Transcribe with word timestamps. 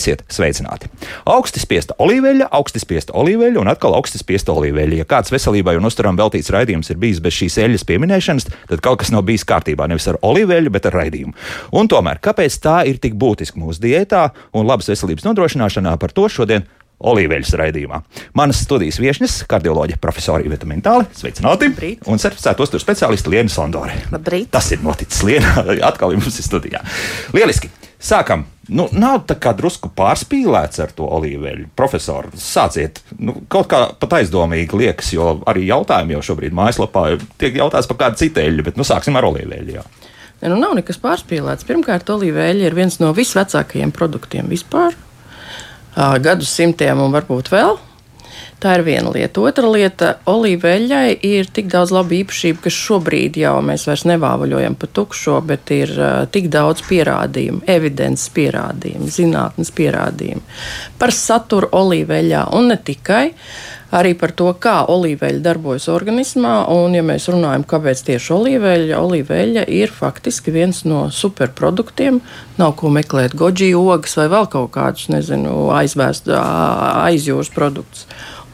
Esiet 0.00 0.22
sveicināti! 0.32 0.88
Augsti 1.28 1.60
spiesta 1.60 1.92
olīveļa, 2.00 2.46
augsti 2.56 2.80
spiesta 2.80 3.12
olīveļa 3.20 3.60
un 3.60 3.68
atkal 3.68 3.92
augsti 3.98 4.16
spiesta 4.16 4.54
olīveļa. 4.56 5.02
Ja 5.02 5.04
kāds 5.08 5.28
veselībai 5.34 5.74
un 5.76 5.84
uzturam 5.84 6.16
veltīts 6.16 6.48
raidījums 6.54 6.88
ir 6.88 6.96
bijis 7.02 7.20
bez 7.20 7.36
šīs 7.36 7.58
eļļas 7.60 7.84
pieminēšanas, 7.90 8.48
tad 8.70 8.80
kaut 8.80 9.02
kas 9.02 9.12
nav 9.12 9.26
bijis 9.28 9.44
kārtībā 9.44 9.90
nevis 9.90 10.08
ar 10.08 10.16
olīveļu, 10.24 10.72
bet 10.72 10.88
ar 10.88 10.96
raidījumu. 11.02 11.36
Un 11.76 11.90
tomēr, 11.92 12.22
kāpēc 12.24 12.56
tā 12.64 12.78
ir 12.88 12.96
tik 13.02 13.18
būtiska 13.20 13.60
mūsu 13.60 13.84
diētā 13.84 14.30
un 14.56 14.64
labas 14.70 14.88
veselības 14.88 15.28
nodrošināšanā, 15.28 15.92
par 16.00 16.16
to 16.16 16.30
šodien 16.32 16.64
olīveļas 16.96 17.52
raidījumā. 17.60 18.00
Manas 18.40 18.64
studijas 18.64 19.02
viesnes- 19.04 19.42
kardioloģija 19.52 20.00
profesora 20.00 20.40
Iveta 20.48 20.64
Mintāle, 20.64 21.10
sveicināti! 21.12 21.68
Labrīt. 21.74 22.08
Un 22.08 22.16
certificēta 22.16 22.64
uzturu 22.64 22.80
speciāliste 22.80 23.28
Liena 23.28 23.52
Sondore. 23.52 24.00
Labrīt. 24.16 24.48
Tas 24.56 24.72
ir 24.72 24.80
noticis 24.80 25.20
Liena, 25.28 25.60
atkal 25.92 26.16
jums 26.16 26.40
ir 26.40 26.48
studijā. 26.48 26.80
Lieliski! 27.36 27.68
Sākam! 28.00 28.46
Nu, 28.70 28.86
nav 28.94 29.24
tā 29.26 29.34
kā 29.40 29.50
drusku 29.56 29.90
pārspīlēts 29.98 30.80
ar 30.84 30.92
to 30.94 31.08
olīveļu. 31.10 31.66
Profesori, 31.76 32.30
sāciet, 32.38 33.00
nu, 33.18 33.34
kaut 33.50 33.66
kā 33.72 33.80
pat 33.98 34.14
aizdomīgi 34.20 34.78
liekas, 34.78 35.10
jo 35.16 35.32
arī 35.50 35.66
jautājumi 35.66 36.14
jau 36.14 36.22
šobrīd 36.30 36.54
mājaslapā 36.54 37.02
tiek 37.40 37.58
jautāts 37.58 37.90
par 37.90 37.98
kādu 38.04 38.20
citu 38.22 38.44
eļļu, 38.44 38.66
bet 38.68 38.78
nu 38.78 38.86
sāksim 38.86 39.18
ar 39.18 39.26
olīveļu. 39.32 39.74
Jā. 39.74 39.84
Nu 40.46 40.56
nav 40.56 40.78
nekas 40.78 41.00
pārspīlēts. 41.02 41.66
Pirmkārt, 41.68 42.08
olīveļa 42.14 42.70
ir 42.70 42.78
viens 42.78 42.96
no 43.02 43.10
visvecākajiem 43.16 43.92
produktiem 43.92 44.48
vispār. 44.48 44.94
Gadsimtiem 45.96 47.02
un 47.02 47.12
varbūt 47.12 47.50
vēl. 47.52 47.76
Tā 48.60 48.74
ir 48.76 48.82
viena 48.84 49.08
lieta. 49.08 49.40
Otra 49.40 49.68
lieta- 49.72 50.08
olīveļai 50.34 51.16
ir 51.24 51.48
tik 51.48 51.70
daudz 51.72 51.94
labu 51.96 52.18
īpašību, 52.18 52.60
ka 52.60 52.72
šobrīd 52.76 53.38
jau 53.40 53.54
mēs 53.64 53.86
vairs 53.88 54.04
nevāvaļojam 54.04 54.76
pa 54.76 54.86
tukšo, 54.86 55.38
bet 55.46 55.72
ir 55.72 55.94
uh, 55.96 56.26
tik 56.28 56.50
daudz 56.52 56.84
pierādījumu, 56.84 57.64
evidences 57.66 58.28
pierādījumu, 58.36 59.08
zinātnes 59.08 59.72
pierādījumu 59.72 60.44
par 60.98 61.10
saturu 61.16 61.72
olīveļā 61.72 62.50
un 62.52 62.68
ne 62.68 62.76
tikai. 62.76 63.32
Arī 63.90 64.12
par 64.14 64.30
to, 64.38 64.46
kā 64.62 64.84
olīveļa 64.86 65.42
darbojas 65.42 65.88
organismā, 65.90 66.52
un, 66.70 66.94
ja 66.94 67.02
mēs 67.02 67.26
runājam, 67.32 67.64
kāpēc 67.66 68.04
tieši 68.06 68.34
olīveļa, 68.36 69.00
olīveļa 69.02 69.64
ir 69.74 69.90
faktiski 69.90 70.54
viens 70.54 70.84
no 70.86 71.08
superproduktiem. 71.10 72.20
Nav 72.60 72.76
ko 72.78 72.92
meklēt 72.94 73.34
goģi 73.38 73.72
ogas 73.74 74.14
vai 74.20 74.28
vēl 74.30 74.46
kaut 74.52 74.70
kādus, 74.78 75.08
nezinu, 75.10 75.72
aizvēst 75.74 76.30
aizjūras 76.30 77.50
produktus. 77.56 78.06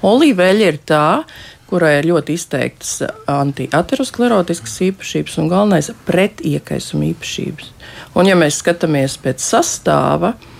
Olīveļa 0.06 0.72
ir 0.72 0.80
tā, 0.88 1.04
kurai 1.68 1.98
ir 1.98 2.08
ļoti 2.14 2.36
izteiktas 2.38 2.96
antiaterosklerotiskas 3.28 4.80
īpašības 4.88 5.40
un 5.42 5.52
galvenais 5.52 5.92
pretiekaisuma 6.08 7.10
īpašības. 7.10 7.72
Un, 8.16 8.30
ja 8.30 8.38
mēs 8.38 8.62
skatāmies 8.62 9.20
pēc 9.20 9.44
sastāva, 9.44 10.32
tad 10.40 10.55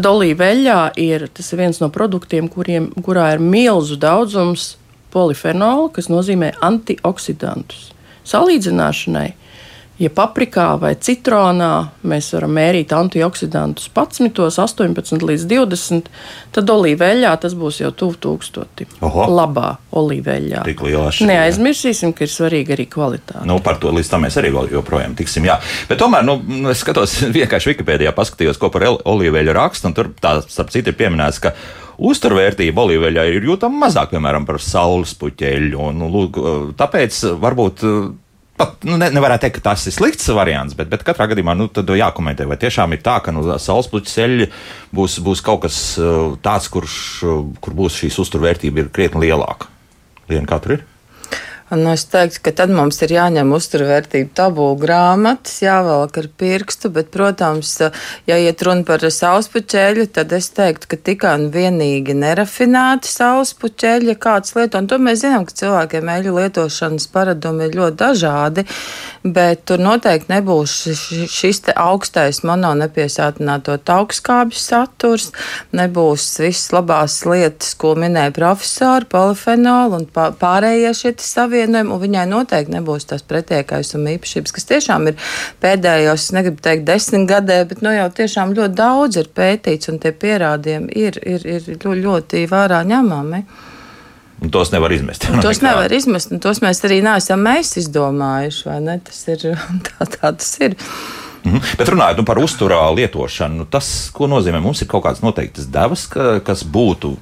olīveļā 0.00 0.78
ir 1.00 1.26
tas 1.34 1.52
ir 1.52 1.60
viens 1.60 1.80
no 1.82 1.90
produktiem, 1.92 2.48
kuriem, 2.48 2.88
kurā 3.04 3.32
ir 3.34 3.42
milzu 3.44 3.98
daudzums 4.00 4.76
polifenolu, 5.12 5.90
kas 5.92 6.08
nozīmē 6.08 6.54
antioksidantus. 6.64 7.90
Salīdzināšanai, 8.28 9.32
ja 10.02 10.10
paprikā 10.12 10.66
vai 10.82 10.92
citronā 11.00 11.70
mēs 12.08 12.32
varam 12.34 12.54
mērīt 12.56 12.92
antioksidantus 12.96 13.88
11, 13.94 14.42
18 14.62 15.26
līdz 15.28 15.46
20, 15.50 16.10
tad 16.54 16.72
olīveļā 16.74 17.32
tas 17.42 17.54
būs 17.58 17.82
jau 17.82 17.92
tuvu 17.96 18.18
tūkstoti. 18.26 18.88
Oho. 19.06 19.26
Labā 19.32 19.76
olīveļā. 19.98 20.64
Tik 20.68 20.84
liela 20.86 21.08
atšķirība. 21.10 21.32
Neaizmirsīsim, 21.32 22.14
ka 22.16 22.26
ir 22.26 22.32
svarīga 22.32 22.76
arī 22.76 22.88
kvalitāte. 22.90 23.44
Nu, 23.48 23.60
par 23.64 23.78
to 23.82 23.92
līdz 23.94 24.12
tam 24.12 24.26
mēs 24.26 24.38
arī 24.40 24.52
vēl 24.54 24.72
joprojām 24.72 25.14
tiksim. 25.18 25.46
Jā. 25.48 25.60
Bet 25.90 26.00
tomēr, 26.02 26.26
nu, 26.26 26.38
es 26.72 26.82
skatos, 26.82 27.18
vienkārši 27.38 27.72
Wikipēdijā 27.72 28.14
paskatījos, 28.16 28.60
ko 28.60 28.72
par 28.74 28.88
olīveļu 28.90 29.56
raksta, 29.58 29.90
un 29.90 29.96
tur 29.98 30.12
tā, 30.22 30.38
starp 30.48 30.72
citu, 30.74 30.92
ir 30.92 30.98
pieminēts, 30.98 31.42
ka 31.42 31.54
uzturvērtība 32.02 32.82
olīveļā 32.82 33.28
ir 33.30 33.46
jūtama 33.46 33.86
mazāk, 33.86 34.10
piemēram, 34.14 34.46
par 34.48 34.58
saules 34.62 35.14
puķeļu. 35.20 35.78
Un, 35.88 36.02
nu, 36.02 36.10
lūk, 36.12 36.42
tāpēc 36.80 37.22
varbūt. 37.42 37.86
Pat, 38.62 38.86
nu, 38.86 38.94
ne, 39.00 39.08
nevarētu 39.10 39.46
teikt, 39.46 39.58
ka 39.58 39.72
tas 39.72 39.88
ir 39.90 39.94
slikts 39.96 40.30
variants, 40.36 40.76
bet, 40.78 40.90
bet 40.92 41.02
katrā 41.06 41.26
gadījumā 41.32 41.56
nu, 41.58 41.66
tad 41.74 41.90
jākomentē, 41.98 42.46
vai 42.46 42.58
tiešām 42.62 42.94
ir 42.94 43.02
tā, 43.02 43.16
ka 43.24 43.34
nu, 43.34 43.42
saulespuķa 43.42 44.12
ceļi 44.12 44.48
būs, 44.94 45.18
būs 45.26 45.42
kaut 45.42 45.64
kas 45.66 45.82
uh, 45.98 46.38
tāds, 46.44 46.70
kurš, 46.70 46.96
uh, 47.26 47.42
kur 47.64 47.76
būs 47.82 47.98
šīs 48.04 48.20
uzturvērtība 48.22 48.84
ir 48.84 48.94
krietni 48.94 49.26
lielāka. 49.26 49.70
Lien, 50.30 50.46
kā 50.46 50.62
tur 50.62 50.78
ir? 50.78 50.86
Un 51.72 51.86
es 51.88 52.02
teiktu, 52.04 52.42
ka 52.44 52.52
tad 52.52 52.72
mums 52.76 52.98
ir 53.00 53.14
jāņem 53.14 53.48
uzturvērtību 53.56 54.34
tabula 54.36 54.74
grāmatas, 54.76 55.54
jāvelk 55.64 56.18
ar 56.20 56.26
pirkstu, 56.42 56.90
bet, 56.92 57.06
protams, 57.14 57.70
ja 58.28 58.36
iet 58.36 58.60
runa 58.66 58.84
par 58.84 59.00
sauspuķeļu, 59.00 60.04
tad 60.12 60.34
es 60.36 60.50
teiktu, 60.52 60.90
ka 60.90 60.98
tikai 61.08 61.30
un 61.38 61.46
vienīgi 61.54 62.12
nerafinēti 62.18 63.08
sauspuķeļi, 63.08 64.10
ja 64.12 64.16
kāds 64.20 64.52
lieto, 64.58 64.82
un 64.82 64.90
to 64.90 64.98
mēs 65.00 65.22
zinām, 65.24 65.46
ka 65.48 65.56
cilvēkiem 65.62 66.10
eļu 66.18 66.34
lietošanas 66.42 67.08
paradumi 67.14 67.70
ir 67.70 67.78
ļoti 67.80 67.98
dažādi, 68.02 68.66
bet 69.24 69.64
tur 69.70 69.80
noteikti 69.80 70.28
nebūs 70.34 70.76
ši- 70.92 71.30
šis 71.32 71.62
te 71.70 71.76
augstais 71.78 72.42
mononepiesātināto 72.48 73.78
taukskābju 73.80 74.60
saturs, 74.60 75.30
nebūs 75.72 76.28
visas 76.44 76.68
labās 76.76 77.22
lietas, 77.24 77.72
ko 77.80 77.94
minēja 77.96 78.36
profesori, 78.36 79.08
polifenoli 79.16 80.02
un 80.02 80.06
pā- 80.12 80.34
pārējie 80.36 80.92
šie 81.00 81.16
te 81.16 81.30
savienojumi, 81.62 81.92
un 81.92 82.00
viņai 82.02 82.24
noteikti 82.30 82.74
nebūs 82.74 83.06
tās 83.10 83.22
pretiekaisuma 83.26 84.16
īpašības, 84.16 84.52
kas 84.52 84.68
tiešām 84.68 85.08
ir 85.10 85.18
pēdējos, 85.62 86.30
negribu 86.36 86.62
teikt 86.62 86.86
desmit 86.88 87.28
gadē, 87.30 87.62
bet 87.68 87.82
nu 87.82 87.92
jau 87.94 88.08
tiešām 88.10 88.54
ļoti 88.56 88.74
daudz 88.78 89.20
ir 89.20 89.30
pētīts, 89.34 89.90
un 89.92 90.00
tie 90.02 90.12
pierādījumi 90.12 90.92
ir, 90.92 91.18
ir, 91.22 91.46
ir 91.46 91.68
ļoti, 91.76 92.02
ļoti 92.02 92.44
vērā 92.50 92.82
ņemami. 92.88 93.42
Un 94.42 94.50
tos 94.50 94.72
nevar 94.74 94.90
izmest. 94.90 95.28
Un 95.30 95.42
tos 95.42 95.62
nevar 95.62 95.92
izmest, 95.94 96.32
un 96.34 96.42
tos 96.42 96.62
mēs 96.64 96.82
arī 96.82 96.98
neesam 97.04 97.42
mēs 97.46 97.76
izdomājuši, 97.78 98.64
vai 98.66 98.78
ne? 98.82 98.96
Tas 99.06 99.20
ir 99.30 99.44
tā, 99.86 100.06
tā 100.06 100.32
tas 100.32 100.54
ir. 100.58 100.78
Mhm. 101.42 101.62
Bet 101.78 101.90
runājot 101.90 102.22
nu, 102.22 102.26
par 102.26 102.38
uzturā 102.42 102.82
lietošanu, 102.94 103.62
nu, 103.62 103.66
tas, 103.70 104.10
ko 104.14 104.28
nozīmē, 104.30 104.60
mums 104.62 104.82
ir 104.82 104.90
kaut 104.90 105.06
kādas 105.06 105.22
noteiktas 105.22 105.70
devas, 105.70 106.08
ka, 106.10 106.36
kas 106.46 106.62
būtu 106.66 107.16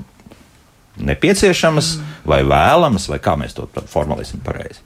nepieciešamas 1.07 1.91
vai 2.29 2.43
vēlamas, 2.47 3.09
vai 3.11 3.21
kā 3.23 3.37
mēs 3.41 3.57
to 3.57 3.69
formulēsim 3.91 4.43
pareizi. 4.45 4.83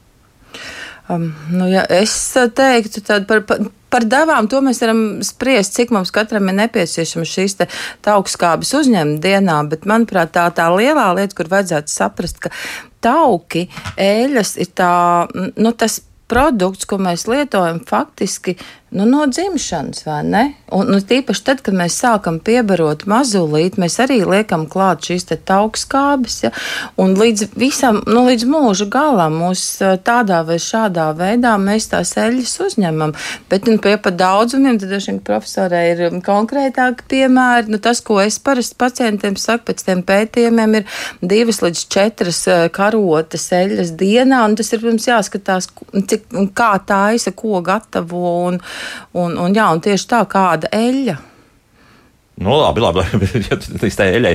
Um, 1.08 1.34
nu, 1.52 1.66
ja 1.68 1.82
es 1.92 2.14
teiktu, 2.56 3.02
par, 3.28 3.42
par, 3.44 3.66
par 3.92 4.06
devām 4.08 4.46
to 4.48 4.62
mēs 4.64 4.80
varam 4.80 5.02
spriest, 5.26 5.74
cik 5.76 5.92
mums 5.92 6.12
katram 6.14 6.48
ir 6.48 6.56
nepieciešama 6.62 7.28
šīs 7.28 7.58
taukskābes 8.06 8.72
uzņemt 8.78 9.20
dienā, 9.24 9.58
bet 9.68 9.84
manuprāt 9.90 10.32
tā, 10.32 10.46
tā 10.56 10.70
lielā 10.72 11.10
lieta, 11.18 11.36
kur 11.36 11.52
vajadzētu 11.52 11.92
saprast, 11.92 12.40
ka 12.40 12.54
tauki, 13.04 13.66
ēļas 14.00 14.56
ir 14.64 14.72
tā, 14.80 14.94
nu, 15.36 15.74
tas 15.76 16.00
produkts, 16.30 16.88
ko 16.88 16.96
mēs 17.02 17.26
lietojam 17.28 17.82
faktiski 17.84 18.56
nu, 18.94 19.04
no 19.04 19.26
dzimšanas, 19.26 20.04
vai 20.06 20.22
ne? 20.24 20.44
Un 20.74 20.88
nu, 20.90 20.98
tīpaši 21.02 21.42
tad, 21.46 21.60
kad 21.66 21.74
mēs 21.76 21.96
sākam 21.98 22.38
piebarot 22.42 23.04
mazulīti, 23.10 23.80
mēs 23.82 23.98
arī 24.02 24.20
liekam 24.26 24.64
klāt 24.70 25.06
šīs 25.08 25.26
taukskābes, 25.46 26.36
ja? 26.44 26.50
un 27.00 27.16
līdz 27.18 27.48
visam, 27.58 28.00
nu, 28.06 28.24
līdz 28.28 28.46
mūža 28.50 28.86
galam 28.90 29.36
mūs 29.42 29.64
eh, 29.82 29.96
tādā 30.06 30.40
vai 30.46 30.60
šādā 30.62 31.08
veidā 31.18 31.56
mēs 31.58 31.88
tās 31.90 32.14
eļļas 32.22 32.54
uzņemam. 32.66 33.14
Bet, 33.50 33.66
nu, 33.66 33.80
pie 33.82 33.96
pa 34.02 34.12
daudzumiem, 34.14 34.78
tad 34.82 34.94
vien 34.94 35.20
profesorē 35.26 35.82
ir 35.90 36.04
um, 36.08 36.22
konkrētāki 36.24 37.08
piemēri. 37.10 37.74
Nu, 37.74 37.82
tas, 37.82 38.02
ko 38.04 38.20
es 38.22 38.38
parasti 38.42 38.78
pacientiem 38.78 39.38
saku 39.40 39.72
pēc 39.72 39.84
tiem 39.88 40.04
pētījumiem, 40.06 40.78
ir 40.80 41.00
divas 41.34 41.62
līdz 41.66 41.84
četras 41.96 42.44
eh, 42.46 42.66
karotes 42.74 43.50
eļļas 43.58 43.94
dienā, 43.98 44.44
un 44.46 44.58
tas 44.58 44.70
ir, 44.70 44.82
protams, 44.82 45.10
jāskatās, 45.10 45.70
cik, 46.14 46.30
kā 46.54 46.72
taisa, 46.86 47.34
ko 47.34 47.62
gatavo, 47.64 48.26
un, 48.48 48.62
un, 49.12 49.38
un, 49.38 49.54
jā, 49.54 49.70
un 49.72 49.84
tieši 49.84 50.10
tā, 50.10 50.24
kāda 50.30 50.72
eļļa. 50.74 51.20
Nu, 52.36 52.50
labi, 52.60 52.80
labi. 52.80 53.02
ja 53.50 53.56
tas 53.60 53.94
tā 53.94 54.08
eļļai, 54.10 54.32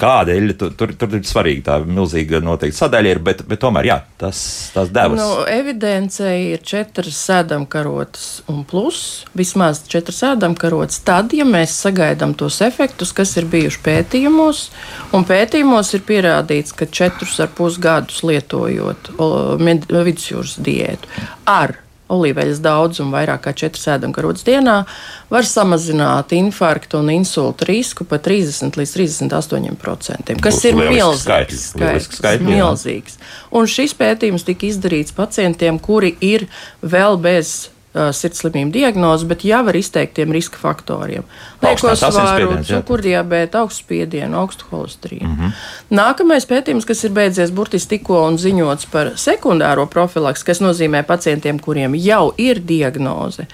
kāda 0.00 0.32
eļļa, 0.32 0.54
tur, 0.56 0.70
tur, 0.78 0.94
tur 0.96 1.16
ir 1.18 1.26
svarīga 1.28 1.64
tā 1.66 1.74
milzīga 1.84 2.40
noteikti 2.40 2.78
sadaļa, 2.78 3.10
ir, 3.12 3.20
bet, 3.26 3.42
bet 3.48 3.60
tomēr, 3.60 3.88
jā, 3.90 3.98
tas, 4.20 4.40
tas 4.72 4.88
devas. 4.94 5.20
Nu, 5.20 5.42
evidence 5.52 6.30
ir 6.40 6.64
četras 6.64 7.18
sēdamkarotes 7.26 8.24
un 8.52 8.64
plus, 8.68 9.02
vismaz 9.36 9.82
četras 9.92 10.22
sēdamkarotes. 10.24 11.02
Tad, 11.04 11.36
ja 11.36 11.44
mēs 11.48 11.76
sagaidām 11.84 12.32
tos 12.40 12.62
efektus, 12.64 13.12
kas 13.16 13.36
ir 13.36 13.50
bijuši 13.52 13.84
pētījumos, 13.84 14.64
un 15.12 15.28
pētījumos 15.28 15.92
ir 15.98 16.06
pierādīts, 16.08 16.72
ka 16.72 16.88
četrus 16.88 17.36
ar 17.44 17.52
pus 17.52 17.76
gadus 17.82 18.24
lietojot 18.24 19.12
vidusjūras 19.92 20.56
diētu 20.64 21.28
ar 21.52 21.81
olīveļas 22.12 22.60
daudzumu 22.62 23.16
vairāk 23.16 23.44
kā 23.46 23.54
4 23.64 23.80
sēdamkarotes 23.80 24.46
dienā, 24.46 24.82
var 25.32 25.48
samazināt 25.48 26.34
infarktu 26.36 27.00
un 27.00 27.12
insultu 27.16 27.68
risku 27.68 28.06
par 28.08 28.22
30 28.24 28.78
līdz 28.78 28.94
38%, 28.98 30.38
kas 30.42 30.60
Būs 30.60 30.68
ir 30.68 30.78
milzīgs 30.78 31.26
skaitļi, 31.26 31.60
lieliski 31.82 32.20
skaitļi, 32.20 32.48
jā. 32.52 32.56
milzīgs. 32.60 33.20
Un 33.52 33.68
šis 33.70 33.96
pētījums 33.98 34.46
tika 34.48 34.68
izdarīts 34.68 35.16
pacientiem, 35.16 35.80
kuri 35.82 36.14
ir 36.20 36.48
vēl 36.84 37.18
bez 37.22 37.71
sirdslimību 37.92 38.72
diagnozi, 38.72 39.26
bet 39.28 39.44
jau 39.44 39.60
ar 39.68 39.76
izteiktiem 39.76 40.32
riska 40.32 40.56
faktoriem. 40.60 41.26
Augstās 41.60 42.00
Lieko 42.00 42.10
svaru, 42.10 42.22
asinsspiediens, 42.22 42.70
jā. 42.70 42.78
cukurdiabētu, 42.80 43.58
augstu 44.40 44.64
holesterīnu. 44.70 45.28
Mm 45.28 45.36
-hmm. 45.36 45.52
Nākamais 45.98 46.48
pētījums, 46.48 46.86
kas 46.88 47.04
ir 47.04 47.12
beidzies 47.12 47.52
burtiski 47.52 47.98
tikko 47.98 48.22
un 48.26 48.38
ziņots 48.38 48.86
par 48.90 49.12
sekundāro 49.16 49.86
profilaks, 49.86 50.42
kas 50.42 50.60
nozīmē 50.60 51.02
pacientiem, 51.02 51.58
kuriem 51.58 51.94
jau 51.94 52.32
ir 52.38 52.60
diagnoze, 52.64 53.46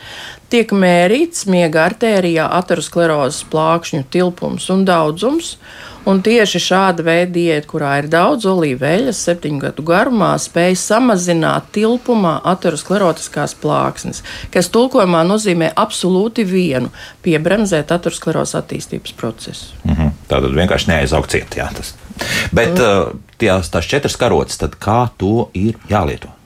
tiek 0.48 0.72
mērīts 0.72 1.46
miega 1.46 1.88
artērijā 1.88 2.48
aterosklerozes 2.50 3.44
plākšņu 3.50 4.04
tilpums 4.10 4.70
un 4.70 4.84
daudzums. 4.84 5.56
Un 6.08 6.22
tieši 6.24 6.60
šāda 6.62 7.04
veida 7.04 7.32
diēta, 7.34 7.68
kurā 7.68 7.90
ir 8.00 8.08
daudz 8.08 8.46
olīveļas, 8.48 9.18
septiņu 9.28 9.60
gadu 9.66 9.84
garumā, 9.90 10.30
spēj 10.40 10.78
samazināt 10.80 11.68
tilpumā 11.76 12.38
aterosklerotiskās 12.48 13.54
plāksnes, 13.60 14.22
kas 14.54 14.70
tulkojumā 14.72 15.20
nozīmē 15.28 15.74
absolūti 15.76 16.46
vienu- 16.48 16.88
piebremzēt 17.26 17.92
aterosklerozes 17.92 18.56
attīstības 18.62 19.12
procesu. 19.20 19.74
Mhm. 19.84 20.14
Tātad 20.28 20.56
vienkārši 20.56 20.88
neaizaug 20.94 21.28
ciet. 21.28 21.54
Jā, 21.56 21.68
tas. 21.74 21.94
Bet 22.52 22.80
uh, 22.80 23.12
tās, 23.38 23.68
tās 23.68 23.86
četras 23.86 24.16
karotes, 24.16 24.58
tad 24.58 24.76
kā 24.80 25.10
to 25.18 25.50
ir 25.54 25.74
jālieto? 25.88 26.37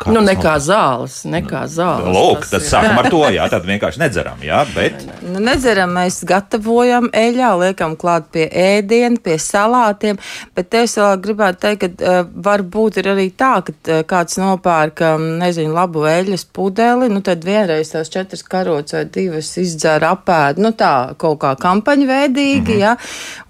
Kā 0.00 0.12
Nu, 0.14 0.22
nekā 0.24 0.54
zāles, 0.64 1.18
nekā 1.28 1.66
zāles. 1.68 2.08
Lūk, 2.14 2.46
tas 2.48 2.50
tad 2.54 2.62
sākam 2.70 3.00
ar 3.02 3.08
to, 3.12 3.20
jā, 3.34 3.44
tad 3.52 3.66
vienkārši 3.68 4.00
nedzeram, 4.00 4.40
jā, 4.44 4.62
bet 4.72 5.02
Nu, 5.20 5.42
nedzeram, 5.44 5.92
mēs 5.92 6.22
gatavojam 6.24 7.10
eļļā, 7.12 7.50
liekam 7.60 7.96
klāt 8.00 8.30
pie 8.32 8.46
ēdiena, 8.48 9.20
pie 9.20 9.36
salātiem, 9.40 10.16
bet 10.56 10.74
es 10.80 10.96
vēl 10.96 11.20
gribētu 11.20 11.60
teikt, 11.66 11.84
ka 11.84 11.90
uh, 12.22 12.30
varbūt 12.48 13.00
ir 13.02 13.10
arī 13.12 13.26
tā, 13.36 13.50
ka 13.66 13.74
uh, 13.76 14.00
kāds 14.08 14.38
nopērk, 14.40 15.02
um, 15.04 15.26
nezinu, 15.42 15.74
labu 15.76 16.06
eļļas 16.08 16.46
pudeli, 16.56 17.10
nu 17.12 17.20
tad 17.26 17.44
vienreiz 17.44 17.92
tās 17.92 18.08
četras 18.12 18.42
karotes 18.46 18.96
vai 18.96 19.04
divas 19.12 19.52
izdzer 19.60 20.04
apēd, 20.08 20.62
nu 20.64 20.72
tā 20.72 21.12
kaut 21.20 21.42
kā 21.44 21.52
kampaņa 21.60 22.08
veidīgi, 22.08 22.60
mm 22.60 22.80
-hmm. 22.80 22.80
jā, 22.80 22.96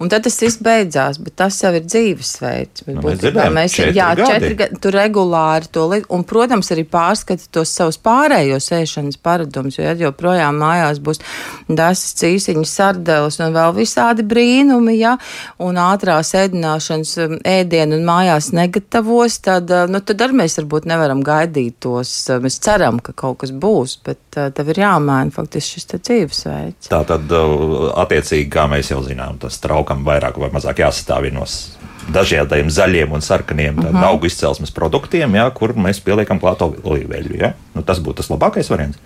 un 0.03 0.11
tad 0.11 0.27
tas 0.27 0.41
viss 0.43 0.59
beidzās, 0.59 1.21
bet 1.23 1.35
tas 1.39 1.63
jau 1.63 1.71
ir 1.79 1.87
dzīvesveids. 1.87 2.83
Bet 2.85 2.95
Nu, 2.95 3.01
mēs 3.07 3.23
dzirdējām, 3.23 3.55
mēs, 3.55 3.75
četri 3.79 3.97
jā, 3.97 4.11
gadi. 4.15 4.31
četri 4.33 4.55
gadi, 4.55 4.79
tu 4.81 4.91
regulāri 4.91 5.71
to 5.71 5.87
liek, 5.87 6.05
un, 6.11 6.23
protams, 6.41 6.71
arī 6.73 6.83
pārskata 6.89 7.45
tos 7.53 7.71
savus 7.77 7.99
pārējos 8.01 8.71
ēšanas 8.73 9.19
paradumus, 9.21 9.77
jo 9.77 9.85
ja 9.85 9.93
joprojām 9.99 10.57
mājās 10.61 11.01
būs 11.03 11.21
dasas, 11.69 12.15
cīsiņas, 12.17 12.71
sardeles 12.81 13.37
un 13.41 13.53
vēl 13.55 13.75
visādi 13.77 14.25
brīnumi, 14.25 14.97
ja, 14.99 15.15
un 15.61 15.77
ātrās 15.81 16.33
ēdināšanas 16.39 17.13
um, 17.25 17.35
ēdienu 17.47 17.99
un 17.99 18.07
mājās 18.07 18.51
negatavos, 18.57 19.37
tad, 19.45 19.69
uh, 19.71 19.85
nu, 19.91 20.01
tad 20.05 20.23
arī 20.25 20.39
mēs 20.41 20.57
varbūt 20.61 20.89
nevaram 20.89 21.21
gaidīt 21.25 21.77
tos, 21.85 22.13
uh, 22.31 22.41
mēs 22.43 22.57
ceram, 22.63 22.99
ka 23.03 23.13
kaut 23.17 23.41
kas 23.43 23.53
būs, 23.53 23.99
bet 24.05 24.39
uh, 24.41 24.49
tev 24.55 24.73
ir 24.73 24.81
jāmaina 24.83 25.33
faktiski 25.35 25.77
šis 25.77 25.91
dzīvesveids. 25.93 26.89
tā 26.91 27.03
tad 27.07 27.31
uh, 27.37 27.91
attiecīgi, 28.01 28.49
kā 28.51 28.67
mēs 28.71 28.91
jau 28.93 29.03
zinām, 29.05 29.37
tas 29.41 29.61
traukam 29.63 30.05
vairāk 30.07 30.41
vai 30.41 30.51
mazāk 30.53 30.81
jāsastāv 30.85 31.29
no 31.31 31.45
s- 31.45 31.77
dažādiem 32.13 32.69
zaļiem 32.69 33.11
un 33.11 33.21
sarkaniem 33.21 33.79
uh 33.79 33.85
-huh. 33.85 34.03
augu 34.09 34.25
izcelsmes 34.25 34.71
produktiem, 34.71 35.35
jā, 35.35 35.49
kur 35.53 35.73
mēs 35.73 36.01
pieliekam 36.03 36.39
klāt 36.39 36.61
olīveļu. 36.61 37.39
Jā. 37.39 37.53
Nu, 37.75 37.81
tas 37.81 37.99
būtu 37.99 38.21
tas 38.21 38.29
labākais 38.29 38.69
variants. 38.69 38.97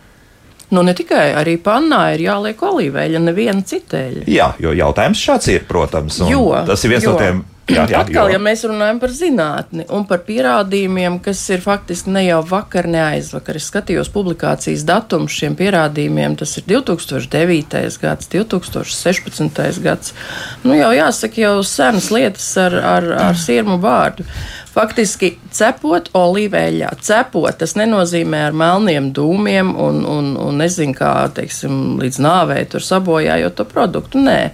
Nu, 0.70 0.82
ne 0.82 0.94
tikai 0.98 1.34
arī 1.38 1.58
pannā 1.62 2.16
ir 2.16 2.26
jāliek 2.26 2.62
olīveļa, 2.62 3.20
neviena 3.22 3.62
citēļa. 3.62 4.24
Jā, 4.28 4.54
jo 4.60 4.72
jautājums 4.74 5.22
šāds 5.22 5.48
ir, 5.54 5.66
protams. 5.68 6.20
Jo, 6.30 6.64
tas 6.66 6.84
ir 6.86 6.90
viens 6.90 7.04
jo. 7.04 7.12
no 7.12 7.18
tiem. 7.18 7.44
Jā, 7.66 7.88
jā, 7.90 8.04
Atkal, 8.04 8.30
jo. 8.30 8.36
ja 8.36 8.40
mēs 8.42 8.62
runājam 8.70 9.00
par 9.02 9.10
zinātni 9.16 9.88
un 9.94 10.04
par 10.06 10.20
pierādījumiem, 10.28 11.18
kas 11.26 11.40
ir 11.50 11.64
faktiski 11.64 12.12
ne 12.14 12.22
jau 12.28 12.44
vakar, 12.46 12.86
ne 12.86 13.00
aizvakar. 13.02 13.58
Es 13.58 13.72
skatījos 13.72 14.12
publikācijas 14.14 14.84
datumus 14.86 15.34
šiem 15.34 15.56
pierādījumiem. 15.58 16.36
Tas 16.38 16.54
ir 16.60 16.68
2009. 16.70 17.98
gads, 18.04 18.30
2016. 18.36 19.82
gads. 19.82 20.14
Nu, 20.62 20.76
jau 20.78 20.92
jāsaka, 20.94 21.42
jau 21.42 21.56
senas 21.66 22.12
lietas 22.14 22.52
ar, 22.62 22.78
ar, 22.78 23.10
ar 23.32 23.42
sirmu 23.42 23.80
vārdu. 23.82 24.28
Faktiski 24.76 25.30
cepot 25.56 26.10
olīveļā, 26.20 26.90
cepot, 27.00 27.56
tas 27.62 27.78
nenozīmē 27.80 28.42
ar 28.50 28.56
melniem 28.60 29.08
dūmiem 29.16 29.70
un, 29.80 30.02
un, 30.04 30.34
un 30.36 30.58
nezinu, 30.60 30.92
kā 30.98 31.12
teiksim, 31.38 31.96
līdz 32.02 32.20
nāvei 32.26 32.66
tur 32.68 32.84
sabojājot 32.84 33.56
to 33.56 33.66
produktu. 33.72 34.20
Nē, 34.26 34.52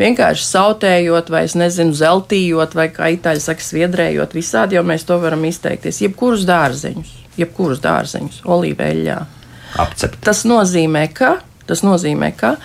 vienkārši 0.00 0.48
sautējot, 0.48 1.30
vai 1.30 1.44
es 1.46 1.54
nezinu, 1.58 1.94
zeltījot, 1.94 2.74
vai 2.74 2.88
kā 2.94 3.12
itāļi 3.14 3.44
saka, 3.44 3.62
sviedrējot, 3.62 4.34
visādi 4.34 4.74
jau 4.74 4.82
mēs 4.90 5.06
to 5.06 5.20
varam 5.22 5.46
izteikties. 5.46 6.02
Jebkurus 6.02 6.42
dārzeņus, 6.50 7.14
jebkurus 7.38 7.84
dārzeņus 7.86 8.42
olīveļā. 8.50 9.20
Apcept. 9.78 10.18
Tas 10.26 10.42
nozīmē, 10.50 11.06
ka 11.14 11.36
tas 11.70 11.84
nozīmē, 11.86 12.32
ka 12.34 12.56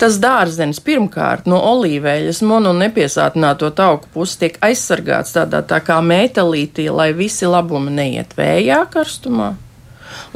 tas 0.00 0.18
dārzenis 0.22 0.80
pirmkārt 0.84 1.48
no 1.50 1.58
olīveļas 1.72 2.42
mono 2.46 2.72
nepiesātināto 2.76 3.70
tauku 3.76 4.10
puses 4.14 4.40
tiek 4.40 4.58
aizsargāts 4.64 5.36
tādā 5.36 5.62
tā 5.66 5.80
kā 5.84 5.98
metālītī, 6.04 6.88
lai 6.92 7.12
visi 7.16 7.48
labumi 7.48 7.94
neiet 7.96 8.36
vējā 8.38 8.82
karstumā. 8.92 9.54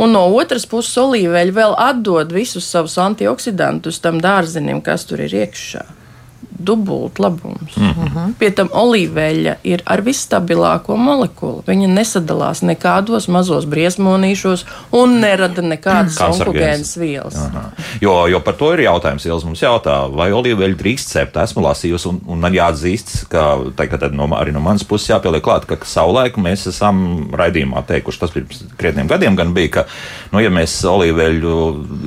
Un 0.00 0.12
no 0.16 0.26
otras 0.36 0.66
puses, 0.68 0.96
olīveļa 1.00 1.56
vēl 1.56 1.78
atdod 1.78 2.32
visus 2.34 2.68
savus 2.68 2.96
antioksidantus 3.00 4.00
tam 4.04 4.20
dārzenim, 4.20 4.82
kas 4.84 5.06
tur 5.08 5.22
ir 5.24 5.34
iekšā. 5.44 5.99
Dubult 6.66 7.18
labums. 7.18 7.76
Mm 7.76 7.92
-hmm. 7.94 8.34
Pie 8.38 8.50
tam 8.50 8.68
olīveļa 8.68 9.54
ir 9.64 9.82
ar 9.86 10.02
visstabilāko 10.02 10.96
molekulu. 10.96 11.62
Viņa 11.66 11.88
nesadalās 11.88 12.62
nekādos 12.62 13.28
mazos 13.28 13.66
briesmonīšos 13.66 14.64
un 14.92 15.20
nerada 15.20 15.62
nekādas 15.62 16.20
onkogēnas 16.20 16.96
vielas. 16.98 17.36
Aha. 17.36 17.70
Jo, 18.00 18.26
jo 18.26 18.40
par 18.40 18.54
to 18.54 18.72
ir 18.74 18.80
jautājums. 18.80 19.26
Ielas 19.26 19.44
mums 19.44 19.62
jautā, 19.62 19.96
vai 20.16 20.30
olīveļu 20.32 20.76
drīkst 20.76 21.08
cept. 21.08 21.36
Esmu 21.36 21.62
lasījusi, 21.62 22.08
un, 22.08 22.20
un 22.26 22.40
man 22.40 22.54
jāatzīst, 22.54 23.28
ka 23.28 23.58
tagad 23.76 24.00
tad 24.00 24.16
no, 24.16 24.28
arī 24.36 24.52
no 24.52 24.62
manas 24.64 24.84
puses 24.84 25.10
jāpieliek 25.12 25.44
klāt, 25.44 25.66
ka 25.68 25.78
savulaik 25.86 26.38
mēs 26.40 26.66
esam 26.70 27.30
raidījumā 27.36 27.84
teikuši, 27.88 28.20
tas 28.22 28.34
pirms 28.34 28.64
krietniem 28.80 29.10
gadiem 29.10 29.36
gan 29.38 29.54
bija, 29.56 29.74
ka, 29.78 29.84
nu, 30.32 30.40
ja 30.42 30.50
mēs 30.52 30.74
olīveļu 30.88 31.54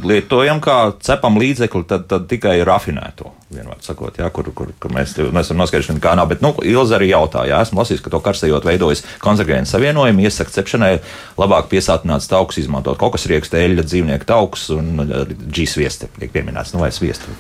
lietojam 0.10 0.62
kā 0.64 0.78
cepam 1.04 1.38
līdzekli, 1.42 1.86
tad, 1.90 2.08
tad 2.12 2.28
tikai 2.32 2.60
rafinēto. 2.68 3.34
Vienmēr 3.54 3.82
sakot, 3.86 4.18
jā, 4.18 4.30
kur, 4.34 4.43
kur, 4.52 4.72
kur 4.82 4.94
mēs 4.94 5.16
neesam 5.16 5.60
noskaidrojuši, 5.62 5.96
kā 6.04 6.16
nav. 6.20 6.28
Bet, 6.32 6.42
nu, 6.44 6.52
Ilza 6.68 6.98
arī 6.98 7.12
jautā, 7.12 7.46
jā, 7.48 7.62
esmu 7.64 7.82
lasījis, 7.82 8.04
ka 8.04 8.12
to 8.14 8.20
karsējot 8.26 8.68
veidojas 8.68 9.04
konzervējumu 9.24 9.70
savienojumu, 9.70 10.26
iesaka 10.26 10.56
cepšanai 10.58 10.92
labāk 11.40 11.70
piesātināts 11.72 12.30
tauks 12.32 12.60
izmantot 12.62 13.00
kaut 13.00 13.16
kas 13.16 13.28
rieksta 13.32 13.62
eļļa, 13.62 13.88
dzīvnieku 13.88 14.28
tauks 14.30 14.68
un 14.76 15.06
džīs 15.48 15.78
viesta 15.80 16.10
tiek 16.18 16.34
pieminēts, 16.34 16.74
nu 16.76 16.84
vai 16.84 16.92
sviesta. 16.96 17.32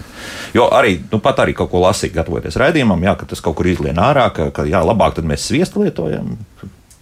Jo 0.56 0.70
arī, 0.76 1.00
nu 1.12 1.20
pat 1.24 1.44
arī 1.44 1.58
kaut 1.58 1.74
ko 1.74 1.84
lasīt, 1.84 2.14
gatavoties 2.16 2.60
raidījumam, 2.62 3.04
jā, 3.04 3.18
ka 3.20 3.28
tas 3.30 3.44
kaut 3.44 3.58
kur 3.60 3.68
izlien 3.70 4.00
ārā, 4.00 4.30
ka, 4.36 4.52
ka 4.56 4.68
jā, 4.70 4.84
labāk 4.86 5.18
tad 5.18 5.28
mēs 5.28 5.50
sviestu 5.50 5.84
lietojam. 5.84 6.38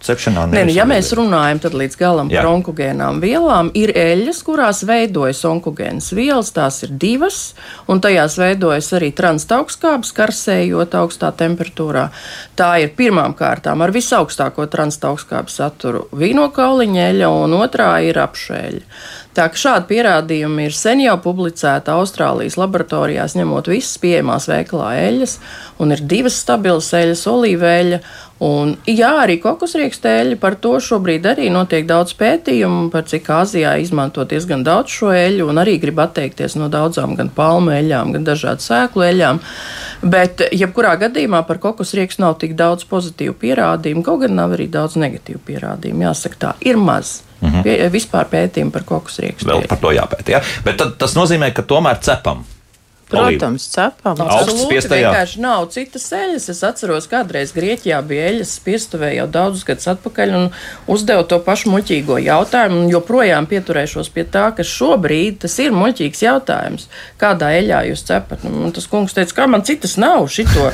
Cepšanā 0.02 0.48
Nē, 0.50 0.64
nu, 0.66 0.74
ja 0.74 0.82
mēs 0.88 1.12
runājam 1.14 1.60
līdz 1.62 1.96
galam 2.00 2.30
Jā. 2.32 2.42
par 2.42 2.48
onkogēnām 2.56 3.20
vielām, 3.22 3.70
ir 3.78 3.92
eļļas, 3.94 4.40
kurās 4.42 4.82
veidojas 4.88 5.44
onkogēnas 5.46 6.10
vielas, 6.16 6.50
tās 6.56 6.80
ir 6.82 6.96
divas, 6.98 7.54
un 7.86 8.02
tajās 8.02 8.34
veidojas 8.40 8.90
arī 8.98 9.12
transtaugskābes, 9.14 10.10
karsējot 10.16 10.96
augstā 10.98 11.30
temperatūrā. 11.38 12.08
Tā 12.58 12.72
ir 12.82 12.94
pirmām 12.98 13.36
kārtām 13.38 13.84
ar 13.86 13.94
visaugstāko 13.94 14.66
transtaugskābu 14.72 15.54
saturu 15.54 16.08
vīnokauliņa 16.18 17.08
eļļa, 17.12 17.34
un 17.44 17.58
otrā 17.62 17.92
ir 18.02 18.18
apšēļa. 18.26 18.86
Tā 19.32 19.46
ka 19.48 19.56
šādi 19.56 19.86
pierādījumi 19.88 20.66
ir 20.68 20.74
sen 20.76 21.00
jau 21.00 21.14
publicēti 21.24 21.88
Austrālijas 21.94 22.58
laboratorijās, 22.60 23.32
ņemot 23.38 23.70
visas 23.72 23.94
pieejamās 24.02 24.44
veikalā 24.50 24.90
eļļas, 25.06 25.38
un 25.80 25.94
ir 25.94 26.02
divas 26.10 26.36
stabilas 26.42 26.90
eļļas, 26.98 27.22
olīveļa. 27.32 28.02
Un, 28.42 28.72
jā, 28.90 29.10
arī 29.22 29.36
kokosrieksteļi 29.38 30.34
par 30.42 30.56
to 30.58 30.72
šobrīd 30.82 31.26
arī 31.30 31.46
notiek 31.52 31.84
daudz 31.86 32.16
pētījumu, 32.18 32.88
par 32.90 33.04
cik 33.06 33.28
Āzijā 33.30 33.76
izmanto 33.78 34.24
diezgan 34.26 34.64
daudz 34.66 34.90
šo 34.96 35.12
eļļu, 35.14 35.46
un 35.52 35.60
arī 35.62 35.76
grib 35.82 36.00
atteikties 36.02 36.56
no 36.58 36.66
daudzām 36.72 37.14
gan 37.18 37.30
palmu 37.36 37.70
eļļām, 37.76 38.10
gan 38.16 38.26
dažādu 38.26 38.64
sēklu 38.64 39.04
eļļām. 39.06 39.38
Bet, 40.14 40.42
jebkurā 40.58 40.96
gadījumā 41.04 41.44
par 41.46 41.60
kokosriekstu 41.62 42.24
nav 42.24 42.40
tik 42.42 42.56
daudz 42.58 42.88
pozitīvu 42.90 43.36
pierādījumu, 43.44 44.02
kaut 44.06 44.24
gan 44.24 44.34
nav 44.40 44.56
arī 44.56 44.66
daudz 44.72 44.98
negatīvu 44.98 45.44
pierādījumu. 45.46 46.02
Jāsaka, 46.08 46.40
tā 46.46 46.56
ir 46.66 46.80
maz. 46.82 47.20
Mm 47.42 47.48
-hmm. 47.48 47.62
Pie, 47.62 47.88
vispār 47.90 48.26
pētījumi 48.30 48.70
par 48.70 48.82
kokosriekstu. 48.86 49.50
Vēl 49.50 49.66
par 49.68 49.78
to 49.78 49.90
jāpēta. 49.90 50.30
Ja? 50.30 50.40
Bet 50.64 50.76
tad, 50.76 50.98
tas 50.98 51.14
nozīmē, 51.14 51.52
ka 51.52 51.62
tomēr 51.62 51.98
cepam. 52.00 52.44
Protams, 53.12 53.68
cepam. 53.72 54.18
Absolūti, 54.24 54.80
vienkārši 54.90 55.42
nav 55.42 55.68
citas 55.74 56.08
eļas. 56.16 56.48
Es 56.52 56.62
atceros, 56.66 57.08
kādreiz 57.10 57.52
Grieķijā 57.56 58.00
bija 58.06 58.30
eļas 58.32 58.56
spiestuvē 58.58 59.12
jau 59.16 59.28
daudzus 59.30 59.66
gadus 59.68 59.90
atpakaļ 59.92 60.34
un 60.38 60.48
uzdevu 60.90 61.26
to 61.28 61.38
pašu 61.44 61.72
muļķīgo 61.74 62.18
jautājumu. 62.24 62.82
Un 62.82 62.92
joprojām 62.92 63.48
pieturēšos 63.50 64.10
pie 64.14 64.24
tā, 64.24 64.48
ka 64.56 64.66
šobrīd 64.66 65.42
tas 65.44 65.58
ir 65.62 65.74
muļķīgs 65.76 66.24
jautājums. 66.24 66.88
Kādā 67.20 67.52
eļā 67.60 67.82
jūs 67.90 68.04
cepat? 68.08 68.46
Nu, 68.46 68.66
un 68.66 68.74
tas 68.74 68.88
kungs 68.90 69.14
teica, 69.16 69.36
kā 69.42 69.48
man 69.50 69.64
citas 69.66 69.98
nav 70.00 70.26
šito, 70.32 70.70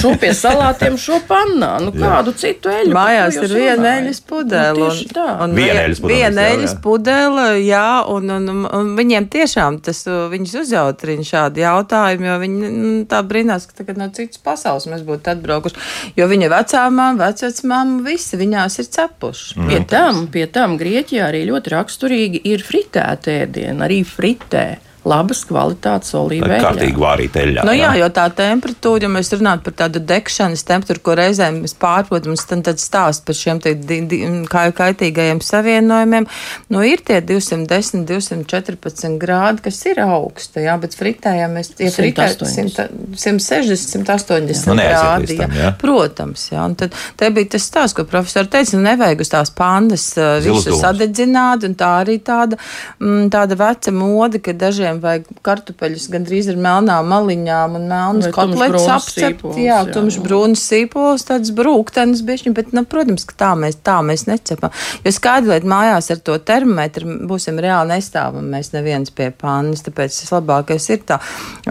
šo 0.00 0.14
pie 0.20 0.32
salātiem, 0.36 0.98
šo 1.00 1.20
pannā. 1.28 1.74
Nu, 1.84 1.92
kādu 1.94 2.34
citu 2.38 2.72
eļu? 2.72 2.94
Mājās 2.96 3.38
ir 3.38 3.48
viena 3.52 3.76
runājat? 3.76 4.02
eļas 4.02 4.22
pudele. 4.32 4.88
Nu, 4.88 5.08
tā. 5.12 5.28
un, 5.44 5.56
Viena 5.56 5.84
eļas 5.86 6.02
pudele, 6.02 6.18
Viena 6.18 6.46
jā, 6.46 6.56
eļas 6.56 6.72
jā. 6.74 6.80
pudele, 6.84 7.46
jā, 7.66 7.86
un, 8.12 8.30
un, 8.36 8.48
un, 8.52 8.64
un 8.80 8.92
viņiem 8.98 9.28
tiešām 9.32 9.78
tas 9.84 10.04
uh, 10.08 10.24
viņus 10.32 10.54
uzjautrina 10.62 11.26
šādi 11.26 11.64
jautājumi, 11.64 11.81
jo 12.26 12.36
viņi 12.42 12.68
mm, 12.68 13.00
tā 13.10 13.22
brīnās, 13.26 13.66
ka 13.68 13.82
tagad 13.82 14.00
no 14.00 14.08
citas 14.14 14.40
pasaules 14.42 14.86
mēs 14.90 15.02
būtu 15.06 15.32
atbraukuši. 15.34 15.82
Jo 16.18 16.28
viņa 16.30 16.50
vecāmām, 16.52 17.20
vecvecmām, 17.22 17.98
visi 18.06 18.40
viņās 18.40 18.78
ir 18.82 18.88
cepuši. 18.98 19.58
Mm. 19.58 19.68
Pie 19.70 19.82
tam, 19.90 20.22
pie 20.32 20.46
tam 20.52 20.78
Grieķijā 20.80 21.28
arī 21.30 21.44
ļoti 21.50 21.74
raksturīgi 21.74 22.42
ir 22.52 22.64
fritēta 22.66 23.42
ēdiena, 23.42 23.86
arī 23.88 24.02
fritē. 24.06 24.66
Labas 25.08 25.40
kvalitātes 25.48 26.12
Tā 26.12 26.18
olīveļa. 26.20 26.56
ir 26.56 26.62
kārtīgi 26.62 27.00
vārīta 27.02 27.40
eļļā. 27.42 27.64
Nu, 27.66 27.72
jā, 27.74 27.90
jo 27.98 28.06
tā 28.14 28.28
temperatūra, 28.38 29.02
ja 29.02 29.10
mēs 29.10 29.32
runājam 29.34 29.62
par 29.66 29.74
tādu 29.80 30.02
degšanas 30.06 30.62
temperatūru, 30.68 31.02
ko 31.02 31.16
reizēm 31.18 31.58
mēs 31.64 31.74
pārprotam, 31.82 32.36
tad, 32.38 32.62
tad 32.68 32.78
stāst 32.78 33.24
par 33.26 33.34
šiem 33.34 33.58
te 33.62 33.74
di, 33.74 33.98
di, 34.06 34.20
kā 34.50 34.68
kaitīgajiem 34.78 35.40
savienojumiem, 35.42 36.28
nu, 36.70 36.84
ir 36.86 37.02
tie 37.02 37.18
210, 37.18 38.04
214 38.06 39.18
grādi, 39.22 39.64
kas 39.66 39.80
ir 39.90 39.98
augsta, 40.04 40.62
jā, 40.62 40.76
bet 40.82 40.94
fritējam 40.98 41.58
mēs, 41.58 41.72
ja 41.82 41.90
fritē 41.94 42.28
180. 42.36 43.16
160, 43.18 44.06
180 44.06 44.70
Nu, 44.70 44.78
neaiziet 44.78 45.02
grādi, 45.02 45.26
līdz 45.26 45.42
tam, 45.42 45.56
jā. 45.58 45.66
jā. 45.66 45.72
Protams, 45.82 46.46
jā, 46.52 46.62
un 46.62 46.78
tad 46.78 46.94
te 47.18 47.32
bija 47.34 47.50
tas 47.56 47.66
stāsts, 47.66 47.96
ko 47.98 48.06
profesori 48.06 48.50
teica, 48.52 48.78
nu, 48.78 48.86
nevajag 48.86 49.26
uz 49.26 49.34
tās 49.34 49.50
pandas 49.56 50.06
uh, 50.14 50.38
visu 50.44 50.78
sadedzināt, 50.78 51.66
un 51.66 51.74
tā 51.78 51.90
arī 52.04 52.20
tāda, 52.22 52.58
mm, 53.02 53.28
tāda 53.34 53.58
veca 53.58 53.94
mode, 53.96 54.38
ka 54.42 54.54
dažiem 54.56 54.91
vajag 55.02 55.28
kartupeļus 55.46 56.08
gandrīz 56.12 56.50
ar 56.52 56.58
melnām 56.60 57.08
maliņām 57.12 57.76
un 57.78 57.86
melnas 57.90 58.28
Vai 58.28 58.32
kotletes 58.36 58.86
apcept. 58.92 59.44
Jā, 59.60 59.80
tumšs 59.88 60.18
brūns 60.24 60.62
sīpols, 60.68 61.26
tāds 61.28 61.52
brūktenis 61.56 62.22
bišķiņ, 62.26 62.56
bet, 62.56 62.72
nu, 62.76 62.84
protams, 62.88 63.24
ka 63.28 63.38
tā 63.44 63.50
mēs, 63.58 63.78
tā 63.84 63.98
mēs 64.06 64.26
necepam. 64.28 64.74
Jo 65.04 65.14
skaidri, 65.14 65.54
lai 65.54 65.60
mājās 65.72 66.10
ar 66.14 66.22
to 66.26 66.36
termometru 66.42 67.16
būsim 67.30 67.60
reāli 67.62 67.96
nestāvam 67.96 68.48
mēs 68.52 68.72
neviens 68.74 69.12
pie 69.14 69.30
pannas, 69.34 69.84
tāpēc 69.86 70.16
tas 70.20 70.32
labākais 70.34 70.88
ir 70.92 71.04
tā 71.08 71.20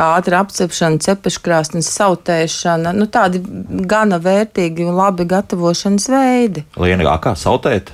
ātra 0.02 0.42
apcepšana, 0.46 1.02
cepeškrāsnes, 1.06 1.90
sautēšana, 1.98 2.96
nu, 2.98 3.08
tādi 3.12 3.44
gana 3.90 4.22
vērtīgi 4.22 4.88
un 4.88 4.98
labi 5.00 5.28
gatavošanas 5.30 6.08
veidi. 6.12 6.66
Lienā 6.80 7.18
kā 7.24 7.36
sautēt, 7.40 7.94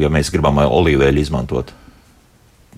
ja 0.00 0.10
mēs 0.12 0.32
gribam 0.34 0.62
olīveļu 0.64 1.26
izmantot? 1.26 1.74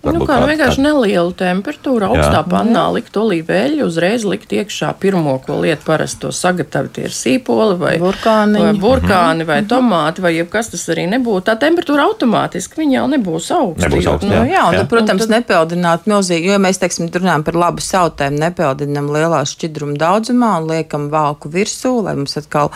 Nu, 0.02 0.24
kā 0.24 0.38
kāda- 0.40 0.46
vienkārši 0.48 0.80
neliela 0.80 1.32
temperatūra, 1.36 2.08
augstā 2.08 2.40
Jā. 2.40 2.48
pannā 2.48 2.86
likt 2.94 3.12
olīveļu, 3.20 3.84
uzreiz 3.84 4.24
likt 4.24 4.48
iekšā 4.48 4.94
pirmo, 4.98 5.38
ko 5.44 5.60
lietu 5.60 5.84
parasti 5.84 6.20
to 6.20 6.28
sagatavot, 6.32 6.96
ir 6.98 7.10
sīpoli 7.12 7.76
vai 7.78 7.98
Burkāniņi. 7.98 8.62
vai, 8.62 8.72
burkāni, 8.80 9.44
Mhm. 9.44 9.46
vai 9.46 9.60
tomāti, 9.62 10.20
vai 10.20 10.32
jebkas 10.38 10.70
tas 10.70 10.86
arī 10.88 11.04
nebūtu. 11.06 11.44
Tā 11.44 11.58
temperatūra 11.60 12.06
automātiski 12.08 12.80
viņa 12.80 12.92
jau 12.96 13.06
nebūs 13.12 13.50
augsta. 13.52 13.88
Nebūs 13.88 14.06
augsta, 14.06 14.24
nu, 14.28 14.40
Nu, 14.40 14.48
jā, 14.48 14.68
un, 14.68 14.74
Jā. 14.74 14.78
tad, 14.78 14.88
protams, 14.88 15.22
Un 15.22 15.28
tad- 15.28 15.44
nepeldināt 15.44 16.00
milzīgi, 16.06 16.44
jo 16.46 16.52
ja 16.52 16.58
mēs, 16.58 16.78
teiksim, 16.80 17.10
runājam 17.10 17.44
par 17.44 17.54
labu 17.54 17.80
sautēm, 17.80 18.38
nepeldinam 18.38 19.08
lielā 19.10 19.42
šķidruma 19.44 19.98
daudzumā 19.98 20.62
un 20.62 20.68
liekam 20.68 21.10
vāku 21.10 21.50
virsū, 21.52 22.02
lai 22.02 22.14
mums 22.14 22.36
atkal 22.36 22.70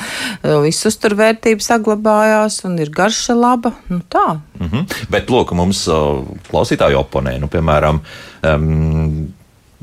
uh, 0.44 0.60
viss 0.60 0.84
uzturvērtība 0.84 1.62
saglabājās 1.62 2.64
un 2.66 2.78
ir 2.78 2.90
garša 2.90 3.34
laba. 3.34 3.72
Nu, 3.88 4.02
tā. 4.10 4.40
Mhm. 4.60 4.86
Bet, 5.10 5.26
lūk, 5.28 5.52
mums 5.54 5.86
uh, 5.88 6.22
klausītāji 6.52 6.94
oponē, 7.14 7.38
nu, 7.38 7.48
piemēram, 7.52 8.02
um, 8.50 9.32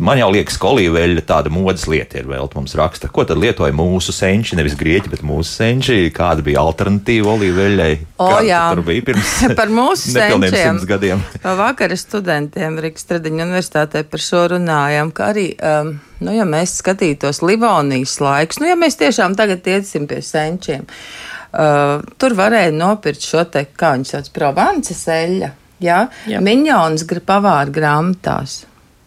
man 0.01 0.17
jau 0.17 0.29
liekas, 0.33 0.57
ka 0.57 0.69
olīveļa 0.71 1.23
tāda 1.29 1.51
modes 1.53 1.85
lieta 1.89 2.17
ir 2.19 2.27
vēl. 2.29 2.49
Mums 2.55 2.73
raksta, 2.79 3.09
ko 3.13 3.23
tad 3.27 3.39
lietoja 3.41 3.73
mūsu 3.75 4.13
senči, 4.15 4.57
nevis 4.57 4.75
grieķi, 4.79 5.11
bet 5.13 5.23
mūsu 5.25 5.51
senči. 5.61 5.97
Kāda 6.15 6.43
bija 6.45 6.63
alternatīva 6.65 7.35
olīveļai? 7.35 7.91
O, 8.17 8.29
Kāda 8.31 8.45
jā. 8.47 8.61
Tur 8.73 8.83
bija 8.87 9.05
pirms 9.11 9.35
Par 9.59 9.73
mūsu 9.73 10.13
senčiem. 10.15 10.81
gadiem. 10.89 11.21
Vakar 11.61 11.93
ar 11.93 12.01
studentiem 12.01 12.79
Rīgas 12.81 13.07
Tradiņu 13.09 13.45
universitātē 13.45 14.03
par 14.09 14.25
šo 14.25 14.47
runājām, 14.55 15.13
ka 15.15 15.31
arī, 15.35 15.51
um, 15.57 15.93
nu, 16.25 16.35
ja 16.35 16.47
mēs 16.49 16.79
skatītos 16.81 17.43
Livonijas 17.45 18.17
laikus, 18.23 18.61
nu, 18.63 18.71
ja 18.71 18.79
mēs 18.79 18.97
tiešām 19.01 19.37
tagad 19.39 19.67
iesim 19.69 20.09
pie 20.09 20.23
senčiem, 20.25 20.87
uh, 20.87 22.01
tur 22.17 22.37
varēja 22.37 22.73
nopirkt 22.73 23.25
šo 23.27 23.45
te, 23.53 23.67
kā 23.77 23.93
viņi 23.97 24.15
sauc, 24.15 24.33
Provances 24.33 25.05
eļļa, 25.13 25.55
jā, 25.81 26.07
Jā. 26.29 26.41
miņons 26.45 27.05
gra- 27.09 27.23
pavāra 27.25 27.71
grāmatās. 27.73 28.61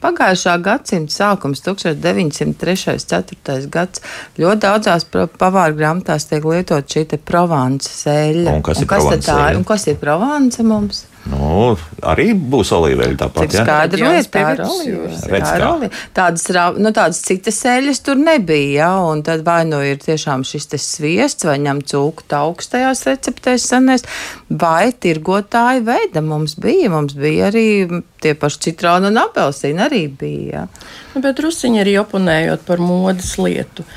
Pagājušā 0.05 0.59
gadsimta 0.61 1.15
sākums, 1.15 1.63
1903. 1.65 2.99
4. 3.09 3.69
gads, 3.73 4.03
ļoti 4.37 4.61
daudzās 4.67 5.07
pavāra 5.09 5.73
grāmatās 5.73 6.29
tiek 6.29 6.45
lietot 6.45 6.85
šī 6.85 7.07
te 7.09 7.17
Provances 7.17 8.05
eļļa. 8.13 8.59
Un 8.59 8.63
kas 8.67 8.83
ir 8.83 8.87
tad 8.87 8.93
Provances 8.99 9.31
tā 9.31 9.39
ir? 9.51 9.57
Un 9.57 9.65
kas 9.65 9.87
ir 9.89 9.97
Provence 10.03 10.63
mums? 10.63 11.05
Nu, 11.25 11.73
arī 12.05 12.35
būs 12.37 12.69
olīveļa 12.77 13.17
tāpat. 13.23 13.55
Ja? 13.57 13.63
skaidri 13.65 14.03
Jā, 14.03 14.11
ir 15.57 15.63
kā. 15.63 15.69
olīva. 15.71 16.01
Tādas, 16.19 16.45
nu, 16.77 16.93
tādas 16.97 17.21
citas 17.25 17.61
eļas 17.71 18.03
tur 18.05 18.21
nebija, 18.21 18.83
jā, 18.83 18.91
un 19.09 19.23
tad 19.25 19.45
vai 19.47 19.63
nu 19.69 19.79
ir 19.81 20.03
tiešām 20.03 20.45
šis 20.45 20.69
te 20.75 20.81
sviests, 20.81 21.47
vai 21.49 21.57
ņem 21.65 21.81
cūku 21.89 22.29
augstajās 22.37 23.07
receptēs 23.09 23.65
senēs, 23.73 24.05
vai 24.53 24.93
tirgotāji 24.93 25.87
veida 25.89 26.21
mums 26.25 26.59
bija, 26.61 26.93
mums 26.93 27.17
bija 27.17 27.49
arī 27.49 27.65
tie 28.21 28.37
paši 28.37 28.69
citroni 28.69 29.09
un 29.09 29.25
apelsīni 29.25 29.81
arī 29.87 30.05
bija, 30.21 30.45
jā. 30.53 30.69
Nu, 31.15 31.25
bet 31.25 31.41
drusciņi 31.41 31.85
arī 31.87 31.97
oponējot 32.05 32.69
par 32.69 32.85
modes 32.85 33.33
lietu. 33.41 33.89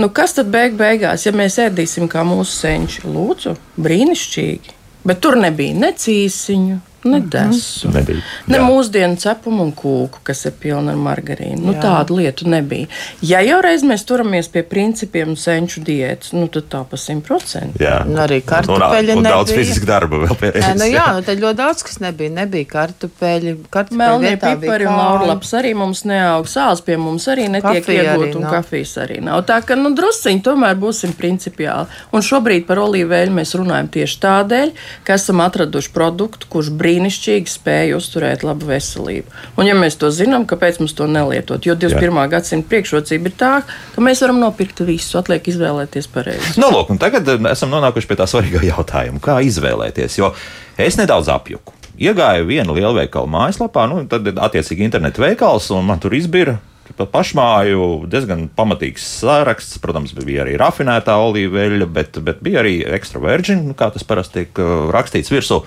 Nu, 0.00 0.10
kas 0.10 0.34
tad 0.40 0.50
beig 0.50 0.74
beigās, 0.74 1.28
ja 1.28 1.36
mēs 1.36 1.62
ēdīsim 1.62 2.10
kā 2.10 2.26
mūsu 2.26 2.58
senči? 2.64 3.06
Lūdzu, 3.06 3.54
brīnišķīgi. 3.78 4.81
Bet 5.02 5.18
tur 5.22 5.34
nebija 5.40 5.74
ne 5.74 5.90
cīsiņu, 5.98 6.78
ne 7.04 7.20
desu. 7.20 7.90
Nebija. 7.92 8.20
Ne 8.46 8.58
Jā. 8.58 8.66
mūsdienu 8.66 9.16
cepumu 9.18 9.62
un 9.66 9.72
kūku, 9.72 10.20
kas 10.26 10.44
ir 10.46 10.52
pilna 10.60 10.92
ar 10.94 11.00
margarīnu. 11.02 11.60
Nu, 11.62 11.74
tādu 11.82 12.16
lietu 12.20 12.48
nebija. 12.50 12.86
Ja 13.22 13.40
jau 13.44 13.60
reiz 13.64 13.82
mēs 13.86 14.04
turamies 14.08 14.48
pie 14.52 14.62
principiem 14.62 15.32
un 15.32 15.36
senču 15.36 15.82
diētas, 15.84 16.32
nu, 16.36 16.48
tad 16.52 16.68
tā 16.72 16.84
pa 16.88 16.96
simt 17.00 17.24
procentiem. 17.26 17.74
Jā. 17.82 18.02
Un 18.06 18.16
arī 18.22 18.40
Un- 18.42 18.46
kartupeļi 18.52 19.12
un, 19.12 19.22
un 19.22 19.28
daudz 19.28 19.50
nebija. 19.50 19.64
fiziska 19.64 19.86
darba 19.86 20.22
vēl 20.26 20.36
pie 20.40 20.52
Nē, 20.52 20.60
nu 20.74 20.84
reizes, 20.84 20.94
jā, 20.94 21.06
nu 21.16 21.22
tad 21.22 21.38
ļoti 21.42 21.56
daudz 21.62 21.82
kas 21.88 21.98
nebija. 22.04 22.30
Nebija 22.38 22.64
kartupeļi, 22.72 23.56
kartupeļi 23.70 23.98
Melnie 23.98 24.36
pipari 24.36 24.86
un 24.86 24.96
laurlaps 24.96 25.52
arī 25.58 25.74
mums 25.78 26.04
neaug. 26.08 26.46
Sāls 26.50 26.80
pie 26.84 26.96
mums 27.00 27.26
arī 27.32 27.48
netiek 27.52 27.86
iegūta, 27.88 28.36
un 28.38 28.46
nav. 28.46 28.52
kafijas 28.58 28.96
arī 29.02 29.20
nav. 29.24 29.42
Tā 29.48 29.60
ka, 29.66 29.74
nu, 29.78 29.92
drusciņi 29.96 30.42
tomēr 30.46 30.76
būsim 30.80 31.12
principiāli. 31.18 31.86
Un 32.12 32.20
šobrīd 32.24 32.66
par 32.68 32.80
olīveļu 32.82 33.32
mēs 33.36 33.54
runājam 33.58 33.88
tieši 33.92 34.18
tādēļ, 34.22 34.72
ka 35.06 35.14
esam 35.18 35.40
atraduši 35.44 35.92
produktu, 35.94 36.46
kurš 36.52 36.70
brīnišķīgi 36.92 37.48
spēj 37.48 37.94
uzturēt 37.96 38.44
labu 38.44 38.68
veselību. 38.68 39.32
Un, 39.56 39.66
ja 39.68 39.76
mēs 39.78 39.96
to 40.00 40.10
zinām, 40.12 40.44
kāpēc 40.48 40.80
mums 40.82 40.94
to 40.96 41.08
nelietot? 41.08 41.64
Jo 41.64 41.76
21. 41.78 42.20
gadsimta 42.32 42.68
priekšrocība 42.68 43.30
ir 43.30 43.36
tā, 43.38 43.52
ka 43.94 44.04
mēs 44.04 44.22
varam 44.24 44.42
nopirkt 44.42 44.82
visu, 44.84 45.16
atliek 45.20 45.46
izvēlēties 45.52 46.10
pareizi. 46.12 46.56
Nu, 46.60 46.68
lūk, 46.74 46.92
tagad 47.00 47.28
eh, 47.32 47.40
esam 47.52 47.72
nonākuši 47.72 48.10
pie 48.10 48.18
tā 48.20 48.28
svarīgā 48.28 48.64
jautājuma, 48.72 49.22
kā 49.22 49.38
izvēlēties. 49.48 50.18
Jo 50.20 50.34
es 50.80 50.98
nedaudz 51.00 51.32
apjuku. 51.32 51.78
Iegāju 52.02 52.48
vienu 52.48 52.74
lielveikalu 52.76 53.30
mājaslapā, 53.30 53.86
nu, 53.88 54.02
tad 54.10 54.26
ir 54.28 54.40
attiecīgi 54.40 54.84
interneta 54.88 55.22
veikals, 55.22 55.70
un 55.72 55.86
man 55.88 56.02
tur 56.02 56.16
izbira. 56.16 56.58
Pa 56.98 57.06
pašmāju 57.08 58.08
diezgan 58.10 58.50
pamatīgs 58.52 59.04
saraksts. 59.22 59.78
Protams, 59.80 60.10
bija 60.18 60.42
arī 60.42 60.58
rafinētā 60.60 61.14
olīveļa, 61.24 61.86
bet, 61.88 62.18
bet 62.26 62.42
bija 62.44 62.60
arī 62.60 62.74
ekstra 62.98 63.22
virgin, 63.22 63.62
nu, 63.70 63.76
kā 63.78 63.88
tas 63.94 64.04
parasti 64.04 64.42
tiek 64.42 64.60
uh, 64.60 64.90
rakstīts 64.92 65.32
virsū. 65.32 65.62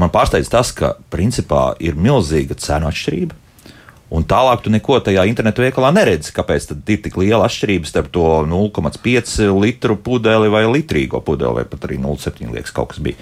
Man 0.00 0.12
pārsteidz 0.12 0.48
tas, 0.48 0.72
ka 0.72 0.94
principā 1.12 1.74
ir 1.82 1.98
milzīga 1.98 2.56
cenu 2.56 2.88
atšķirība. 2.88 3.36
Un 4.10 4.24
tālāk 4.26 4.64
tu 4.64 4.72
neko 4.74 4.96
tajā 5.06 5.22
internetu 5.30 5.62
veikalā 5.62 5.92
neredzi. 5.94 6.32
Kāpēc 6.34 6.70
tad 6.72 6.88
ir 6.90 7.02
tik 7.04 7.18
liela 7.20 7.44
atšķirība 7.46 7.86
starp 7.86 8.08
to 8.14 8.24
0,5 8.48 9.36
litru 9.60 9.98
pudeli 10.00 10.50
vai 10.50 10.64
litrīgo 10.66 11.20
pudeli, 11.22 11.60
vai 11.60 11.68
pat 11.68 11.86
arī 11.86 12.00
0,7 12.02 12.50
liekas 12.50 12.74
kaut 12.74 12.94
kas 12.94 13.04
bija. 13.04 13.20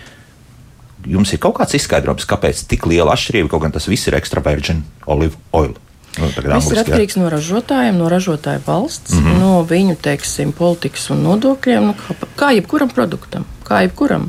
Jums 1.09 1.35
ir 1.35 1.43
kaut 1.43 1.59
kāds 1.59 1.77
izskaidrojums, 1.77 2.27
kāpēc 2.29 2.65
tik 2.71 2.89
liela 2.89 3.13
atšķirība, 3.15 3.53
kaut 3.53 3.67
gan 3.67 3.75
tas 3.75 3.87
viss 3.91 4.09
ir 4.09 4.17
extra 4.19 4.43
virgin 4.45 4.81
olive 5.07 5.37
oil. 5.53 5.77
Nu, 6.19 6.27
Viss 6.27 6.39
ir 6.39 6.51
angliski, 6.51 6.75
jā. 6.75 6.83
atkarīgs 6.85 7.17
no 7.19 7.29
ražotājiem, 7.33 7.99
no 8.01 8.09
ražotāja 8.11 8.61
valsts, 8.67 9.15
mm 9.15 9.25
-hmm. 9.25 9.39
no 9.43 9.63
viņu 9.69 9.97
teiksim, 10.03 10.53
politikas 10.53 11.11
un 11.15 11.23
nodokļiem. 11.23 11.87
Nu, 11.87 11.95
kā, 11.95 12.17
kā 12.37 12.51
jebkuram 12.57 12.91
produktam, 12.91 13.47
kā 13.69 13.83
jebkuram. 13.87 14.29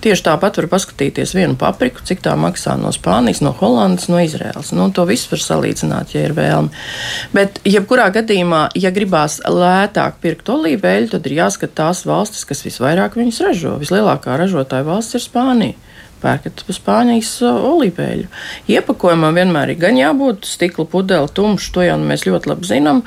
Tieši 0.00 0.26
tāpat 0.28 0.56
var 0.60 0.68
paskatīties 0.74 1.34
vienu 1.34 1.56
papriku, 1.56 2.04
cik 2.04 2.20
tā 2.20 2.36
maksā 2.36 2.76
no 2.80 2.92
Spānijas, 2.92 3.40
no 3.40 3.52
Holandas, 3.52 4.08
no 4.08 4.20
Izraēlas. 4.20 4.72
Nu, 4.72 4.90
to 4.90 5.04
visu 5.04 5.28
var 5.30 5.40
salīdzināt, 5.46 6.14
ja 6.14 6.24
ir 6.28 6.32
vēlme. 6.32 6.68
Bet, 7.32 7.60
jebkurā 7.64 8.10
gadījumā, 8.12 8.68
ja 8.74 8.90
gribās 8.90 9.40
lētāk 9.44 10.20
pirkt 10.20 10.48
olīveļu, 10.48 11.10
tad 11.10 11.26
ir 11.26 11.32
jāskat 11.32 11.74
tās 11.74 12.06
valstis, 12.06 12.44
kas 12.44 12.64
visvairāk 12.64 13.16
viņas 13.16 13.40
ražo. 13.40 13.78
Vislielākā 13.78 14.36
ražotāja 14.36 14.84
valsts 14.84 15.14
ir 15.14 15.20
Spānija 15.20 15.89
pērkat 16.22 16.64
uh, 17.44 17.60
olīveļu. 17.70 18.26
Iepakojumam 18.70 19.38
vienmēr 19.40 19.74
ir 19.74 19.80
gan 19.80 19.98
jābūt 19.98 20.48
stikla 20.48 20.86
pudeli, 20.90 21.30
tumšs, 21.34 21.70
to 21.74 21.84
jau 21.86 21.96
nu 22.00 22.10
mēs 22.10 22.26
ļoti 22.28 22.52
labi 22.52 22.68
zinām. 22.70 23.04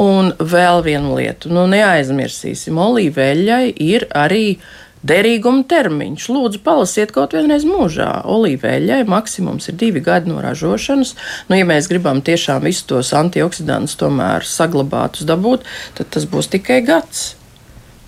Un 0.00 0.32
vēl 0.38 0.82
viena 0.86 1.14
lieta, 1.18 1.52
nu 1.52 1.66
neaizmirsīsim, 1.70 2.78
olīveļai 2.88 3.70
ir 3.86 4.08
arī 4.16 4.58
derīguma 5.06 5.64
termiņš. 5.70 6.28
Lūdzu, 6.32 6.60
palasiet 6.66 7.12
kaut 7.14 7.36
vienreiz 7.36 7.66
mūžā. 7.68 8.08
Olīveļai 8.26 9.02
maksimums 9.08 9.70
ir 9.70 9.78
divi 9.80 10.02
gadi 10.04 10.32
no 10.32 10.42
ražošanas. 10.44 11.14
Nu, 11.50 11.58
ja 11.58 11.66
mēs 11.68 11.90
gribam 11.92 12.22
tiešām 12.26 12.64
visus 12.66 12.86
tos 12.90 13.12
antioksidantus 13.16 13.98
tomēr 14.00 14.46
saglabāt, 14.46 15.22
dabūt, 15.28 15.66
tad 15.98 16.10
tas 16.16 16.28
būs 16.30 16.50
tikai 16.56 16.82
gads. 16.86 17.34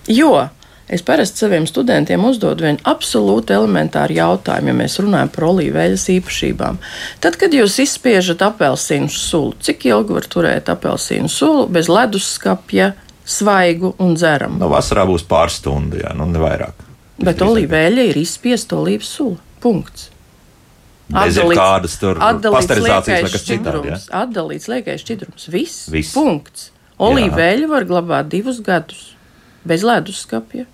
Jo 0.09 0.49
Es 0.89 1.03
parasti 1.05 1.43
saviem 1.43 1.67
studentiem 1.69 2.23
uzdodu 2.25 2.65
vienu 2.65 2.81
absolūti 2.89 3.53
elementāru 3.53 4.15
jautājumu, 4.17 4.71
ja 4.71 4.77
mēs 4.79 4.97
runājam 5.03 5.29
par 5.35 5.45
olīveļas 5.51 6.07
īpašībām. 6.15 6.79
Tad, 7.21 7.37
kad 7.37 7.53
jūs 7.53 7.77
izspiežat 7.83 8.41
apelsīnu 8.47 9.11
sulu, 9.13 9.53
cik 9.61 9.85
ilgi 9.85 10.17
var 10.17 10.25
turēt 10.33 10.71
apelsīnu 10.73 11.29
sulu 11.29 11.67
bez 11.69 11.91
leduskapja, 11.93 12.95
svaigu 13.29 13.93
un 14.01 14.15
dzeramu? 14.17 14.57
Nu, 14.63 14.71
vasarā 14.73 15.05
būs 15.05 15.27
pāris 15.29 15.59
stundu, 15.61 16.01
jā, 16.01 16.15
nu, 16.17 16.25
ne 16.29 16.41
vairāk. 16.41 16.87
Bet 17.21 17.43
olīveļa 17.45 18.07
ir 18.09 18.17
izspiesta 18.23 18.79
olīvas 18.79 19.13
sula. 19.19 19.37
Punkts. 19.61 20.09
Bez 21.09 21.37
jebkādas 21.37 21.97
tur 21.99 22.17
pasterizācijas 22.21 23.23
vai 23.25 23.31
kas 23.33 23.45
citādi. 23.45 23.91
Ja? 23.91 24.01
Atdalīts 24.23 24.69
liekais 24.71 25.05
šķidrums. 25.05 25.47
Viss. 25.53 25.87
Viss. 25.93 26.13
Punkts. 26.17 26.69
Olīveļu 27.01 27.69
var 27.71 27.85
glabāt 27.89 28.29
divus 28.31 28.59
gadus 28.63 29.11
bez 29.67 29.83
leduskapja. 29.85 30.65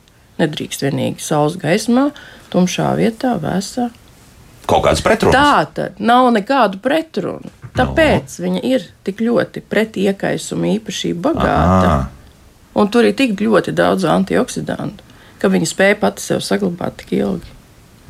Nedrīkst 0.41 0.83
vienīgi 0.83 1.23
saules 1.23 1.55
gaismā, 1.61 2.09
tumšā 2.51 2.89
vietā, 2.99 3.35
vēsā. 3.39 3.89
Kaut 4.65 4.83
kāds 4.87 5.03
pretruns. 5.05 5.35
Tā 5.35 5.63
tad 5.77 6.01
nav 6.01 6.31
nekādu 6.35 6.81
pretrunu. 6.83 7.53
Tāpēc 7.75 8.37
no. 8.37 8.45
viņa 8.45 8.61
ir 8.67 8.85
tik 9.05 9.21
ļoti 9.23 9.63
pret 9.67 9.97
iekaisumu 9.99 10.69
īpašību 10.77 11.21
bagāta. 11.27 11.89
Aha. 11.91 11.97
Un 12.75 12.91
tur 12.91 13.07
ir 13.07 13.15
tik 13.15 13.35
ļoti 13.39 13.71
daudz 13.75 14.07
antioksidantu, 14.11 15.03
ka 15.39 15.51
viņa 15.51 15.67
spēja 15.69 15.99
pati 15.99 16.23
sev 16.23 16.41
saglabāt 16.43 16.97
tik 17.01 17.13
ilgi. 17.19 17.51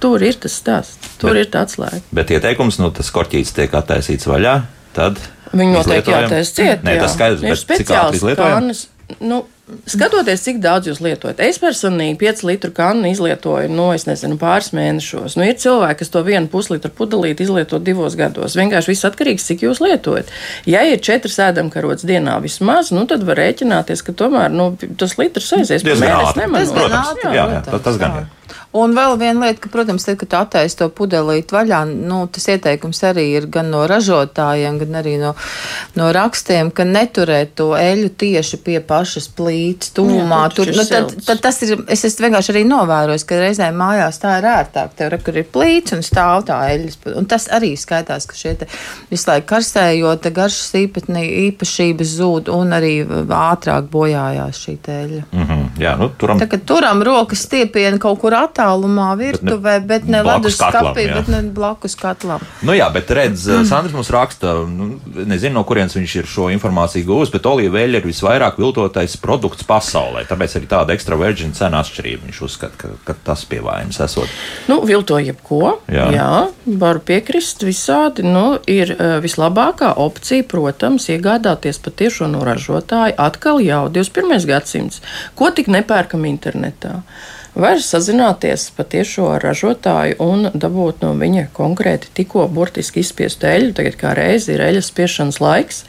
Tur 0.01 0.21
ir 0.25 0.37
tas 0.41 0.53
stāsts, 0.59 1.15
tur 1.21 1.33
bet, 1.33 1.45
ir 1.45 1.51
tā 1.53 1.63
atslēga. 1.65 2.01
Bet 2.13 2.33
ieteikums, 2.33 2.77
nu, 2.81 2.91
tas 2.93 3.09
korķītis 3.15 3.53
tiek 3.55 3.73
attaisīts 3.77 4.27
vaļā, 4.29 4.55
tad. 4.97 5.21
Viņu 5.55 5.77
noteikti 5.77 6.13
jātaisa 6.13 6.57
ciet. 6.57 6.85
Nē, 6.85 6.97
tas 7.01 7.15
skaidrs, 7.15 7.45
ir 7.45 7.61
bet 7.69 7.81
cik 7.81 7.93
ātri 7.95 8.19
izlietojam? 8.19 8.57
Kānas, 8.57 8.81
nu, 9.21 9.39
Skatoties, 9.89 10.43
cik 10.45 10.59
daudz 10.61 10.85
jūs 10.85 10.99
lietojat, 11.01 11.39
es 11.41 11.57
personīgi 11.57 12.19
5 12.21 12.43
litru 12.45 12.69
kannu 12.75 13.09
izlietoju, 13.09 13.71
nu, 13.73 13.87
es 13.97 14.05
nezinu, 14.05 14.37
pāris 14.37 14.69
mēnešos. 14.77 15.39
Nu, 15.39 15.45
ir 15.47 15.57
cilvēki, 15.57 15.97
kas 16.03 16.13
to 16.13 16.21
vienu 16.27 16.51
puslitru 16.53 16.91
pudelīti 16.93 17.47
izlieto 17.47 17.79
divos 17.81 18.13
gados. 18.19 18.53
Vienkārši 18.59 18.93
viss 18.93 19.09
atkarīgs, 19.09 19.47
cik 19.49 19.65
jūs 19.65 19.81
lietojat. 19.81 20.29
Ja 20.69 20.85
ir 20.85 21.01
4 21.01 21.33
sēdamkarots 21.33 22.05
dienā 22.05 22.37
vismaz, 22.45 22.93
nu, 22.93 23.07
tad 23.09 23.25
var 23.25 23.41
rēķināties, 23.41 24.05
ka 24.05 24.13
tomēr 24.13 24.53
nu, 24.53 24.69
tas 25.01 25.17
litrs 25.17 25.49
aizies 25.57 25.81
pa 25.81 25.97
mēnesi 25.97 26.43
nemanot. 26.43 26.77
Protams, 26.77 27.25
jā, 27.25 27.33
jā, 27.33 27.51
jā, 27.57 27.65
tas, 27.65 27.85
tas 27.89 28.01
gan 28.05 28.21
ir. 28.21 28.31
Un 28.75 28.95
vēl 28.95 29.15
viena 29.19 29.45
lieta, 29.45 29.61
ka, 29.63 29.69
protams, 29.71 30.03
tad, 30.07 30.17
kad 30.19 30.31
tu 30.31 30.37
attaisi 30.39 30.77
to 30.81 30.89
pudelīti 30.91 31.55
vaļā, 31.55 31.81
nu, 31.87 32.25
tas 32.31 32.49
ieteikums 32.51 32.99
arī 33.07 33.29
ir 33.37 33.47
gan 33.51 33.69
no 33.71 33.85
ražotājiem, 33.87 34.79
gan 34.81 34.99
arī 34.99 35.15
no, 35.21 35.31
no 35.95 36.09
rakstiem, 36.15 36.71
ka 36.75 36.83
neturēt 36.87 37.53
to 37.59 37.69
eļu 37.79 38.11
tieši 38.19 38.59
pie 38.65 38.81
pašas 38.83 39.29
plīts, 39.37 39.93
tūmā. 39.95 40.41
Jā, 40.45 40.51
tur, 40.57 40.71
nu, 40.75 40.85
tad, 40.89 41.13
tad 41.27 41.43
tas 41.45 41.61
ir, 41.63 41.85
es 41.91 42.03
esmu 42.09 42.27
vienkārši 42.27 42.53
arī 42.55 42.65
novērojis, 42.67 43.25
ka 43.29 43.39
reizēm 43.39 43.79
mājās 43.79 44.19
tā 44.23 44.37
ir 44.41 44.49
ērtāk. 44.51 44.95
Tev 44.99 45.15
tur 45.23 45.39
ir 45.39 45.47
plīts 45.55 45.95
un 45.95 46.03
stāv 46.05 46.45
tā 46.49 46.59
eļas. 46.73 46.99
Un 47.15 47.29
tas 47.31 47.47
arī 47.55 47.73
skaitās, 47.79 48.27
ka 48.27 48.37
šie 48.37 48.55
visu 49.09 49.29
laiku 49.29 49.47
karsējot 49.53 50.29
garšas 50.35 50.75
īpatnī, 50.81 51.23
īpašības 51.47 52.13
zūd 52.19 52.51
un 52.53 52.75
arī 52.75 52.93
ātrāk 53.05 53.89
bojājās 53.93 54.61
šī 54.65 54.77
eļa. 54.95 55.23
Mm 55.31 55.47
-hmm, 55.47 55.65
jā, 55.81 55.95
nu, 55.99 56.09
turam. 56.19 56.39
Tā, 56.41 56.59
turam 56.65 57.03
rokas 57.05 57.45
stiepienu 57.47 57.99
kaut 58.01 58.19
kur 58.21 58.35
attālumā, 58.65 59.13
virtuvē, 59.19 59.79
bet 59.85 60.05
ne, 60.09 60.21
bet 60.21 60.25
ne 60.25 60.41
leduskapī, 60.41 61.05
bet 61.13 61.29
ne 61.29 61.41
blakus 61.53 61.95
katlam. 61.99 62.43
Nu 62.65 62.75
jā, 62.75 62.87
bet 62.93 63.11
redz, 63.13 63.45
mm. 63.47 63.67
Sandrs 63.69 63.93
mums 63.95 64.09
raksta, 64.13 64.55
nu, 64.69 64.95
nezinu, 65.25 65.55
no 65.59 65.63
kurienes 65.67 65.95
viņš 65.95 66.15
ir 66.21 66.29
šo 66.29 66.49
informāciju 66.53 67.07
gūs, 67.07 67.31
bet 67.33 67.45
olīveļa 67.49 68.01
ir 68.01 68.07
visvairāk 68.09 68.59
viltotais 68.61 69.17
produkts 69.21 69.65
pasaulē. 69.67 70.25
Tāpēc 70.29 70.57
arī 70.59 70.69
tāda 70.71 70.95
ekstra 70.95 71.19
virģina 71.19 71.57
cena 71.57 71.81
atšķirība. 71.83 72.25
Viņš 72.29 72.41
uzskata, 72.47 72.79
ka, 72.81 72.93
ka 73.07 73.17
tas 73.29 73.45
pie 73.49 73.61
vainas 73.65 74.01
esot. 74.03 74.31
Nu, 74.71 74.81
vilto 74.87 75.19
jebko. 75.21 75.77
Jā. 75.91 76.09
jā, 76.15 76.31
varu 76.81 77.03
piekrist 77.05 77.63
visādi. 77.65 78.25
Nu, 78.25 78.57
ir 78.69 78.95
uh, 78.95 79.17
vislabākā 79.23 79.93
opcija, 80.01 80.45
protams, 80.49 81.09
iegādāties 81.13 81.79
patiešo 81.83 82.29
no 82.31 82.43
ražotāja 82.45 83.15
atkal 83.27 83.61
jau 83.63 83.85
21. 83.93 84.41
gadsimts. 84.49 85.01
Ko 85.37 85.51
tik 85.53 85.69
nepērkam 85.71 86.25
internetā? 86.27 86.99
Var 87.55 87.79
sazināties 87.81 88.67
patiešo 88.75 89.29
ar 89.35 89.43
ražotāju 89.47 90.17
un 90.23 90.49
dabūt 90.53 91.03
no 91.05 91.13
viņa 91.19 91.47
konkrēti 91.55 92.11
tikko 92.19 92.47
burtiski 92.51 93.01
izspiestu 93.03 93.47
eļļu. 93.49 93.73
Tagad 93.79 93.99
kā 93.99 94.13
reizi 94.17 94.55
ir 94.55 94.63
eļļas 94.65 94.91
spiešanas 94.91 95.41
laiks. 95.43 95.83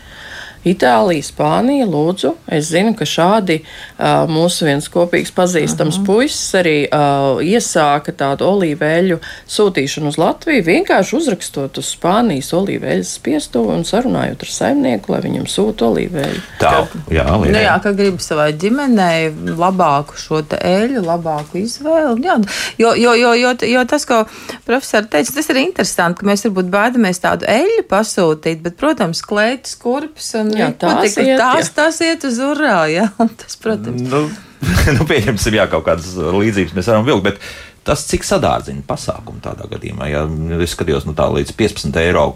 Itālija, 0.67 1.23
Spānija, 1.23 1.87
lūdzu. 1.87 2.33
Es 2.51 2.71
zinu, 2.73 2.93
ka 2.99 3.07
šādi 3.07 3.61
uh, 3.63 4.25
mūsu 4.31 4.67
viens 4.67 4.89
kopīgs 4.91 5.31
pazīstams 5.35 6.01
uh 6.01 6.03
-huh. 6.03 6.07
puisis 6.07 6.55
arī 6.59 6.77
uh, 6.87 7.39
iesāka 7.39 8.11
tādu 8.13 8.49
olīveļu 8.51 9.21
sūtīšanu 9.47 10.11
uz 10.11 10.19
Latviju, 10.19 10.65
vienkārši 10.67 11.17
uzrakstot 11.17 11.79
uz 11.79 11.93
Spānijas 11.95 12.51
olīveļas 12.57 13.15
spiestuvu 13.21 13.71
un 13.77 13.85
sarunājot 13.85 14.43
ar 14.43 14.51
saimnieku, 14.57 15.13
lai 15.13 15.21
viņam 15.21 15.47
sūta 15.47 15.87
olīveļu. 15.91 16.43
Tā, 16.59 16.73
jā, 17.11 17.27
nu, 17.39 17.63
jā, 17.63 17.79
ka 17.83 17.93
grib 17.93 18.19
savai 18.21 18.53
ģimenei 18.53 19.31
labāku 19.57 20.19
šo 20.19 20.43
eļu, 20.61 21.05
labāku 21.07 21.63
izvēli. 21.63 22.27
Jā, 22.27 22.37
jo, 22.79 22.95
jo, 22.95 23.15
jo, 23.15 23.33
jo, 23.35 23.55
jo 23.63 23.85
tas, 23.85 24.05
ko 24.05 24.25
profesori 24.67 25.07
teica, 25.07 25.33
tas 25.39 25.51
ir 25.51 25.63
interesanti, 25.63 26.21
ka 26.21 26.27
mēs 26.27 26.45
varbūt 26.49 26.71
baidamies 26.75 27.23
tādu 27.23 27.47
eļu 27.51 27.87
pasūtīt, 27.91 28.63
bet, 28.67 28.77
protams, 28.81 29.23
klētis, 29.23 29.79
kurpes 29.81 30.35
un 30.35 30.56
Jā, 30.61 30.71
tās, 30.73 30.99
patika, 31.01 31.25
iet, 31.27 31.41
tās, 31.41 31.69
jā. 31.69 31.75
tās 31.77 32.01
iet 32.07 32.27
uz 32.29 32.41
urā. 32.43 32.79
Jā, 32.93 33.07
tas, 33.43 33.59
protams. 33.61 34.03
Nu, 34.09 34.27
nu, 34.97 35.07
pieņemsim, 35.09 35.59
jā, 35.59 35.69
kaut 35.73 35.87
kādas 35.89 36.15
līdzības 36.17 36.77
mēs 36.77 36.91
varam 36.93 37.07
vilkt. 37.09 37.29
Bet 37.29 37.87
tas, 37.87 38.07
cik 38.11 38.27
sadārdzina 38.27 38.83
pasākumu 38.87 39.43
tādā 39.45 39.69
gadījumā, 39.71 40.11
ja 40.11 40.25
es 40.63 40.75
skatījos 40.75 41.07
no 41.09 41.15
tā 41.17 41.29
līdz 41.33 41.55
15 41.59 42.03
eiro 42.03 42.33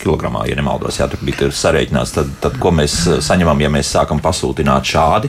kilogramā, 0.00 0.46
ja 0.48 0.56
nemaldos, 0.56 0.96
jā, 1.00 1.08
tur 1.12 1.20
bija 1.24 1.50
sarēķināts, 1.52 2.14
tad, 2.16 2.30
tad 2.40 2.56
ko 2.62 2.72
mēs 2.72 2.96
saņemam, 3.26 3.60
ja 3.60 3.68
mēs 3.72 3.90
sākam 3.92 4.22
pasūtināt 4.24 4.88
šādi? 4.88 5.28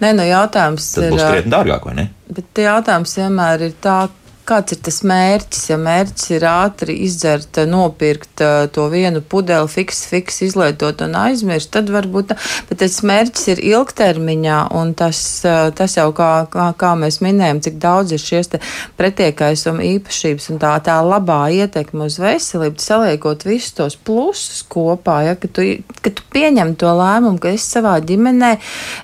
Nē, 0.00 0.12
no 0.16 0.24
jautājums 0.24 0.92
tad 0.94 1.08
ir. 1.08 1.16
būs 1.16 1.24
krietni 1.24 1.52
dārgāk, 1.52 1.88
vai 1.88 1.96
ne? 1.98 2.06
Bet 2.32 2.62
jautājums 2.62 3.16
vienmēr 3.18 3.66
ir 3.66 3.74
tā, 3.82 3.98
kāds 4.46 4.74
ir 4.76 4.80
tas 4.86 5.00
mērķis. 5.06 5.64
Ja 5.72 5.78
mērķis 5.80 6.30
ir 6.36 6.46
ātri 6.48 6.96
izdzert, 7.06 7.58
nopirkt 7.68 8.42
uh, 8.44 8.66
to 8.72 8.86
vienu 8.92 9.22
pudeli, 9.22 9.68
fiks, 9.70 10.04
fiks, 10.10 10.40
izlietot 10.46 11.02
un 11.04 11.16
aizmirst, 11.18 11.72
tad 11.74 11.90
varbūt 11.92 12.30
tā. 12.32 12.38
Bet 12.70 12.80
tas 12.84 13.00
mērķis 13.06 13.48
ir 13.54 13.62
ilgtermiņā, 13.72 14.60
un 14.78 14.94
tas, 14.98 15.20
uh, 15.46 15.68
tas 15.76 15.96
jau 15.98 16.08
kā, 16.16 16.30
kā, 16.52 16.70
kā 16.78 16.92
mēs 16.98 17.20
minējam, 17.24 17.62
cik 17.66 17.80
daudz 17.82 18.14
ir 18.16 18.22
šies 18.22 18.52
pretiekaisuma 18.98 19.84
īpašības 19.96 20.50
un 20.52 20.60
tā, 20.62 20.74
tā 20.86 20.96
labā 21.04 21.40
ietekme 21.56 22.06
uz 22.06 22.20
veselību, 22.22 22.80
saliekot 22.82 23.46
visus 23.48 23.74
tos 23.76 23.98
plusus 23.98 24.62
kopā, 24.70 25.18
ja, 25.26 25.36
ka, 25.40 25.50
tu, 25.50 25.66
ka 26.04 26.12
tu 26.14 26.26
pieņem 26.34 26.76
to 26.78 26.92
lēmumu, 26.94 27.40
ka 27.42 27.52
es 27.56 27.66
savā 27.66 27.96
ģimenē 28.06 28.54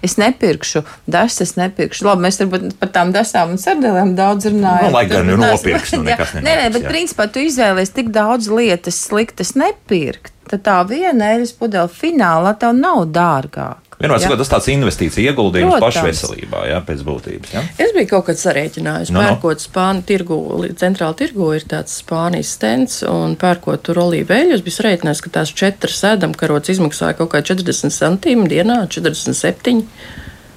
es 0.06 0.18
nepirkšu 0.20 0.84
desas, 1.10 1.56
nepirkšu. 1.58 2.06
Labi, 2.06 2.26
mēs 2.26 2.40
varbūt 2.42 2.76
par 2.80 2.92
tām 2.94 3.12
desām 3.14 3.54
un 3.54 3.60
sardelēm 3.60 4.14
daudz 4.18 4.48
runājam. 4.50 4.92
Nu, 5.36 5.48
nopirks, 5.52 5.94
nu 5.96 6.06
nekas 6.06 6.34
nē, 6.38 6.42
nē, 6.44 6.68
bet 6.74 6.84
jā. 6.84 6.90
principā 6.92 7.28
tu 7.32 7.42
izvēlies 7.42 7.94
tik 7.94 8.10
daudz 8.14 8.50
lietas 8.52 8.98
sliktas 9.06 9.54
nepirkt. 9.58 10.34
Tad 10.50 10.64
tā 10.66 10.80
viena 10.88 11.32
eļas 11.36 11.54
pudele 11.56 11.88
finālā 11.88 12.52
tev 12.60 12.74
nav 12.76 13.06
dārgāka. 13.14 13.78
Vienmēr 14.02 14.18
sakot, 14.18 14.40
tas 14.40 14.50
tāds 14.50 14.66
investīcija 14.72 15.30
ieguldījums 15.30 15.78
pašveselībā, 15.78 16.64
jā, 16.72 16.80
pēc 16.82 17.04
būtības. 17.06 17.52
Jā. 17.54 17.62
Es 17.84 17.92
biju 17.94 18.08
kaut 18.10 18.26
kad 18.26 18.40
sarēķinājis, 18.40 19.12
Nu, 19.14 19.20
nu. 19.20 19.22
pērkot 19.22 19.62
Spāniju 19.62 20.06
tirgu, 20.08 20.38
centrāla 20.80 21.14
tirgu 21.20 21.52
ir 21.54 21.66
tāds 21.70 22.00
Spānijas 22.02 22.50
stends, 22.56 22.98
un 23.06 23.36
pērkot 23.38 23.84
tur 23.86 24.02
olīveļu, 24.02 24.56
es 24.56 24.64
biju 24.66 24.80
sarēķinājis, 24.80 25.22
ka 25.22 25.34
tās 25.38 25.54
četras 25.54 26.02
ēdamkarots 26.10 26.74
izmaksāja 26.74 27.20
kaut 27.20 27.30
kā 27.36 27.44
40 27.46 27.94
centīm 27.94 28.48
dienā, 28.50 28.82
47. 28.90 29.84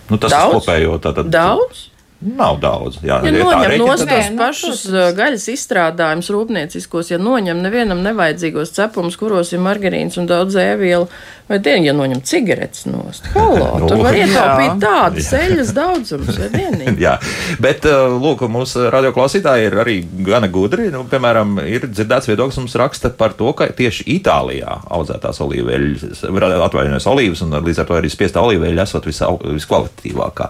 Nu, 0.10 0.18
tas 0.18 0.34
Daudz? 0.34 0.50
ir 0.50 0.58
kopējo 0.58 0.98
tātad. 1.06 1.30
Daudz? 1.34 1.86
Nav 2.24 2.62
daudz. 2.64 3.02
Jā, 3.04 3.18
Ja 3.28 3.32
noņem 3.36 3.74
tos 3.82 4.02
nu, 4.08 4.38
pašus 4.40 4.84
gaļas 5.18 5.50
izstrādājumus 5.52 6.30
rūpnieciskos, 6.32 7.10
ja 7.12 7.18
noņem 7.20 7.60
nevienam 7.60 8.00
nevajadzīgos 8.06 8.72
cepumus, 8.74 9.18
kuros 9.20 9.52
ir 9.52 9.60
margarīns 9.62 10.16
un 10.22 10.30
daudz 10.30 10.56
ēvielu, 10.62 11.10
vai 11.50 11.60
dien, 11.60 11.84
ja 11.84 11.94
noņem 11.94 12.22
cigaretes 12.26 12.88
nost. 12.88 13.28
Halo, 13.34 13.68
Nu, 13.84 13.90
tur 13.92 14.00
var 14.06 14.16
ietaupīt 14.16 14.80
tādas 14.82 15.28
ceļas 15.34 15.74
daudzums, 15.80 16.40
vai 16.40 16.48
dienīgi. 16.54 16.96
Jā, 17.04 17.18
bet 17.62 17.84
lūk, 17.84 18.46
mūsu 18.54 18.88
radioklausītāji 18.96 19.68
ir 19.68 19.78
arī 19.84 19.98
gana 20.26 20.48
gudri. 20.48 20.88
Nu, 20.96 21.04
piemēram, 21.12 21.60
ir 21.68 21.90
dzirdēts 21.92 22.32
viedoklis, 22.32 22.62
mums 22.64 22.78
raksta 22.80 23.12
par 23.12 23.36
to, 23.36 23.52
ka 23.60 23.68
tieši 23.76 24.08
Itālijā 24.16 24.80
audzētās 24.88 25.44
olīveļas, 25.44 26.24
atvainojos 26.32 27.12
olīvas, 27.12 27.44
un 27.44 27.60
līdz 27.60 27.84
ar 27.84 27.92
to 27.92 28.00
arī 28.00 28.14
spiestā 28.14 28.42
olīveļa 28.48 28.88
esot 28.88 29.12
viskvalitatīvākā. 29.12 30.50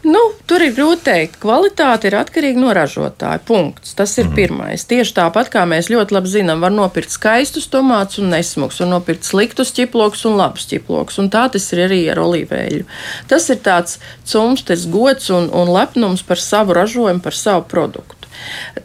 Nu, 0.00 0.20
tur 0.48 0.62
ir 0.64 0.72
grūti 0.72 1.04
teikt, 1.10 1.34
kvalitāte 1.42 2.08
ir 2.08 2.14
atkarīga 2.16 2.60
no 2.62 2.70
ražotāja. 2.76 3.42
Punkts. 3.44 3.92
Tas 3.98 4.14
ir 4.16 4.30
mm. 4.30 4.36
pirmais. 4.38 4.84
Tieši 4.88 5.12
tāpat 5.18 5.50
kā 5.52 5.66
mēs 5.68 5.90
ļoti 5.92 6.16
labi 6.16 6.32
zinām, 6.32 6.62
var 6.64 6.72
nopirkt 6.72 7.12
skaistus 7.12 7.68
tomātus 7.68 8.22
un 8.22 8.32
nesmukus, 8.32 8.80
var 8.80 8.88
nopirkt 8.94 9.28
sliktus 9.28 9.74
ķiplokus 9.76 10.24
un 10.30 10.38
labus 10.40 10.64
ķiplokus. 10.70 11.20
Un 11.20 11.28
tā 11.32 11.44
tas 11.52 11.68
ir 11.74 11.84
arī 11.84 12.00
ar 12.12 12.22
olīveļu. 12.22 12.88
Tas 13.28 13.50
ir 13.52 13.60
tāds 13.66 14.00
cumstes 14.24 14.88
gods 14.88 15.28
un, 15.36 15.52
un 15.52 15.74
lepnums 15.74 16.24
par 16.24 16.40
savu 16.40 16.78
ražojumu, 16.80 17.20
par 17.24 17.36
savu 17.36 17.68
produktu. 17.68 18.19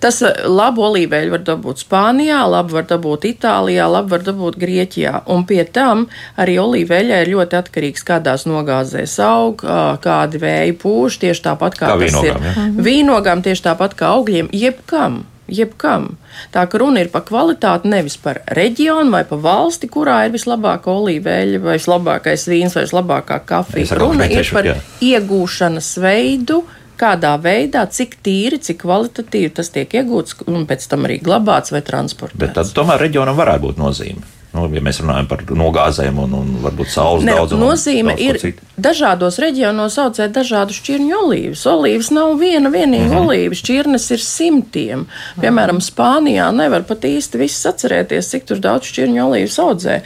Tas 0.04 0.22
eh, 0.26 0.42
labu 0.50 0.86
olīveļu 0.90 1.36
var 1.36 1.46
dabūt 1.50 1.84
Spānijā, 1.86 2.42
labu 2.52 2.78
var 2.78 2.88
dabūt 2.90 3.28
Itālijā, 3.32 3.88
labu 3.92 4.16
var 4.16 4.26
dabūt 4.26 4.60
Grieķijā. 4.62 5.26
Un 5.34 5.46
pie 5.50 5.64
tam 5.66 6.08
arī 6.42 6.58
olīveļai 6.62 7.22
ir 7.26 7.34
ļoti 7.36 7.60
atkarīgs, 7.62 8.06
kādās 8.08 8.48
nogāzēs 8.50 9.20
aug, 9.26 9.64
kādi 10.04 10.42
vēji 10.42 10.76
pūš, 10.82 11.22
tieši 11.26 11.48
tāpat 11.50 11.80
kā, 11.80 11.94
Kā 11.94 12.00
tas 12.02 12.12
vīnogām, 12.12 12.44
ir 12.44 12.52
ja? 12.52 12.68
vīnogām, 12.90 13.46
tieši 13.46 13.66
tāpat 13.70 13.98
kā 14.00 14.12
augļiem, 14.18 14.52
jebkam. 14.56 15.24
Jebkam. 15.46 16.16
Tā 16.50 16.64
ka 16.66 16.80
runa 16.82 17.04
ir 17.04 17.12
par 17.14 17.22
kvalitāti, 17.28 17.90
nevis 17.92 18.16
par 18.18 18.40
reģionu 18.58 19.14
vai 19.14 19.22
par 19.30 19.44
valsti, 19.44 19.90
kurā 19.94 20.24
ir 20.26 20.34
vislabākā 20.34 20.90
olīveļa, 20.90 21.60
vai 21.62 21.76
vislabākais 21.78 22.48
vīns, 22.50 22.74
vai 22.74 22.88
vislabākā 22.88 23.38
kafija. 23.46 24.00
Runa 24.02 24.26
ir 24.26 24.50
par 24.50 24.66
jā. 24.72 24.80
iegūšanas 25.06 25.92
veidu, 26.02 26.64
kādā 27.00 27.36
veidā, 27.42 27.86
cik 27.92 28.18
tīri, 28.26 28.60
cik 28.62 28.82
kvalitatīvi 28.84 29.52
tas 29.58 29.72
tiek 29.74 29.92
iegūts 30.00 30.42
un 30.48 30.66
pēc 30.70 30.88
tam 30.92 31.08
arī 31.08 31.20
glabāts 31.24 31.76
vai 31.76 31.84
transportēts. 31.86 32.42
Bet 32.42 32.56
tad 32.58 32.74
tomēr 32.78 33.06
reģionam 33.08 33.38
varētu 33.38 33.68
būt 33.70 33.82
nozīme. 33.82 34.35
Nu, 34.56 34.70
ja 34.72 34.82
mēs 34.84 35.02
runājam 35.04 35.28
par 35.28 35.44
nogāzēm 35.52 36.20
un, 36.24 36.36
un 36.38 36.54
varbūt 36.64 36.92
saules 36.94 37.26
daudzumu. 37.28 37.66
nozīme 37.68 38.16
daudz 38.16 38.46
ir 38.46 38.56
dažādos 38.80 39.40
reģionos 39.42 39.98
audzēt 40.00 40.34
dažādu 40.36 40.76
šķirņu 40.76 41.16
olīvas. 41.20 41.64
Olīvas 41.70 42.12
nav 42.16 42.36
viena 42.40 42.72
vienīga 42.72 43.08
mm 43.08 43.14
-hmm. 43.14 43.28
olīva, 43.28 43.58
šķirnes 43.60 44.08
ir 44.16 44.24
simtiem. 44.24 45.06
Piemēram, 45.42 45.82
Spānijā 45.84 46.50
nevar 46.56 46.84
pat 46.88 47.04
īsti 47.08 47.40
viss 47.40 47.68
atcerēties, 47.68 48.30
cik 48.32 48.48
tur 48.52 48.62
daudz 48.64 48.92
šķirņu 48.92 49.24
olīvas 49.26 49.60
audzē. 49.64 50.00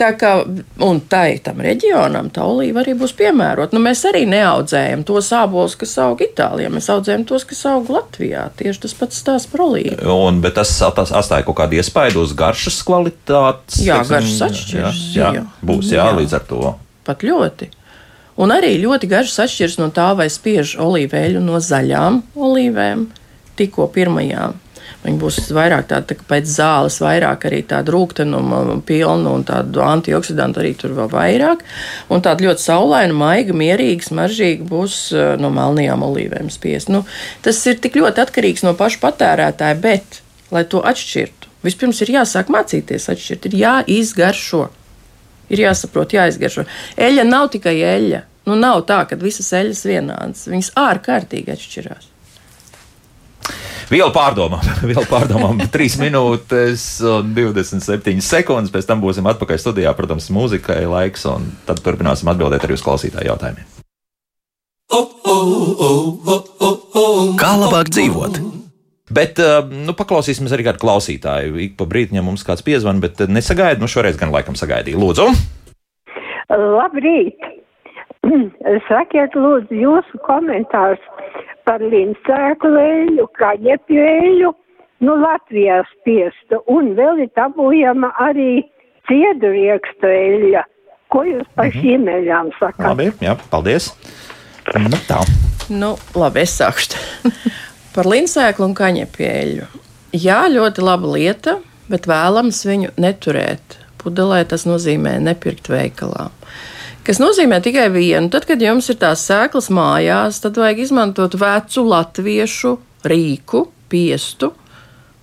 Tā 0.00 0.10
kā, 0.20 0.32
un 0.80 1.00
tai 1.00 1.38
tam 1.44 1.60
reģionam 1.64 2.30
tā 2.30 2.44
olīva 2.44 2.84
arī 2.84 2.96
būs 2.98 3.16
piemērota. 3.16 3.76
Nu, 3.76 3.82
mēs 3.84 4.04
arī 4.08 4.24
neaudzējam 4.28 5.04
tos 5.04 5.32
ābolus, 5.32 5.76
kas 5.76 5.96
aug 5.98 6.20
Itālijā, 6.20 6.68
mēs 6.72 6.90
audzējam 6.92 7.24
tos, 7.28 7.44
kas 7.44 7.64
aug 7.66 7.90
Latvijā. 7.90 8.48
Tieši 8.56 8.80
tas 8.80 8.94
pats 8.94 9.20
stāsts 9.20 9.50
par 9.52 9.66
olīvu. 9.68 10.00
Un, 10.12 10.40
bet 10.40 10.54
tas, 10.60 10.72
tas 10.96 11.12
atstāja 11.12 11.44
kaut 11.44 11.56
kādu 11.60 11.80
iespaidu 11.80 12.24
uz 12.24 12.32
garšas 12.36 12.80
kvalitātes. 12.86 13.82
Jā, 13.84 13.93
teiksim, 13.94 14.14
garšas 14.14 14.42
atšķiras, 14.48 15.00
Jā, 15.14 15.22
jā, 15.22 15.32
jā. 15.38 15.46
būs 15.62 15.92
jā, 15.94 16.02
Jā. 16.02 16.18
līdz 16.18 16.36
ar 16.38 16.44
to. 16.50 16.74
Pat 17.04 17.24
ļoti. 17.26 17.70
Un 18.42 18.50
arī 18.50 18.74
ļoti 18.82 19.08
garš 19.10 19.36
atšķiras 19.44 19.78
no 19.78 19.90
tā, 19.94 20.10
vai 20.18 20.26
spiež 20.32 20.74
olīveļu 20.82 21.42
no 21.44 21.60
zaļām 21.62 22.22
olīvēm, 22.34 23.06
tikko 23.58 23.86
pirmajām. 23.94 24.60
Viņa 25.04 25.20
būs 25.20 25.38
vairāk 25.52 25.86
tāda 25.90 26.14
tā, 26.14 26.16
pēc 26.28 26.48
zāles, 26.48 26.96
vairāk 27.04 27.44
arī 27.48 27.60
tāda 27.68 27.92
rūkstoša, 27.92 28.78
pilna 28.88 29.34
un 29.36 29.44
tādu 29.44 29.82
antioksidantu 29.84 30.62
arī 30.62 30.72
tur 30.80 30.94
vēl 30.96 31.10
vairāk. 31.12 31.64
Un 32.08 32.24
tāda 32.24 32.46
ļoti 32.46 32.64
saulaina, 32.64 33.16
maiga, 33.16 33.56
mierīga, 33.56 34.06
smaržīga 34.08 34.64
būs 34.68 34.98
eh, 35.12 35.34
no 35.40 35.52
melnajām 35.52 36.04
olīvēm 36.08 36.48
spiest. 36.52 36.88
Nu, 36.92 37.04
tas 37.44 37.60
ir 37.68 37.80
tik 37.84 38.00
ļoti 38.00 38.24
atkarīgs 38.24 38.64
no 38.64 38.72
paša 38.78 39.02
patērētāja, 39.04 39.80
bet, 39.84 40.22
lai 40.54 40.64
to 40.72 40.80
atšķirtu, 40.80 41.43
vispirms 41.64 42.00
ir 42.04 42.14
jāsāk 42.18 42.52
mācīties 42.52 43.10
atšķirt, 43.12 43.50
ir 43.50 43.58
jāizgaršo. 43.62 44.64
Ir 45.52 45.66
jāsaprot, 45.66 46.14
jāizgaršo. 46.16 46.64
Eļļa 46.96 47.26
nav 47.28 47.50
tikai 47.52 47.76
eļļa. 47.84 48.22
Nu, 48.48 48.56
nav 48.60 48.82
tā, 48.88 49.02
ka 49.08 49.16
visas 49.20 49.50
eļļas 49.56 49.84
vienādas. 49.88 50.48
Viņas 50.52 50.72
ārkārtīgi 50.80 51.52
atšķirās. 51.54 52.10
Vielu 53.90 54.08
pārdomām, 54.14 54.64
vielu 54.90 55.04
pārdomām 55.08 55.60
3 55.72 55.98
minūtes 56.00 56.86
un 57.08 57.34
27 57.36 58.24
sekundes. 58.24 58.72
Pēc 58.74 58.88
tam 58.88 59.04
būsim 59.04 59.28
atpakaļ 59.28 59.60
studijā, 59.60 59.92
protams, 59.96 60.30
mūzikai 60.34 60.82
laiks, 60.88 61.28
un 61.30 61.50
tad 61.68 61.84
turpināsim 61.84 62.32
atbildēt 62.32 62.64
arī 62.64 62.78
uz 62.78 62.84
klausītāju 62.84 63.32
jautājumiem. 63.32 63.72
Kā 67.40 67.54
labāk 67.60 67.90
dzīvot? 67.92 68.53
Bet, 69.14 69.38
eh, 69.38 69.60
nu, 69.86 69.94
paklausīsimies 69.94 70.54
arī 70.56 70.66
kādu 70.68 70.82
klausītāju. 70.82 71.58
Ik 71.62 71.76
pa 71.78 71.86
brīdim 71.90 72.24
mums 72.24 72.44
kāds 72.46 72.64
piezvan, 72.66 73.02
bet 73.04 73.20
eh, 73.22 73.30
nesagaida. 73.30 73.82
Nu, 73.82 73.90
šoreiz 73.90 74.18
gan 74.20 74.32
laikam 74.34 74.58
sagaidīja. 74.58 74.98
Lūdzu! 74.98 75.28
Labrīt! 76.50 77.46
Sakiet, 78.88 79.36
lūdzu, 79.38 79.76
jūsu 79.76 80.20
komentārs 80.26 81.02
par 81.68 81.82
lincēku 81.82 82.70
vēļu, 82.74 83.26
kaņepju 83.38 84.04
vēļu, 84.04 84.52
nu, 85.04 85.16
Latvijā 85.20 85.82
spiestu, 85.92 86.60
un 86.72 86.92
vēl 86.98 87.24
ir 87.26 87.32
tabujama 87.38 88.10
arī 88.24 88.64
cieduriekstu 89.08 90.10
vēļa. 90.10 90.64
Ko 91.12 91.22
jūs 91.28 91.46
par 91.54 91.70
šīm 91.70 92.08
vēļām 92.08 92.50
sakat? 92.58 92.88
Labi, 92.88 93.12
jā, 93.22 93.36
paldies! 93.52 93.92
Nu, 94.80 94.96
tā. 95.06 95.20
Nu, 95.68 95.92
labi, 96.16 96.42
es 96.44 96.56
sākšu 96.56 96.96
par 97.94 98.08
linsēklu 98.10 98.68
un 98.68 98.76
kaņepieļu. 98.78 99.70
Jā, 100.14 100.44
ļoti 100.50 100.84
laba 100.84 101.14
lieta, 101.16 101.58
bet 101.90 102.08
vēlams 102.10 102.62
viņu 102.66 102.94
neturēt 103.00 103.78
pudelē. 104.02 104.42
Tas 104.50 104.66
nozīmē 104.68 105.16
nepirkt 105.22 105.70
veikalā. 105.72 106.28
Kas 107.04 107.20
nozīmē 107.20 107.58
tikai 107.64 107.90
vienu. 107.92 108.30
Tad, 108.32 108.46
kad 108.48 108.62
jums 108.64 108.88
ir 108.92 108.96
tās 109.02 109.26
sēklas 109.28 109.68
mājās, 109.74 110.40
tad 110.40 110.56
vajag 110.60 110.84
izmantot 110.86 111.36
vecu 111.36 111.84
latviešu 111.90 112.78
rīku, 113.04 113.66
piestu. 113.92 114.54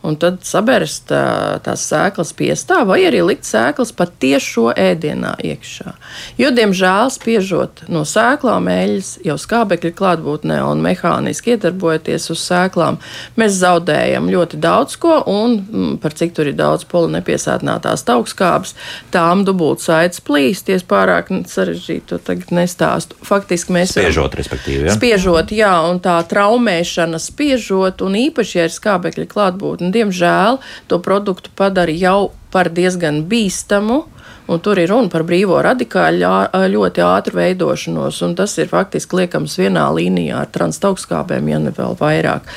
Un 0.02 0.16
tad 0.18 0.40
sabērst 0.46 1.12
tā, 1.12 1.26
tās 1.62 1.84
sēklas 1.86 2.32
piestā, 2.34 2.80
vai 2.90 3.04
arī 3.06 3.20
likt 3.22 3.46
sēklas 3.46 3.92
pat 3.94 4.16
tiešo 4.22 4.72
ēdienā 4.74 5.36
iekšā. 5.46 5.94
Jo, 6.42 6.50
diemžēl, 6.58 7.12
spiežot 7.14 7.84
no 7.92 8.02
sēklām 8.10 8.66
eļļas, 8.72 9.12
jau 9.28 9.36
skābekļa 9.38 9.92
klātbūtnē 10.00 10.58
un 10.66 10.82
mehāniski 10.82 11.54
iedarbojoties 11.54 12.26
uz 12.34 12.42
sēklām, 12.48 12.98
mēs 13.38 13.60
zaudējam 13.60 14.32
ļoti 14.34 14.58
daudz 14.64 14.98
ko, 15.02 15.20
un 15.30 15.60
mm, 15.62 15.94
par 16.02 16.18
cik 16.18 16.34
tur 16.38 16.50
ir 16.50 16.58
daudz 16.58 16.88
polinepiesātinātās 16.90 18.02
taukskābes, 18.08 18.74
tām 19.14 19.46
dubult 19.46 19.86
saites 19.86 20.24
plīsties 20.26 20.82
pārāk 20.90 21.30
sarežģīti, 21.30 22.08
to 22.10 22.22
tagad 22.26 22.50
nestāstu. 22.58 23.20
Faktiski 23.28 23.78
mēs 23.78 23.94
Spiežot, 23.94 24.34
respektīvi. 24.40 24.90
Ja? 24.90 24.98
Spiežot, 24.98 25.54
jā, 25.54 25.76
un 25.92 26.02
tā 26.02 26.18
traumēšana 26.26 27.22
spiežot, 27.22 28.02
un 28.02 28.18
īpaši, 28.18 28.58
ja 28.58 28.66
ir 28.66 28.74
skābekļa 28.74 29.30
klātbūtne, 29.30 29.91
diemžēl 29.94 30.60
to 30.88 31.00
produktu 31.04 31.54
padara 31.56 31.94
jau 31.94 32.32
par 32.52 32.72
diezgan 32.74 33.24
bīstamu. 33.32 34.06
Un 34.52 34.60
tur 34.60 34.80
ir 34.82 34.92
runa 34.92 35.08
par 35.12 35.24
brīvo 35.28 35.60
radikāļu 35.64 36.32
ļoti 36.74 37.04
ātru 37.06 37.40
veidošanos, 37.40 38.22
un 38.28 38.36
tas 38.36 38.58
ir 38.60 38.68
faktiski 38.72 39.22
liekams 39.22 39.56
vienā 39.62 39.86
līnijā 39.96 40.42
ar 40.44 40.52
transtaugskābēm, 40.52 41.52
ja 41.54 41.60
ne 41.64 41.72
vēl 41.76 41.96
vairāk. 42.00 42.50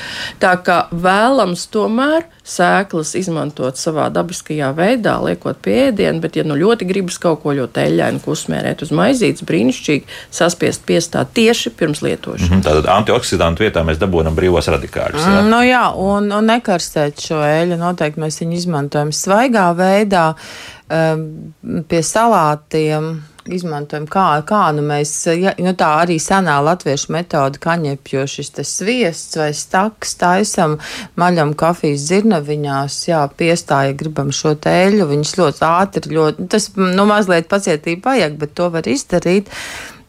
Tā 0.43 0.55
kā 0.65 0.81
vēlams 0.91 1.67
tomēr 1.71 2.27
sēklas 2.45 3.15
izmantot 3.17 3.79
savā 3.79 4.09
dabiskajā 4.13 4.69
veidā, 4.77 5.15
liekot 5.23 5.61
pie 5.65 5.77
ēdiena, 5.87 6.19
bet, 6.21 6.35
ja 6.37 6.45
nu 6.45 6.57
ļoti 6.59 6.87
gribas 6.89 7.17
kaut 7.21 7.41
ko 7.45 7.55
ļoti 7.57 7.85
eļļainu, 7.85 8.21
ko 8.21 8.35
uzmērēt 8.35 8.83
uz 8.85 8.91
maizītes, 8.95 9.45
brīnišķīgi 9.47 10.19
saspiest 10.35 10.85
piestāt 10.85 11.33
tieši 11.37 11.73
pirms 11.79 12.03
lietošanas. 12.05 12.51
Mhm, 12.51 12.65
Tātad 12.67 12.91
antioksidantu 12.99 13.65
vietā 13.65 13.85
mēs 13.87 14.01
dabūjam 14.01 14.37
brīvos 14.37 14.69
radikāļus. 14.75 15.25
Ja? 15.25 15.41
Nu, 15.47 15.63
jā, 15.65 15.87
un, 15.95 16.29
un 16.35 16.51
nekarstēt 16.51 17.23
šo 17.23 17.41
eļļu. 17.45 17.79
Noteikti 17.81 18.21
mēs 18.21 18.41
viņu 18.43 18.59
izmantojam 18.59 19.15
svaigā 19.15 19.69
veidā, 19.77 20.27
pie 20.89 22.03
salātiem. 22.03 23.15
izmantojam, 23.45 24.07
kā, 24.09 24.41
kā 24.49 24.71
nu 24.73 24.81
mēs, 24.85 25.11
ja, 25.37 25.51
nu 25.61 25.75
tā 25.77 25.91
arī 26.01 26.15
senā 26.21 26.55
latviešu 26.65 27.11
metode 27.13 27.59
kaņepjo 27.61 28.23
šis 28.29 28.49
te 28.55 28.63
sviests 28.65 29.37
vai 29.37 29.51
staks 29.53 30.15
taisam, 30.17 30.79
maļam 31.21 31.53
kafijas 31.53 32.07
dzirnaviņās, 32.07 32.95
jā, 33.11 33.19
piestāja, 33.37 33.93
gribam 33.97 34.31
šo 34.33 34.55
tēļu, 34.65 35.05
viņas 35.11 35.35
ļoti 35.37 35.61
ātri, 35.67 36.15
ļoti, 36.17 36.47
tas, 36.55 36.71
nu, 36.79 37.05
mazliet 37.05 37.45
pacietība 37.51 38.15
vajag, 38.15 38.39
bet 38.41 38.57
to 38.57 38.71
var 38.73 38.89
izdarīt. 38.89 39.53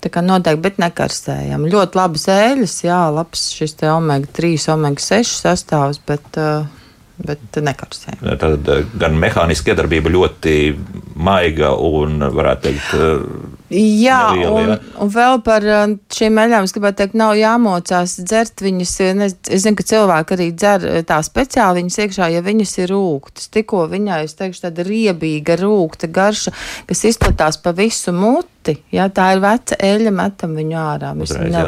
Tā 0.01 0.13
kā 0.13 0.21
noteikti, 0.25 0.63
bet 0.63 0.81
nekarstējam. 0.81 1.69
Ļoti 1.73 1.99
labi 1.99 2.21
zēļas, 2.21 2.75
jā, 2.85 3.03
labs 3.13 3.49
šis 3.57 3.77
te 3.81 3.89
omega 3.93 4.29
3, 4.41 4.69
omega 4.73 5.03
6 5.03 5.45
sastāvs, 5.45 6.01
bet 6.09 6.41
uh, 6.41 6.69
bet 7.19 7.61
nekarstējam. 7.63 8.25
Tad 8.41 8.71
eh, 8.73 8.87
gan 9.01 9.17
mehāniska 9.21 9.73
iedarbība 9.73 10.13
ļoti 10.13 10.57
maiga 11.17 11.73
un, 11.81 12.21
varētu 12.21 12.67
teikt, 12.69 12.97
eh, 12.97 13.53
Jā, 13.67 14.21
neviela, 14.31 14.51
un, 14.61 14.69
jā. 14.71 14.77
un 15.03 15.09
vēl 15.11 15.41
par 15.43 15.65
uh, 15.67 15.81
šīm 16.15 16.37
eļļām 16.39 16.69
es 16.69 16.75
gribētu 16.77 17.01
teikt, 17.01 17.17
nav 17.19 17.33
jāmocās 17.35 18.13
dzert 18.23 18.63
viņas. 18.63 18.93
Es 19.27 19.65
zinu, 19.65 19.75
ka 19.81 19.87
cilvēki 19.91 20.37
arī 20.37 20.47
dzer 20.55 20.87
tā 21.09 21.19
speciāli 21.27 21.83
viņas 21.83 21.99
iekšā, 22.05 22.29
ja 22.31 22.45
viņas 22.47 22.77
ir 22.85 22.93
rūktas. 22.95 23.51
Tikko 23.57 23.89
viņai, 23.91 24.21
es 24.29 24.39
teikšu, 24.39 24.69
tāda 24.69 24.87
riebīga, 24.87 25.59
rūkta 25.59 26.07
garša, 26.07 26.55
kas 26.87 27.03
izplatās 27.11 27.59
pa 27.59 27.75
visu 27.75 28.15
muti. 28.67 28.83
Jā, 28.95 29.07
tā 29.13 29.27
ir 29.35 29.43
veca 29.45 29.79
eļļa, 29.87 30.13
metam 30.15 30.55
viņu 30.59 30.77
ārā. 30.81 31.13
Viņu 31.17 31.51
jā, 31.53 31.65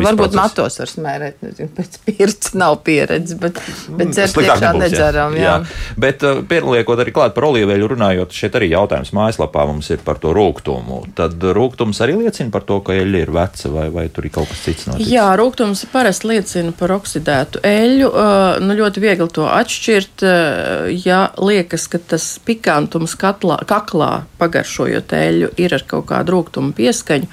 Varbūt 0.00 0.36
matos 0.38 0.78
var 0.80 0.90
smērēt, 0.90 1.38
nezinu, 1.44 1.70
pēc 1.76 1.98
pieredzes 2.06 2.54
nav 2.58 2.78
pieredzes, 2.86 3.36
bet, 3.40 3.60
bet 3.96 4.12
dzert 4.14 4.34
Sliktāk 4.34 4.56
iekšā 4.56 4.72
nebūs, 4.72 4.84
nedzeram. 4.86 5.36
Jā. 5.38 5.54
jā. 5.60 5.94
Bet 6.00 6.24
uh, 6.26 6.42
pieliekot 6.50 7.02
arī 7.02 7.14
klāt 7.14 7.34
par 7.36 7.48
olīveļu 7.50 7.90
runājot, 7.94 8.34
šeit 8.36 8.58
arī 8.58 8.70
jautājums 8.72 9.12
mājaslapā 9.16 9.66
mums 9.68 9.90
ir 9.92 10.02
par 10.06 10.20
to 10.22 10.34
rūgtumu. 10.36 11.02
Tad 11.18 11.42
rūgtums 11.56 12.00
arī 12.04 12.16
liecina 12.22 12.52
par 12.54 12.66
to, 12.68 12.80
ka 12.86 12.96
eļļa 12.96 13.24
ir 13.24 13.34
veca 13.34 13.74
vai, 13.74 13.86
vai 13.94 14.06
tur 14.12 14.28
ir 14.28 14.34
kaut 14.34 14.50
kas 14.50 14.64
cits 14.64 14.88
noticis. 14.90 15.12
Jā, 15.12 15.28
rūkums 15.40 15.84
parasti 15.92 16.30
liecina 16.32 16.74
par 16.76 16.96
oksidētu 16.98 17.64
eļļu. 17.66 18.10
Uh, 18.10 18.38
Nu, 18.60 18.74
ļoti 18.76 19.00
viegli 19.02 19.26
to 19.34 19.46
atšķirt. 19.48 20.24
uh, 20.26 20.88
Ja 20.90 21.20
liekas, 21.40 21.86
ka 21.90 22.00
tas 22.12 22.24
pikantums 22.44 23.14
katlā, 23.18 23.60
kaklā, 23.68 24.24
pagaršojot 24.40 25.12
eļļu, 25.16 25.50
ir 25.60 25.74
ar 25.76 25.84
kaut 25.88 26.08
kādu 26.10 26.29
rūkumu 26.32 26.74
pieskaņu, 26.76 27.28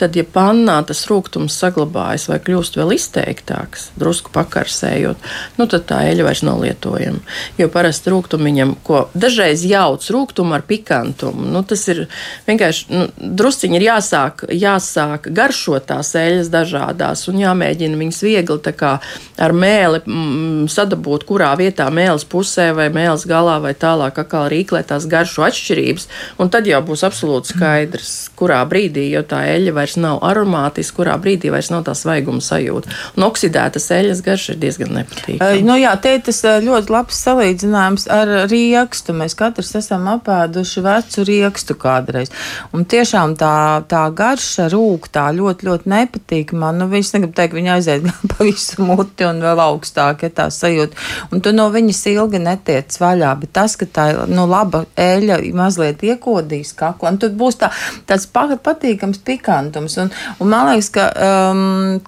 tad, 0.00 0.16
ja 0.18 0.24
pannā 0.24 0.78
tas 0.88 1.04
rūkums 1.10 1.56
saglabājas 1.60 2.28
vai 2.30 2.40
kļūst 2.44 2.78
vēl 2.80 2.94
izteiktāks, 2.96 3.90
drusku 3.98 4.32
pakarsējot, 4.34 5.28
nu, 5.58 5.66
tad 5.66 5.86
tā 5.90 6.02
eļļa 6.10 6.26
vairs 6.28 6.44
nav 6.46 6.62
lietojama. 6.64 7.22
Jo 7.60 7.68
parasti 7.72 8.12
rūkumiņam, 8.14 8.76
ko 8.86 9.06
dažreiz 9.14 9.64
jauc 9.68 10.04
rūkumu 10.14 10.56
ar 10.56 10.66
pikantumu, 10.68 11.48
nu, 11.52 11.64
tas 11.68 11.84
ir 11.92 12.06
vienkārši 12.48 12.88
nu, 12.94 13.06
drusciņi 13.18 13.78
ir 13.78 13.88
jāsāk, 13.90 14.46
jāsāk 14.52 15.30
garšot 15.34 15.88
tās 15.92 16.14
eļļas 16.18 16.52
dažādās 16.52 17.26
un 17.30 17.42
jāmēģina 17.42 17.98
viņas 18.00 18.22
viegli 18.24 18.74
kā 18.78 18.98
ar 19.38 19.54
mēli 19.56 20.00
mm, 20.04 20.68
sadabūt, 20.72 21.26
kurā 21.28 21.52
vietā 21.58 21.88
mēlis 21.94 22.26
pusē 22.28 22.70
vai 22.76 22.88
mēlis 22.94 23.26
galā 23.28 23.58
vai 23.62 23.74
tālāk 23.78 24.18
atkal 24.22 24.48
rīklē 24.52 24.82
tās 24.88 25.06
garšu 25.10 25.44
atšķirības. 25.48 26.08
Un 26.42 26.52
tad 26.52 26.68
jau 26.68 26.80
būs 26.84 27.04
absolūti 27.06 27.54
skaidrs, 27.54 28.14
kurā 28.38 28.60
brīdī, 28.68 29.08
jo 29.12 29.22
tā 29.26 29.42
eļļa 29.52 29.74
vairs 29.76 29.96
nav 30.00 30.20
aromātiska, 30.26 30.96
kurā 31.00 31.16
brīdī 31.22 31.52
vairs 31.54 31.70
nav 31.74 31.84
tā 31.88 31.94
svaiguma 31.98 32.42
sajūta. 32.44 32.92
Un 33.18 33.26
oksidētas 33.28 33.90
eļļas 33.98 34.22
garša 34.26 34.54
ir 34.54 34.62
diezgan 34.64 34.94
nepatīkama. 35.00 35.54
Uh, 35.54 35.66
Nu, 35.68 35.74
jā, 35.76 35.90
te 36.00 36.14
ir 36.16 36.22
tas 36.24 36.38
uh, 36.46 36.58
ļoti 36.64 36.92
labs 36.94 37.18
salīdzinājums 37.26 38.06
ar 38.14 38.30
riekstu. 38.48 39.14
Mēs 39.16 39.34
katrs 39.38 39.74
esam 39.80 40.06
apēduši 40.14 40.84
vecu 40.84 41.24
riekstu 41.28 41.76
kādreiz. 41.80 42.32
Un 42.72 42.86
tiešām 42.88 43.34
tā, 43.40 43.52
tā 43.90 44.04
garša 44.16 44.68
rūk, 44.72 45.10
tā 45.12 45.26
ļoti, 45.36 45.68
ļoti 45.68 45.92
nepatīk 45.92 46.54
man. 46.56 46.80
Nu, 46.80 46.88
viņš 46.92 47.12
negrib 47.16 47.34
teikt, 47.36 47.56
viņa 47.58 47.74
aiziet 47.76 48.06
pa 48.32 48.46
visu 48.46 48.86
muti 48.86 49.26
un 49.28 49.42
vēl 49.44 49.62
augstāk, 49.66 50.24
ja 50.24 50.32
tā 50.40 50.48
sajūta. 50.54 50.96
Un 51.32 51.42
tu 51.44 51.52
no 51.56 51.68
viņas 51.74 52.04
ilgi 52.14 52.40
netiec 52.42 52.96
vaļā, 53.02 53.34
bet 53.42 53.52
tas, 53.58 53.76
ka 53.78 53.88
tā 53.98 54.08
nu, 54.30 54.46
laba 54.48 54.84
eļļa 54.98 55.40
mazliet 55.58 56.04
iekodīs 56.06 56.74
kaklu, 56.78 57.10
un 57.10 57.20
tur 57.20 57.34
būs 57.38 57.60
tā, 57.60 57.72
tāds 58.08 58.27
patīkams 58.32 59.20
pikantums. 59.26 59.96
Un, 60.02 60.12
un 60.38 60.50
man 60.50 60.70
liekas, 60.70 60.90
ka 60.94 61.06
um, 61.50 61.62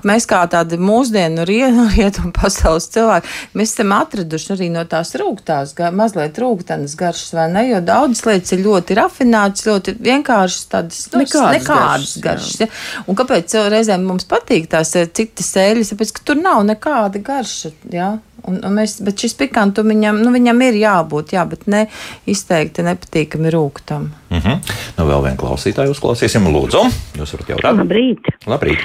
mēs 0.06 0.26
kā 0.30 0.42
tādi 0.52 0.78
mūsdienu 0.80 1.46
rie- 1.48 1.70
rietumu 1.96 2.32
pasaules 2.36 2.88
cilvēki, 2.94 3.34
mēs 3.58 3.74
esam 3.74 3.94
atraduši 3.96 4.54
arī 4.56 4.70
no 4.74 4.84
tās 4.90 5.12
rūgtās, 5.20 5.74
mazliet 5.96 6.38
rūgtenas 6.40 6.96
garšas, 7.00 7.34
vai 7.36 7.48
ne? 7.52 7.66
Jo 7.70 7.82
daudzas 7.84 8.24
lietas 8.28 8.54
ir 8.56 8.64
ļoti 8.66 8.98
rafinētas, 8.98 9.66
ļoti 9.68 9.96
vienkāršas, 10.00 10.66
tādas 10.72 11.04
nu, 11.12 11.22
Nekādas 11.24 11.58
nekādas 11.58 12.16
garšas, 12.24 12.24
garšas. 12.24 12.60
Ja? 12.64 13.04
Un 13.10 13.18
kāpēc 13.18 13.56
jau 13.56 13.66
reizēm 13.72 14.06
mums 14.08 14.26
patīk 14.30 14.70
tās 14.72 14.94
eh, 14.98 15.08
citas 15.14 15.52
sēļas? 15.54 15.92
Tāpēc, 15.94 16.14
ka 16.16 16.26
tur 16.30 16.40
nav 16.40 16.64
nekāda 16.68 17.22
garša. 17.24 17.74
Ja? 17.92 18.12
Un, 18.48 18.60
un 18.64 18.76
mēs, 18.78 18.98
bet 19.04 19.20
šis 19.20 19.36
pikants 19.40 19.80
viņam, 19.84 20.22
nu, 20.24 20.32
viņam 20.34 20.62
ir 20.68 20.80
jābūt, 20.80 21.34
jā, 21.36 21.44
bet 21.48 21.66
ne 21.70 21.86
izteikti 22.30 22.84
nepatīkami 22.86 23.52
rūktam. 23.52 24.10
Mm 24.30 24.38
-hmm. 24.38 24.56
Nu, 24.98 25.04
vēl 25.10 25.22
vienu 25.24 25.38
klausītāju 25.42 25.90
uzklausīsim. 25.90 26.46
Lūdzu, 26.54 26.82
jūs 27.18 27.32
varat 27.34 27.48
jautāt. 27.50 27.76
Labrīt! 27.78 28.24
Labrīt. 28.46 28.78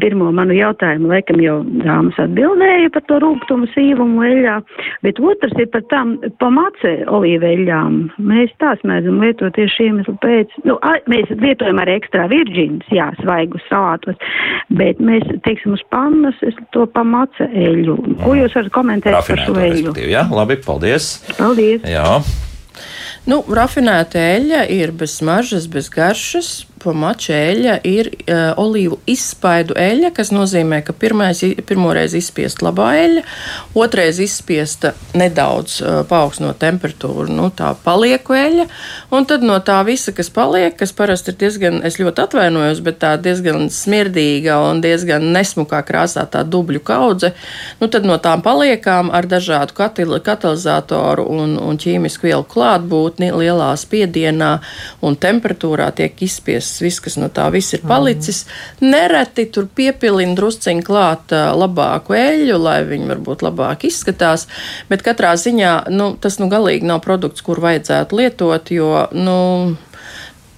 Pirmo 0.00 0.32
manu 0.32 0.52
jautājumu 0.52 1.08
laikam 1.08 1.40
jau 1.40 1.56
dāmas 1.64 2.18
atbildēja 2.18 2.90
par 2.92 3.02
to 3.08 3.18
rūgtumu 3.24 3.66
sīvumu 3.74 4.22
eļļā, 4.22 4.56
bet 5.02 5.20
otrs 5.20 5.56
ir 5.58 5.68
par 5.72 5.82
tām 5.88 6.18
pamacē 6.38 6.92
olīveļļām. 7.06 7.96
Mēs 8.18 8.50
tās 8.58 8.78
mēdzam 8.84 9.20
lietot 9.24 9.54
tieši 9.54 9.84
iemeslu 9.88 10.16
pēc. 10.20 10.48
Nu, 10.64 10.78
a, 10.82 10.92
mēs 11.08 11.30
lietojam 11.30 11.78
arī 11.78 11.96
ekstra 12.00 12.28
virģīnas, 12.28 12.92
jā, 12.92 13.08
svaigus 13.22 13.64
salātos, 13.68 14.16
bet 14.68 15.00
mēs, 15.00 15.24
teiksim, 15.44 15.72
uz 15.72 15.82
pannas 15.90 16.34
es 16.42 16.54
to 16.72 16.86
pamacē 16.86 17.48
eļļu. 17.48 17.96
Ko 18.24 18.34
jūs 18.34 18.54
varat 18.54 18.72
komentēt 18.72 18.83
par 19.28 19.44
šo 19.46 19.58
eļļu? 19.68 19.94
Jā, 20.12 20.26
labi, 20.32 20.58
paldies. 20.64 21.16
Paldies! 21.38 21.84
Jā, 21.88 22.20
Nu, 23.24 23.38
rafinēta 23.56 24.20
eļļa 24.20 24.64
ir 24.68 24.92
bez 25.00 25.14
smaržas, 25.16 25.64
bez 25.72 25.88
garšas. 25.92 26.48
Pomača 26.84 27.32
eļļa 27.32 27.74
ir 27.88 28.10
uh, 28.12 28.52
olīvu 28.60 28.98
izspaidu 29.08 29.76
eļļa, 29.80 30.10
kas 30.16 30.30
nozīmē, 30.34 30.82
ka 30.84 30.92
pirmais, 30.92 31.40
pirmoreiz 31.64 32.12
izspiest 32.18 32.60
labā 32.64 32.90
eļļa, 33.00 33.22
otrais 33.80 34.20
izspiesta 34.20 34.92
nedaudz 35.16 35.78
uh, 35.80 36.02
paaugstinot 36.08 36.58
temperatūru, 36.60 37.30
nu, 37.32 37.48
tā 37.56 37.70
palieku 37.86 38.36
eļļa, 38.36 38.66
un 39.16 39.28
tad 39.30 39.46
no 39.46 39.56
tā 39.64 39.78
visa, 39.88 40.12
kas 40.16 40.28
paliek, 40.34 40.76
kas 40.76 40.92
parasti 40.96 41.32
ir 41.32 41.38
diezgan, 41.40 41.80
es 41.88 41.96
ļoti 42.02 42.24
atvainojos, 42.26 42.82
bet 42.84 43.00
tā 43.04 43.14
diezgan 43.22 43.70
smirdīga 43.72 44.58
un 44.68 44.84
diezgan 44.84 45.24
nesmukā 45.32 45.80
krāsā 45.88 46.26
tā 46.28 46.44
dubļu 46.44 46.84
kaudze, 46.84 47.32
nu, 47.80 47.88
tad 47.88 48.04
no 48.04 48.18
tām 48.20 48.44
paliekām 48.44 49.12
ar 49.14 49.28
dažādu 49.30 49.76
katil, 49.80 50.18
katalizatoru 50.24 51.24
un, 51.32 51.56
un 51.60 51.80
ķīmisku 51.80 52.28
vielu 52.28 52.44
klātbūtni 52.50 53.32
lielā 53.32 53.72
spiedienā 53.80 54.52
un 55.04 55.16
temperatūrā 55.20 55.88
tiek 55.96 56.26
izspiests 56.28 56.73
viss, 56.82 57.02
kas 57.04 57.18
no 57.20 57.28
tā 57.32 57.46
viss 57.54 57.76
ir 57.76 57.84
palicis. 57.86 58.44
Nereti 58.82 59.46
tur 59.54 59.68
piepilina 59.70 60.36
drusciņu 60.38 60.84
klāt 60.86 61.34
labāku 61.34 62.16
eļļu, 62.18 62.58
lai 62.60 62.78
viņi 62.88 63.10
varbūt 63.12 63.44
labāk 63.46 63.86
izskatās, 63.88 64.48
bet 64.90 65.04
katrā 65.06 65.34
ziņā 65.40 65.74
nu, 65.94 66.12
tas 66.20 66.40
nu 66.42 66.50
galīgi 66.52 66.88
nav 66.88 67.02
produkts, 67.04 67.44
kur 67.44 67.62
vajadzētu 67.64 68.20
lietot, 68.20 68.72
jo, 68.74 68.92
nu, 69.14 69.38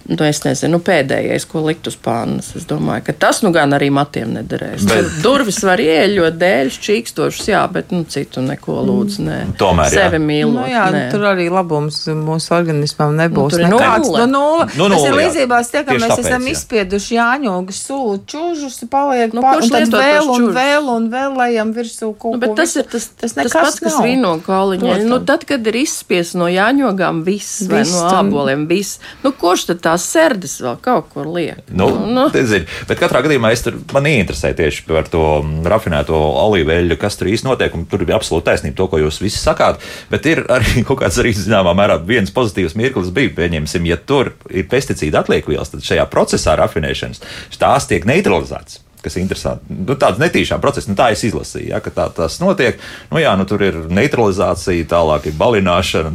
Nu, 0.08 0.22
es 0.22 0.38
nezinu, 0.44 0.76
nu, 0.76 0.78
pēdējais, 0.86 1.44
ko 1.50 1.64
likt 1.66 1.88
uz 1.90 1.96
pānas. 1.98 2.52
Es 2.54 2.62
domāju, 2.70 3.02
ka 3.08 3.12
tas 3.26 3.40
nu 3.42 3.50
gan 3.54 3.72
arī 3.74 3.88
matiem 3.90 4.34
nederēs. 4.36 4.84
Bet-. 4.86 5.08
Durvis 5.24 5.58
var 5.66 5.80
ieļot 5.82 6.36
dēļ, 6.38 6.70
čīkstošus, 6.86 7.48
jā, 7.50 7.62
bet 7.74 7.90
nu, 7.90 8.04
citu 8.08 8.40
neko 8.44 8.76
lūdzu. 8.86 9.24
Nē. 9.26 9.38
Tomēr, 9.58 9.90
jā. 9.90 10.04
Sevi 10.06 10.20
mīlot. 10.22 10.60
Nu, 10.60 10.66
jā, 10.70 10.84
nē. 10.94 11.00
tur 11.10 11.26
arī 11.32 11.48
labums 11.50 11.98
mūsu 12.06 12.54
organismam 12.54 13.16
nebūs. 13.18 13.56
Nu, 13.56 13.58
tur 13.58 13.64
ir 13.64 13.72
nekāds. 13.72 14.06
nulle. 14.06 14.26
Nu, 14.26 14.36
nulle. 14.36 14.68
Nu, 14.76 14.86
Tas 14.86 14.94
nulle, 14.94 15.08
ir 15.08 15.10
jā. 15.10 15.18
līdzībās 15.24 15.72
tie, 15.74 15.82
ka 15.88 15.96
mēs 15.98 16.06
tāpēc, 16.14 16.22
esam 16.30 16.46
jā. 16.46 16.54
izspieduši 16.54 17.16
jāņogu 17.18 17.76
sūlu 17.80 18.20
čūžus, 18.30 18.78
paliek 18.92 19.34
Nu, 19.34 19.42
pa- 19.42 19.56
un 19.58 19.66
tad 19.68 19.72
lieto 19.74 19.96
tos 19.96 20.06
vēl 20.06 20.30
un 20.36 20.46
vēl 20.54 20.90
un 20.94 21.10
vēl 21.10 21.36
lejam 21.42 21.74
virsū 21.74 22.12
kaut 22.14 22.36
Nu, 22.36 22.42
bet 22.44 22.50
ko. 22.54 22.56
tas 22.62 22.76
ir 22.76 22.86
tas, 22.94 23.08
tas 23.18 23.32
tas 23.34 23.52
pats, 23.52 23.80
kas 23.82 23.98
vīno 24.06 24.36
kauliņā. 24.46 24.86
Protams. 24.86 25.10
Nu, 25.10 25.18
tad, 25.26 25.44
kad 25.50 25.66
ir 25.66 25.80
izspiests 25.82 26.38
no 26.38 26.46
jāņogām, 26.46 27.24
viss, 27.26 27.66
vai 27.66 27.82
Viss, 27.82 27.92
no 27.98 28.06
un- 28.06 28.14
āboliem, 28.22 28.66
viss. 28.70 28.98
Nu, 29.24 29.32
kurš 29.32 29.66
tad 29.72 29.80
tās 29.96 30.06
sērdes 30.12 30.58
vēl 30.62 30.78
kaut 30.84 31.10
kur 31.14 31.28
liek? 31.32 31.64
Nu, 31.72 31.88
nu. 32.06 32.28
Zin, 32.46 32.66
bet 32.88 33.00
katrā 33.00 33.22
gadījumā 33.24 33.52
es 33.54 33.64
tur, 33.64 33.78
man 33.94 34.08
interesē 34.10 34.52
tieši 34.56 34.84
par 34.88 35.08
to 35.10 35.24
mm, 35.40 35.66
rafinēto 35.72 36.16
olīveļu, 36.44 36.98
kas 37.00 37.18
tur 37.18 37.30
īstenībā 37.32 37.56
notiek. 37.56 37.76
Tur 37.90 38.04
bija 38.04 38.18
absolūti 38.20 38.48
taisnība 38.50 38.76
to, 38.78 38.88
ko 38.92 39.00
jūs 39.00 39.20
visi 39.22 39.40
sakāt. 39.40 39.82
Bet 40.12 40.28
ir 40.28 40.44
arī 40.52 40.82
kaut 40.88 41.02
kāds 41.02 41.20
arī 41.22 41.34
zināmā 41.36 41.74
mērā 41.78 41.98
viens 42.06 42.32
pozitīvs 42.34 42.76
mirklis 42.78 43.12
bija. 43.16 43.34
Pieņemsim, 43.36 43.86
ja 43.88 43.98
tur 43.98 44.34
ir 44.50 44.68
pesticīdu 44.70 45.20
atliekvielas, 45.20 45.72
tad 45.72 45.86
šajā 45.86 46.08
procesā 46.12 46.56
rafinēšanas 46.60 47.22
tās 47.60 47.88
tiek 47.90 48.06
neutralizētas. 48.08 48.85
Kas 49.06 49.18
interesanti. 49.20 49.76
Nu, 49.86 49.96
tāds 49.98 50.20
netīšām 50.22 50.62
process, 50.62 50.88
nu, 50.90 50.96
tā 50.98 51.08
es 51.14 51.24
izlasīju, 51.28 51.70
ja, 51.72 51.80
ka 51.84 51.92
tā, 51.94 52.08
tas 52.14 52.38
notiek. 52.42 52.80
Nu, 53.12 53.20
jā, 53.22 53.32
nu, 53.38 53.46
tur 53.48 53.64
ir 53.66 53.78
neutralizācija, 53.88 54.88
tālāk 54.90 55.30
ir 55.30 55.36
balināšana, 55.38 56.12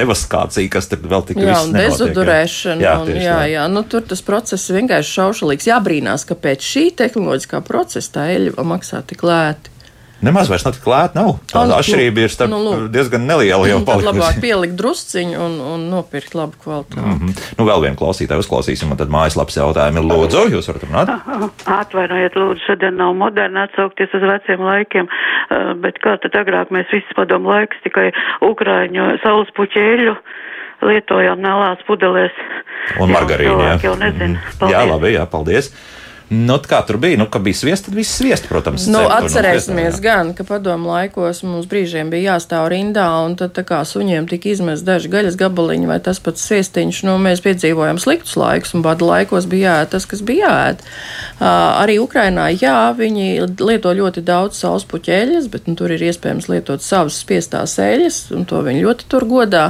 devaskācija, 0.00 0.72
kas 0.72 0.90
tur 0.90 1.04
vēl 1.04 1.26
tik 1.28 1.40
Jā, 1.40 1.50
viss 1.50 1.68
un 1.68 1.76
dezodorēšana. 1.78 2.84
Jā, 2.84 2.94
un, 3.04 3.12
jā, 3.20 3.40
jā, 3.54 3.66
nu, 3.72 3.84
tur 3.90 4.06
tas 4.08 4.24
process 4.26 4.72
vienkārši 4.74 5.16
šaušalīgs. 5.18 5.68
Jābrīnās, 5.70 6.26
ka 6.28 6.38
pēc 6.38 6.64
šī 6.66 6.86
tehnoloģiskā 7.00 7.62
procesa 7.66 8.16
tā 8.18 8.30
eļļa 8.36 8.66
maksā 8.74 9.04
tik 9.10 9.24
lēti. 9.26 9.76
Nemaz 10.20 10.50
vairs 10.52 10.64
nav 10.66 10.74
tik 10.76 10.84
lēta. 10.90 11.16
Nav. 11.16 11.30
Tā 11.48 11.62
Un, 11.62 11.70
nu, 11.70 11.74
atšķirība 11.80 12.24
ir 12.26 12.32
starp 12.32 12.50
nu, 12.52 12.58
lūk. 12.64 12.88
diezgan 12.92 13.22
neliela 13.24 13.68
jau 13.68 13.78
Tad 13.86 14.02
labāk 14.04 14.20
palikusi. 14.20 14.42
pielikt 14.44 14.74
drusciņu 14.76 15.38
un, 15.46 15.54
un 15.74 15.86
nopirkt 15.92 16.34
labu 16.36 16.58
kvalitāti. 16.60 17.00
Mm. 17.00 17.14
Mhm. 17.16 17.32
Nu, 17.58 17.66
vēl 17.68 17.84
vienu 17.86 17.96
klausītāju 18.00 18.44
uzklausīsim, 18.44 18.90
un 18.92 19.00
tad 19.00 19.08
mājaslapas 19.12 19.56
jautājumi 19.56 20.04
lūdzu. 20.04 20.42
Jūs 20.52 20.68
varat 20.68 20.84
runāt? 20.88 21.14
Atvainojiet, 21.80 22.36
lūdzu, 22.36 22.64
šodien 22.66 22.98
nav 23.00 23.14
moderni 23.16 23.62
atsaukties 23.64 24.12
uz 24.18 24.26
veciem 24.28 24.60
laikiem, 24.66 25.08
eh, 25.08 25.72
bet 25.80 26.00
kā 26.04 26.18
tad 26.20 26.36
agrāk 26.42 26.68
mēs 26.74 26.92
visi 26.92 27.16
padomu 27.16 27.52
laiks 27.54 27.80
tikai 27.86 28.10
Ukraiņu 28.44 29.08
saules 29.24 29.48
puķēļu 29.56 30.16
lietojām 30.90 31.40
nelās 31.44 31.80
pudelēs. 31.88 32.36
Un 33.00 33.12
margarīnu. 33.12 33.56
cilvēki 33.56 33.88
Jau 33.88 33.96
nezinu. 34.00 34.36
Mhm. 34.36 34.70
Jā, 34.72 34.84
labi, 34.88 35.14
jā, 35.16 35.26
paldies. 35.28 35.72
Nu, 36.30 36.54
kā 36.62 36.78
tur 36.86 36.94
bija? 37.02 37.18
Nu, 37.18 37.24
ka 37.26 37.40
bija 37.42 37.58
sviests, 37.58 37.88
tad 37.88 37.96
viss 37.98 38.14
sviests, 38.14 38.46
protams. 38.46 38.84
Nu, 38.86 39.00
ceptu 39.00 39.08
no 39.08 39.14
atcerēsimies 39.16 39.96
sviestām, 39.96 40.04
gan, 40.04 40.28
ka 40.38 40.44
padomu 40.46 40.92
laikos 40.92 41.40
mums 41.42 41.66
brīžiem 41.66 42.12
bija 42.12 42.36
jāstāv 42.36 42.68
rindā, 42.70 43.06
un 43.26 43.34
tad 43.38 43.50
tā 43.56 43.64
kā 43.66 43.80
suņiem 43.82 44.28
tika 44.30 44.52
izmest 44.52 44.86
daži 44.86 45.10
gaļas 45.10 45.34
gabaliņi 45.40 45.90
vai 45.90 45.96
tas 46.06 46.22
pats 46.22 46.44
sviestiņš. 46.46 47.00
Nu, 47.08 47.16
mēs 47.18 47.42
piedzīvojam 47.42 47.98
sliktus 47.98 48.36
laikus, 48.38 48.76
un 48.78 48.86
bada 48.86 49.08
laikos 49.08 49.48
bija 49.50 49.72
jāēd 49.72 49.90
tas, 49.96 50.06
kas 50.06 50.22
bija 50.22 50.52
jāēd. 50.52 50.86
Uh, 50.86 51.48
arī 51.80 51.98
Ukrainā, 51.98 52.46
jā, 52.54 52.78
viņi 52.94 53.50
lieto 53.58 53.90
ļoti 53.98 54.22
daudz 54.22 54.62
sauspuķu 54.62 55.16
eļļas, 55.16 55.50
bet 55.50 55.66
nu, 55.66 55.74
tur 55.82 55.96
ir 55.96 56.06
iespējams 56.12 56.46
lietot 56.52 56.86
savas 56.86 57.18
spiestās 57.24 57.74
eļļas, 57.82 58.22
un 58.38 58.46
to 58.46 58.62
viņi 58.70 58.86
ļoti 58.86 59.10
tur 59.10 59.26
godā. 59.26 59.66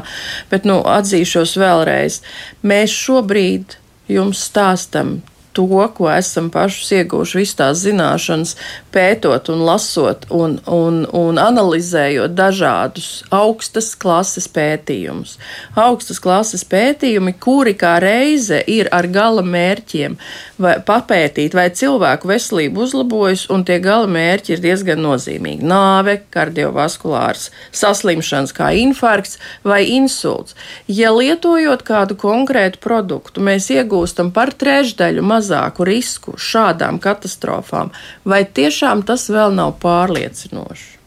Bet, 0.53 0.69
nu, 0.69 0.83
atzīšos 0.85 1.57
vēlreiz, 1.57 2.21
mēs 2.61 3.01
šobrīd 3.01 3.81
jums 4.13 4.45
stāstam 4.45 5.23
to, 5.61 5.89
ko 5.95 6.11
esam 6.13 6.51
pašus 6.51 6.91
ieguvuši, 6.93 7.39
visas 7.41 7.57
tās 7.59 7.83
zināšanas, 7.85 8.55
pētot 8.95 9.51
un 9.53 9.65
lasot 9.65 10.27
un, 10.31 10.59
un, 10.67 11.05
un 11.13 11.39
analizējot 11.41 12.35
dažādus 12.37 13.09
augstas 13.31 13.93
klases 13.99 14.49
pētījumus. 14.51 15.37
Augstas 15.79 16.21
klases 16.23 16.65
pētījumi, 16.65 17.35
kuri 17.41 17.75
kā 17.79 17.99
reize 18.03 18.63
ir 18.67 18.91
ar 18.93 19.09
gala 19.11 19.45
mērķiem 19.47 20.17
vai 20.61 20.77
papētīt, 20.85 21.55
vai 21.57 21.69
cilvēku 21.73 22.29
veselība 22.31 22.85
uzlabojas, 22.85 23.47
un 23.51 23.65
tie 23.65 23.79
gala 23.83 24.09
mērķi 24.11 24.57
ir 24.57 24.65
diezgan 24.65 25.01
nozīmīgi. 25.05 25.65
Nāve, 25.67 26.21
kardiovaskulārs 26.35 27.49
saslimšanas 27.73 28.55
kā 28.57 28.73
infarkts 28.77 29.39
vai 29.65 29.83
insults. 29.95 30.57
Ja 30.89 31.13
lietojot 31.15 31.85
kādu 31.87 32.19
konkrētu 32.21 32.83
produktu, 32.83 33.45
mēs 33.45 33.71
iegūstam 33.73 34.35
par 34.35 34.53
trešdaļu 34.53 35.25
mazāku 35.51 35.85
risku 35.85 36.37
šādām 36.39 37.01
katastrofām, 37.03 37.91
vai 38.25 38.45
tiešām 38.45 39.03
tas 39.03 39.29
vēl 39.31 39.55
nav 39.55 39.79
pārliecinoši? 39.83 40.99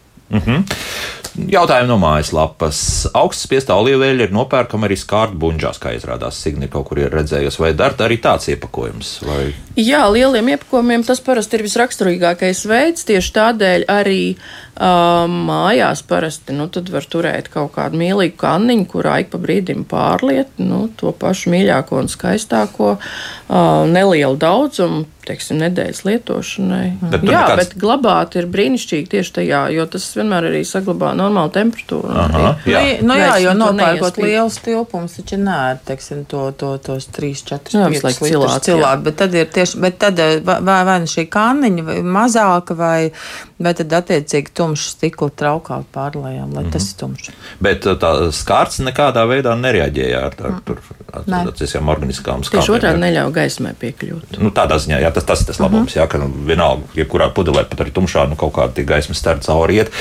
Jautājumi 1.34 1.90
no 1.90 1.96
mājaslapas. 1.98 2.80
Augsts 3.18 3.48
spiestā 3.48 3.74
olīveļa 3.82 4.28
ir 4.28 4.34
nopērkama 4.34 4.86
arī 4.86 4.98
skārta 5.02 5.38
buļģās, 5.42 5.80
kā 5.82 5.94
izrādās. 5.98 6.38
Signi 6.38 6.70
kaut 6.70 6.88
kur 6.90 7.02
ir 7.02 7.14
redzējusi, 7.14 7.62
vai 7.62 7.72
dara 7.78 8.06
arī 8.06 8.20
tāds 8.22 8.50
iepakojums. 8.54 9.16
Vai... 9.26 9.48
Jā, 9.78 10.04
lieliem 10.14 10.54
iepakojumiem 10.54 11.06
tas 11.08 11.22
parasti 11.26 11.58
ir 11.58 11.66
visraksturīgākais 11.66 12.64
veids. 12.70 13.08
Tieši 13.10 13.34
tādēļ 13.40 13.88
arī 13.90 14.22
um, 14.78 15.38
mājās 15.50 16.04
parasti 16.08 16.56
nu, 16.56 16.70
var 16.94 17.08
turēt 17.16 17.50
kaut 17.54 17.74
kādu 17.78 18.00
mīlīgu 18.02 18.38
kanniņu, 18.42 18.88
kurā 18.94 19.20
ik 19.24 19.32
pa 19.34 19.42
brīdim 19.42 19.86
pārliet 19.90 20.54
nu, 20.62 20.88
to 20.98 21.14
pašu 21.14 21.54
mīļāko 21.54 22.04
un 22.04 22.12
skaistāko 22.12 22.96
uh, 22.98 23.84
nelielu 23.90 24.40
daudzumu. 24.40 25.06
Teiksim, 25.24 25.56
nedēļas 25.62 26.02
lietošanai. 26.04 26.98
Bet 27.00 27.22
Jā, 27.24 27.46
nekāds- 27.46 27.60
bet 27.62 27.76
glabāt 27.80 28.34
ir 28.36 28.44
brīnišķīgi 28.52 29.08
tieši 29.08 29.32
tajā, 29.38 29.62
jo 29.72 29.86
tas 29.88 30.04
vienmēr 30.18 30.50
arī 30.50 30.66
saglabā 30.68 31.14
normālu 31.16 31.48
temperatūru. 31.56 32.10
Aha, 32.12 32.50
jā. 32.68 32.82
Nu, 33.00 33.08
nu, 33.08 33.16
jā, 33.22 33.30
Gaisa 33.30 33.46
jo 33.46 33.54
nopērkot 33.56 34.20
liels 34.20 34.58
tilpums, 34.66 35.16
taču 35.16 35.40
nē, 35.40 35.80
teiksim, 35.88 36.26
to, 36.28 36.50
to, 36.60 36.74
tos 36.84 37.08
3, 37.16 37.40
4, 37.40 37.72
Jā, 37.72 37.86
5 37.88 37.96
visu 37.96 38.08
laiku 38.10 38.28
litrus 38.28 38.44
cilāt, 38.44 38.68
cilāt. 38.68 39.06
Bet 39.08 39.16
tad 39.22 39.40
ir 39.40 39.48
tieši, 39.56 39.80
bet 39.86 39.98
tad 40.04 40.20
eh, 40.20 40.42
vai, 40.44 40.60
vai 40.60 40.82
vai 40.92 40.98
nu 41.06 41.08
šī 41.14 41.24
kanniņa 41.32 41.88
vai 41.88 41.98
mazāka 42.20 42.76
vai, 42.76 43.00
vai 43.64 43.74
tad 43.78 43.94
attiecīgi 43.98 44.52
tumšs 44.58 44.90
stikla 44.98 45.30
traukāk 45.40 45.86
pārlējām, 45.96 46.52
lai 46.58 46.66
tas 46.74 46.90
ir 46.92 46.98
tumšs. 47.00 47.32
Bet 47.64 47.88
uh, 47.90 47.96
tā 48.00 48.12
skārts 48.36 48.82
nekādā 48.84 49.24
veidā 49.30 49.56
nereaģēja 49.60 50.22
ar, 50.28 50.38
ar, 50.50 50.60
tur, 50.68 50.82
ar 51.14 51.26
Nē. 51.30 51.42
attiecīgām 51.54 51.92
organiskām 51.94 52.44
Tieši 52.44 52.52
skābēm. 52.52 52.76
otrādi 52.78 53.04
neļauj 53.06 53.34
gaismai 53.40 53.74
piekļūt. 53.80 54.38
Nu, 54.44 54.52
tādā 54.56 54.78
ziņā, 54.84 55.00
jā, 55.06 55.14
tas, 55.16 55.28
tas 55.32 55.44
ir 55.44 55.52
tas 55.52 55.62
labums, 55.64 55.96
jā, 55.98 56.06
ka 56.12 56.22
nu, 56.22 56.30
vienalga, 56.50 56.86
jebkurā 57.00 57.32
pudelē, 57.34 57.66
pat 57.72 57.86
arī 57.86 57.96
tumšā, 57.96 58.28
nu, 58.30 58.38
kaut 58.40 58.56
kāda 58.60 58.86
gaismas 58.88 59.22
stara 59.24 59.42
cauri 59.44 59.82
iet. 59.82 59.92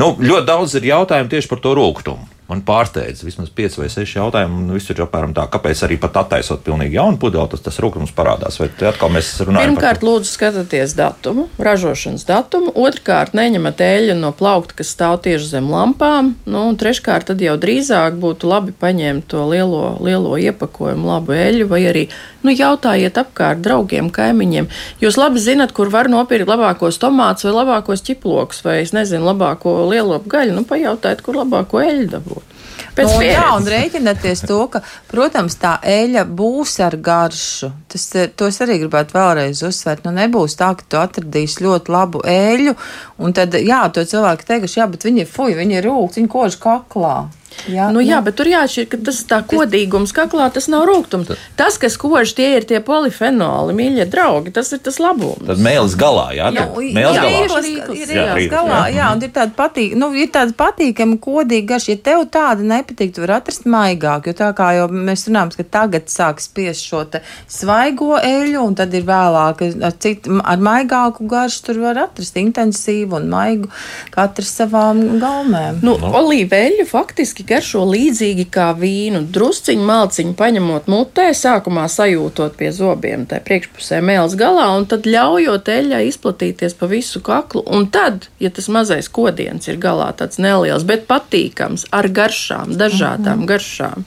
Nu, 0.00 0.14
ļoti 0.20 0.46
daudz 0.48 0.78
ir 0.78 0.90
jautājumu 0.92 1.32
tieši 1.34 1.50
par 1.50 1.64
to 1.64 1.76
rūkumu. 1.78 2.37
Man 2.48 2.62
pārsteidz, 2.64 3.20
vismaz 3.26 3.50
5 3.52 3.74
vai 3.76 3.90
6 3.92 4.14
jautājumi. 4.16 4.62
Nu, 4.64 4.76
viss 4.78 4.88
ir 4.88 5.02
apmēram 5.04 5.34
tā, 5.36 5.42
kāpēc 5.52 5.82
arī 5.84 5.98
pat 6.00 6.14
attaisot 6.22 6.62
pilnīgi 6.64 6.96
jaunu 6.96 7.20
pudeli, 7.20 7.44
tas, 7.52 7.60
tas 7.66 7.76
rūkums 7.84 8.14
parādās. 8.16 8.56
Vai 8.56 8.70
atkal 8.88 9.12
mēs 9.12 9.34
runājam 9.42 9.74
Pirmkārt, 9.74 10.00
par 10.00 10.08
lūdzu, 10.08 10.30
skatieties 10.32 10.94
datumu, 10.96 11.44
ražošanas 11.60 12.24
datumu. 12.28 12.72
Otrkārt, 12.72 13.36
neņemat 13.36 13.82
eļļu 13.84 14.16
no 14.22 14.32
plaukta, 14.32 14.78
kas 14.80 14.94
stāv 14.96 15.18
tieši 15.28 15.50
zem 15.50 15.68
lampām. 15.68 16.32
Nu, 16.48 16.64
un 16.70 16.80
treškārt, 16.80 17.28
tad 17.34 17.44
jau 17.44 17.58
drīzāk 17.60 18.16
būtu 18.22 18.48
labi 18.48 18.72
paņemt 18.72 19.28
to 19.28 19.44
lielo, 19.52 19.98
lielo 20.00 20.32
iepakojumu, 20.40 21.04
labu 21.12 21.36
eļļu, 21.36 21.68
vai 21.68 21.82
arī 21.92 22.08
nu, 22.48 22.56
jautājiet 22.56 23.20
apkārt 23.20 23.60
draugiem, 23.64 24.08
kaimiņiem. 24.14 24.68
Jūs 25.04 25.20
labi 25.20 25.42
zinat, 25.44 25.74
kur 25.76 25.92
var 25.92 26.08
nopirkt 26.08 26.48
labākos 26.48 26.98
tomātus 27.02 27.44
vai 27.48 27.52
labākos 27.60 28.04
ķiplokus, 28.08 28.64
vai 28.64 28.80
es 28.82 28.94
nezinu, 28.96 29.26
labāko 29.28 29.82
lielo 29.90 30.18
gaļu. 30.24 30.56
Nu, 30.56 30.64
pajautājiet, 30.68 31.22
kur 31.26 31.42
labāko 31.42 31.84
eļļu 31.84 32.08
dabūt. 32.16 32.54
Pēc 32.98 33.12
Nu, 33.12 33.22
jā, 33.22 33.44
un 33.54 33.66
rēķināties 33.66 34.40
to, 34.48 34.58
ka, 34.72 34.80
protams, 35.10 35.54
tā 35.60 35.76
eļļa 35.86 36.24
būs 36.38 36.72
ar 36.82 36.96
garšu. 36.98 37.70
Tas, 37.90 38.06
ir- 38.18 38.32
to 38.34 38.48
es 38.50 38.58
arī 38.64 38.80
gribētu 38.82 39.14
vēlreiz 39.14 39.62
uzsvērt. 39.62 40.04
Nu, 40.06 40.10
nebūs 40.16 40.56
tā, 40.58 40.72
ka 40.78 40.82
tu 40.88 40.96
atradīsi 40.98 41.62
ļoti 41.62 41.94
labu 41.94 42.22
eļļu, 42.26 42.74
un 43.22 43.32
tad, 43.32 43.54
jā, 43.54 43.84
to 43.92 44.02
cilvēki 44.02 44.48
teikuši, 44.50 44.80
jā, 44.80 44.86
bet 44.90 45.06
viņi 45.06 45.20
ir 45.22 45.30
fuji, 45.30 45.54
viņi 45.54 45.78
ir 45.78 45.84
rūkti, 45.86 46.22
viņi 46.22 46.32
kož 46.32 46.58
kaklā. 46.58 47.28
Jā, 47.66 47.88
Nu, 47.92 48.00
jā, 48.04 48.20
bet 48.24 48.36
tur 48.38 48.46
jāatšķir, 48.48 48.86
ka 48.92 48.98
tas 49.08 49.18
tā 49.28 49.40
kodīgums 49.48 50.12
kaklā, 50.14 50.46
tas 50.54 50.68
nav 50.70 50.84
rūkums. 50.88 51.32
Tas, 51.58 51.78
kas 51.80 51.96
kož, 52.00 52.34
tie 52.38 52.50
ir 52.58 52.66
tie 52.68 52.78
polifenoli, 52.84 53.74
mīļie 53.74 54.06
draugi, 54.12 54.52
tas 54.54 54.70
ir 54.76 54.82
tas 54.84 54.98
labums. 55.02 55.42
Tad 55.48 55.58
mēlis 55.64 55.96
galā, 55.98 56.28
jā, 56.36 56.50
Jā, 56.54 56.66
mēlis 56.76 57.16
jā, 57.18 57.24
galā. 57.24 57.60
rīklis, 57.64 57.98
Ir, 57.98 58.04
ir, 58.10 58.14
Jā, 58.14 58.24
jā, 58.28 58.34
rīklis, 58.38 58.52
galā, 58.52 58.78
jā. 58.88 58.96
jā, 59.00 59.08
un 59.16 59.22
ir 59.26 59.32
tāda 59.34 59.54
patīk, 59.58 59.96
nu, 59.98 60.10
ir 60.14 60.30
tāda 60.34 60.54
patīkama, 60.58 61.18
kodīga 61.24 61.66
garša. 61.74 61.92
Ja 61.96 62.02
tev 62.10 62.24
tāda 62.34 62.62
nepatīk, 62.68 63.14
tu 63.16 63.24
vari 63.24 63.36
atrast 63.40 63.66
maigāku, 63.66 64.30
jo 64.30 64.36
tā 64.38 64.52
kā 64.56 64.68
jau 64.78 64.86
mēs 64.92 65.26
runājam, 65.28 65.52
ka 65.58 65.66
tagad 65.78 66.08
sāk 66.12 66.42
spiest 66.44 66.84
šo 66.86 67.02
te 67.10 67.22
svaigo 67.48 68.18
eļu, 68.20 68.60
un 68.68 68.76
tad 68.78 68.94
ir 68.94 69.06
vēlāk 69.08 69.64
ar, 69.88 69.96
cit, 70.02 70.28
ar 70.28 70.62
maigāku 70.62 71.26
garšu, 71.30 71.64
tur 71.68 71.80
var 71.86 72.02
atrast 72.04 72.36
intensīvu 72.40 73.16
un 73.18 73.28
maigu, 73.32 73.70
katrs 74.14 74.52
savām 74.60 75.00
galmēm. 75.22 75.80
Nu, 75.84 75.96
olīveļu 75.98 76.86
faktiski 76.90 77.47
garšo 77.48 77.82
līdzīgi 77.88 78.44
kā 78.54 78.68
vīnu. 78.78 79.24
Drusciņu 79.34 79.86
malciņu 79.88 80.34
paņemot 80.38 80.90
mutē, 80.92 81.28
sākumā 81.36 81.86
sajūtot 81.92 82.58
pie 82.60 82.70
zobiem, 82.74 83.24
tā 83.28 83.40
priekšpusē 83.44 84.00
mēls 84.04 84.36
galā, 84.38 84.68
un 84.76 84.86
tad 84.90 85.08
ļaujot 85.08 85.70
eļļai 85.74 86.02
izplatīties 86.10 86.76
pa 86.78 86.90
visu 86.90 87.22
kaklu. 87.24 87.64
Un 87.66 87.88
tad, 87.94 88.28
ja 88.42 88.52
tas 88.54 88.68
mazais 88.72 89.08
kodiens 89.08 89.70
ir 89.70 89.80
galā 89.82 90.10
tāds 90.18 90.40
neliels, 90.42 90.86
bet 90.88 91.08
patīkams, 91.10 91.88
ar 91.94 92.10
garšām, 92.20 92.76
dažādām 92.78 93.46
garšām. 93.48 94.06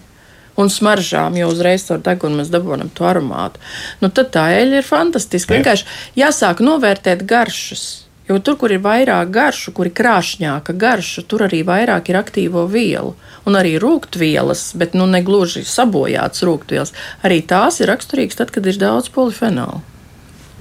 Un 0.59 0.69
smaržām, 0.69 1.37
jo 1.39 1.47
uzreiz 1.49 1.87
ar 1.93 2.01
degunu 2.03 2.41
mēs 2.41 2.51
dabūjam 2.51 2.91
to 2.93 3.07
aromātu. 3.07 3.61
Nu, 4.03 4.11
tad 4.11 4.33
tā 4.35 4.49
eļļa 4.59 4.81
ir 4.81 4.87
fantastiska. 4.87 5.55
Jā. 5.55 5.61
Vienkārši 5.61 6.19
jāsāk 6.19 6.61
novērtēt 6.65 7.23
garšas. 7.25 7.85
Jo 8.31 8.39
tur, 8.39 8.55
kur 8.61 8.71
ir 8.71 8.79
vairāk 8.79 9.31
garšu, 9.35 9.73
kur 9.75 9.89
ir 9.89 9.95
krāšņāka 9.97 10.77
garša, 10.79 11.25
tur 11.27 11.43
arī 11.49 11.65
vairāk 11.67 12.13
ir 12.13 12.21
aktīvo 12.21 12.63
vielu. 12.71 13.11
Un 13.43 13.59
arī 13.59 13.75
rūktvielas, 13.81 14.69
bet 14.79 14.95
nu 14.95 15.09
ne 15.09 15.19
gluži 15.25 15.65
sabojāts 15.67 16.45
rūktvielas. 16.47 16.95
Arī 17.27 17.41
tās 17.43 17.81
ir 17.83 17.91
raksturīgas 17.91 18.39
tad, 18.39 18.53
kad 18.55 18.71
ir 18.71 18.79
daudz 18.79 19.11
polifenolu. 19.11 19.81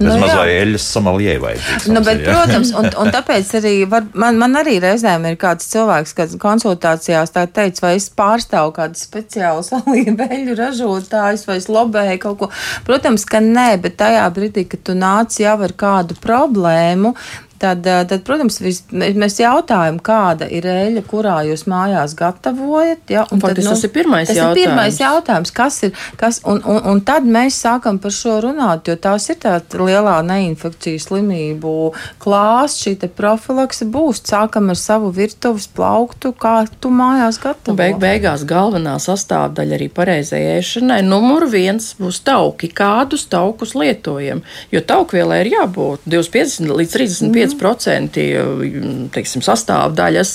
Nu, 0.01 0.09
Vismaz 0.09 0.31
jā. 0.31 0.37
vai 0.39 0.53
eļļas 0.63 0.85
samalie 0.95 1.33
vajadzīgs. 1.41 1.87
Nu, 1.93 2.01
bet, 2.05 2.21
ir, 2.21 2.25
jā. 2.25 2.33
protams, 2.35 2.71
un, 2.79 2.87
un 3.03 3.11
tāpēc 3.15 3.51
arī 3.59 3.73
var, 3.89 4.07
man, 4.17 4.39
man 4.41 4.57
arī 4.61 4.77
reizēm 4.81 5.27
ir 5.29 5.37
kāds 5.41 5.69
cilvēks, 5.71 6.15
kas 6.17 6.33
konsultācijās 6.41 7.35
tā 7.35 7.45
teica, 7.53 7.85
vai 7.85 7.93
es 7.99 8.09
pārstāvu 8.17 8.73
kādu 8.79 8.99
speciālu 8.99 9.63
salīveļu 9.69 10.57
ražotājus, 10.57 11.45
vai 11.47 11.59
es 11.61 11.69
lobēju 11.71 12.17
kaut 12.25 12.41
ko. 12.41 12.49
Protams, 12.87 13.27
ka 13.29 13.43
nē, 13.45 13.69
bet 13.83 13.99
tajā 14.01 14.25
brīdī, 14.33 14.65
kad 14.73 14.83
tu 14.89 14.97
nāc 14.97 15.37
jau 15.41 15.55
ar 15.69 15.77
kādu 15.85 16.17
problēmu, 16.23 17.13
Tad, 17.61 17.85
eh, 17.85 17.99
tad, 18.09 18.23
protams, 18.25 18.55
vis, 18.63 18.79
mē- 18.89 19.11
mēs 19.21 19.35
jautājam, 19.37 19.99
kāda 20.01 20.47
ir 20.49 20.65
eļļa, 20.65 21.03
kurā 21.05 21.35
jūs 21.45 21.67
mājās 21.69 22.15
gatavojat. 22.17 23.03
Ja, 23.13 23.25
Un 23.31 23.39
faktiski 23.43 23.69
tas 23.69 23.83
ir 23.85 23.91
pirmais 23.93 24.27
tas 24.31 24.37
jautājums. 24.39 24.57
ir 24.57 24.65
pirmais 24.65 24.97
jautājums, 24.97 25.51
kas 25.53 25.77
ir, 25.83 25.91
kas, 26.17 26.39
un, 26.43 26.61
un, 26.65 26.79
un 26.89 27.01
tad 27.05 27.23
mēs 27.23 27.59
sākam 27.61 27.99
par 28.01 28.09
šo 28.11 28.39
runāt, 28.41 28.87
jo 28.89 28.95
tās 28.97 29.29
ir 29.29 29.35
tāda 29.43 29.77
lielā 29.77 30.15
neinfekciju 30.25 31.03
slimību 31.05 31.93
klāsts, 32.19 32.81
šī 32.87 32.95
profilakse 33.13 33.85
būs. 33.85 34.23
Sākam 34.31 34.69
ar 34.73 34.75
savu 34.79 35.11
virtuves 35.13 35.67
plauktu, 35.67 36.33
kā 36.33 36.65
tu 36.81 36.89
mājās 36.89 37.37
gatavo. 37.41 37.75
beig 37.77 37.99
beigās 38.01 38.43
galvenā 38.45 38.95
sastāvdaļa 39.01 39.77
arī 39.77 39.89
pareizai 39.93 40.41
ēšanai. 40.57 41.01
Numur 41.05 41.45
viens 41.51 41.93
būs 41.99 42.23
tauki. 42.25 42.71
Kādus 42.73 43.27
taukus 43.29 43.73
lietojam? 43.75 44.41
Jo 44.71 44.81
taukvielai 44.81 45.45
ir 45.45 45.51
jābūt 45.59 45.99
250 46.09 46.73
līdz 46.81 46.91
35% 46.97 47.50
teiksim, 49.15 49.43
sastāvdaļas, 49.45 50.31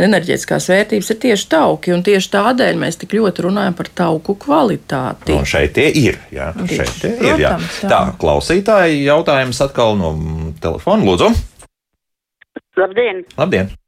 enerģētiskās 0.00 0.68
vērtības 0.72 1.10
ir 1.14 1.20
tieši 1.26 1.48
tauki. 1.52 1.94
Un 1.96 2.04
tieši 2.06 2.32
tādēļ 2.36 2.80
mēs 2.80 3.00
tik 3.00 3.14
ļoti 3.18 3.46
runājam 3.48 3.76
par 3.78 3.90
tauku 4.02 4.36
kvalitāti. 4.40 5.34
Un 5.38 5.48
šeit 5.48 5.74
tie 5.78 5.88
ir. 5.90 6.20
Jā, 6.34 6.52
Tieši. 6.56 6.78
šeit 6.80 6.96
tie 7.02 7.12
ir 7.18 7.44
jā. 7.44 7.54
Protams, 7.56 7.80
jā. 7.82 7.90
Tā, 7.90 8.00
klausītāji, 8.20 9.02
jautājums 9.08 9.60
atkal 9.66 9.96
no 10.00 10.14
telefona. 10.62 11.04
Lūdzu, 11.06 11.32
Labdien! 12.80 13.24
labdien! 13.36 13.79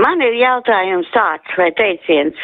Man 0.00 0.22
ir 0.24 0.32
jautājums 0.38 1.08
tāds 1.12 1.56
vai 1.60 1.66
teiciens, 1.76 2.36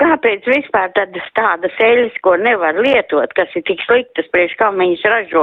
kāpēc 0.00 0.46
vispār 0.48 0.92
tādas 0.96 1.26
tādas 1.36 1.74
eļas, 1.82 2.14
ko 2.24 2.36
nevar 2.40 2.78
lietot, 2.80 3.34
kas 3.36 3.52
ir 3.58 3.64
tik 3.68 3.82
sliktas, 3.84 4.28
priekš 4.32 4.54
kam 4.60 4.78
viņas 4.80 5.04
ražo, 5.12 5.42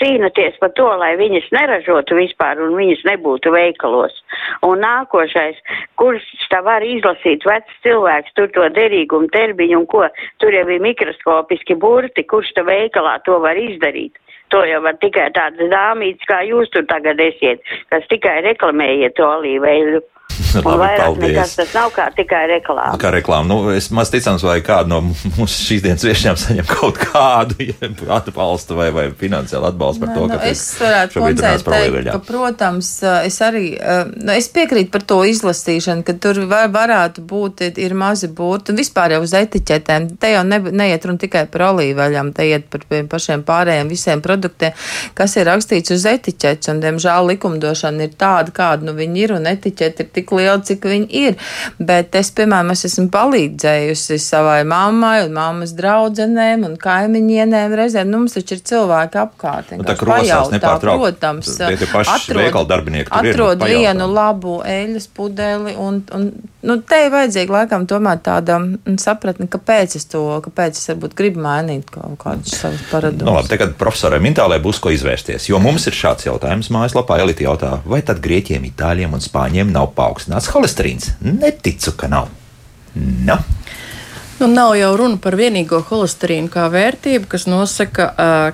cīnoties 0.00 0.56
par 0.62 0.72
to, 0.78 0.86
lai 1.02 1.10
viņas 1.20 1.50
neražotu 1.52 2.16
vispār 2.16 2.62
un 2.64 2.72
viņas 2.78 3.04
nebūtu 3.10 3.52
veikalos. 3.52 4.16
Un 4.64 4.80
nākošais, 4.86 5.60
kurš 6.00 6.24
tā 6.52 6.62
var 6.64 6.86
izlasīt 6.86 7.44
vecs 7.48 7.76
cilvēks, 7.84 8.32
tur 8.38 8.48
to 8.56 8.64
derīgumu 8.78 9.28
termiņu 9.34 9.82
un 9.82 9.86
ko, 9.90 10.06
tur 10.40 10.56
jau 10.56 10.64
ir 10.72 10.84
mikroskopiski 10.88 11.76
burti, 11.84 12.24
kurš 12.32 12.54
tā 12.56 12.64
veikalā 12.64 13.18
to 13.28 13.42
var 13.44 13.60
izdarīt. 13.60 14.16
To 14.54 14.64
jau 14.68 14.80
var 14.84 14.96
tikai 15.04 15.28
tādas 15.36 15.68
dāmītes, 15.72 16.24
kā 16.30 16.40
jūs 16.48 16.72
tur 16.72 16.88
tagad 16.88 17.20
esiet, 17.20 17.60
kas 17.92 18.08
tikai 18.12 18.40
reklamējiet 18.48 19.18
to 19.20 19.28
olīveļu. 19.28 20.04
Labi, 20.62 20.80
vairāk 20.84 21.02
paldies. 21.02 21.34
nekas 21.34 21.54
tas 21.58 21.74
nav 21.74 21.90
kā 21.94 22.06
tikai 22.14 22.42
reklāma. 22.52 22.98
Kā 23.00 23.10
reklāma. 23.14 23.48
Nu, 23.50 23.58
es 23.74 23.90
maz 23.94 24.12
ticams, 24.14 24.44
vai 24.46 24.60
kāda 24.64 24.92
no 24.92 25.00
mūsu 25.38 25.66
šīs 25.70 25.84
dienas 25.84 26.04
viesiem 26.06 26.38
saņem 26.38 26.68
kaut 26.70 27.00
kādu 27.00 27.58
jeb 27.64 28.04
atbalstu 28.14 28.78
vai, 28.78 28.90
vai 28.94 29.08
finansiālu 29.18 29.70
atbalstu 29.72 30.04
par 30.04 30.12
Nē, 30.12 30.16
to, 30.18 30.28
nu, 30.28 30.38
ka 30.38 30.50
es 30.52 30.62
varētu 30.80 31.24
koncēt 31.24 31.66
teikt, 31.68 32.10
ka, 32.12 32.20
protams, 32.28 32.92
es 33.24 33.40
arī 33.44 33.64
nu, 34.14 34.30
es 34.34 34.48
piekrītu 34.54 34.92
par 34.94 35.06
to 35.08 35.20
izlasīšanu, 35.28 36.04
ka 36.06 36.16
tur 36.22 36.44
var, 36.50 36.68
varētu 36.74 37.24
būt 37.28 37.64
ir 37.72 37.96
mazi 37.98 38.28
burti 38.28 38.72
un 38.72 38.80
vispār 38.80 39.16
jau 39.16 39.22
uz 39.24 39.34
etiķetēm. 39.38 40.08
Te 40.20 40.34
jau 40.34 40.44
ne, 40.46 40.60
neiet 40.70 41.06
runa 41.08 41.20
tikai 41.20 41.46
par 41.50 41.68
olīveļām, 41.70 42.32
te 42.36 42.48
iet 42.50 42.68
par 42.72 42.84
pašiem 43.10 43.44
pārējiem 43.46 43.90
visiem 43.90 44.22
produktiem, 44.24 44.74
kas 45.18 45.36
ir 45.38 45.48
rakstīts 45.50 45.94
uz 45.94 46.06
etiķetes. 46.10 46.70
Un, 46.72 46.82
diemžēl, 46.84 47.30
likumdošana 47.32 48.08
ir 48.08 48.14
tāda, 48.20 48.54
kāda 48.54 48.88
nu, 48.88 48.96
viņi 48.98 49.24
ir, 49.24 49.34
un 49.38 49.48
etiķete 49.50 50.06
ir 50.06 50.10
tik 50.14 50.32
liela, 50.36 50.43
cik 50.68 50.86
viņi 50.90 51.08
ir. 51.24 51.36
Bet 51.78 52.14
es, 52.18 52.30
piemēram, 52.36 52.72
es 52.74 52.84
esmu 52.88 53.08
palīdzējusi 53.14 54.18
savai 54.22 54.60
mammai 54.68 55.16
un 55.26 55.34
mammas 55.36 55.74
draudzenēm 55.76 56.66
un 56.68 56.78
kaimiņienēm 56.80 57.76
reizēm. 57.80 58.10
Nu, 58.10 58.24
mums 58.24 58.36
taču 58.36 58.58
ir 58.58 58.64
cilvēki 58.72 59.20
apkārt. 59.24 59.74
Nu, 59.74 59.86
tā 59.86 59.94
vienkārši 59.94 60.02
krosās 60.04 60.28
pajautā, 60.28 60.56
nepārtraukti. 60.56 61.04
Protams, 61.04 61.52
ir, 61.60 61.86
nu, 62.34 63.04
atrod 63.20 63.62
pajautā. 63.62 63.70
vienu 63.70 64.08
labu 64.10 64.58
eļas 64.68 65.08
pudeli 65.16 65.76
un, 65.80 66.02
un 66.14 66.28
nu, 66.64 66.78
te 66.88 67.00
ir 67.06 67.12
vajadzīga 67.14 67.58
laikam 67.58 67.86
tomēr 67.88 68.20
tāda 68.24 68.58
mm, 68.60 68.96
sapratne, 69.02 69.48
kāpēc 69.50 69.96
es 69.98 70.08
to, 70.10 70.22
kāpēc 70.44 70.78
es 70.78 70.90
varbūt 70.92 71.16
gribu 71.18 71.42
mainīt 71.44 71.90
kaut 71.92 72.16
kādus 72.22 72.56
savus 72.58 72.82
paradumus. 72.90 73.26
Nu, 73.28 73.36
labi, 73.38 73.50
tagad 73.52 73.76
profesorai 73.80 74.20
Mintālē 74.24 74.58
būs 74.64 74.80
ko 74.82 74.92
izvērsties. 74.94 75.48
Jo 75.50 75.60
mums 75.62 75.86
ir 75.90 75.96
šāds 75.96 76.28
jautājums 76.28 76.70
mājaslapā. 76.74 77.20
Elita 77.24 77.46
jautā, 77.46 77.72
vai 77.88 78.00
tad 78.06 78.20
grieķiem, 78.24 78.64
itāļiem 78.72 79.14
un 79.14 79.22
spāņiem 79.22 79.70
nav 79.72 79.92
paaugstināts 79.96 80.33
holesterīns? 80.54 81.12
Neticu, 81.22 81.94
ka 81.98 82.08
nav. 82.10 82.30
Nu, 82.94 83.36
Nu, 84.38 84.46
nav 84.46 84.72
jau 84.74 84.88
runa 84.98 85.14
par 85.22 85.36
vienīgo 85.38 85.78
holesterīnu 85.86 86.48
kā 86.50 86.64
vērtību, 86.72 87.28
kas 87.30 87.44
nosaka, 87.46 88.08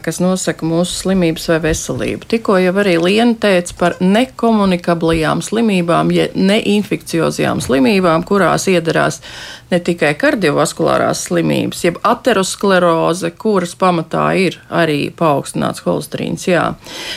kas 0.05 0.19
nosaka 0.21 0.67
mūsu 0.69 0.99
slimības 1.07 1.49
vai 1.49 1.57
veselību. 1.65 2.29
Tikko 2.29 2.59
jau 2.61 2.75
arī 2.83 2.99
Liena 3.01 3.33
teica 3.41 3.79
par 3.79 3.97
nekomunikablajām 4.05 5.41
slimībām, 5.41 6.13
ja 6.13 6.27
neinfekciozajām 6.37 7.63
slimībām, 7.65 8.27
kurās 8.29 8.69
iedarās 8.69 9.23
ne 9.71 9.79
tikai 9.81 10.11
kardiovaskulārās 10.21 11.25
slimības, 11.31 11.81
jeb 11.87 11.97
ateroskleroze, 12.05 13.33
kuras 13.41 13.73
pamatā 13.79 14.27
ir 14.37 14.59
arī 14.69 14.99
paaugstināts 15.17 15.85
holesterīns, 15.87 16.45
jā, 16.51 16.67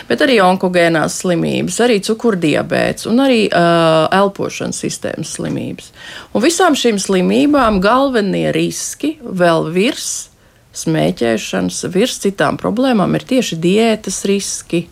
bet 0.07 0.23
arī 0.23 0.39
onkogēnās 0.45 1.19
slimības, 1.23 1.81
arī 1.83 1.99
cukurdiabēts 2.05 3.09
un 3.11 3.25
arī 3.25 3.41
uh, 3.49 4.07
elpošanas 4.21 4.79
sistēmas 4.85 5.35
slimības. 5.35 5.91
Un 6.31 6.45
visām 6.45 6.77
šīm 6.79 7.01
slimībām 7.01 7.81
galvenie 7.83 8.52
riski 8.55 9.17
vēl 9.23 9.69
virs 9.73 10.29
smēķēšanas, 10.73 11.83
virs 11.93 12.17
citām 12.23 12.57
problēmām 12.57 13.13
ir 13.17 13.25
tieši 13.29 13.59
diētas 13.61 14.23
riski. 14.29 14.87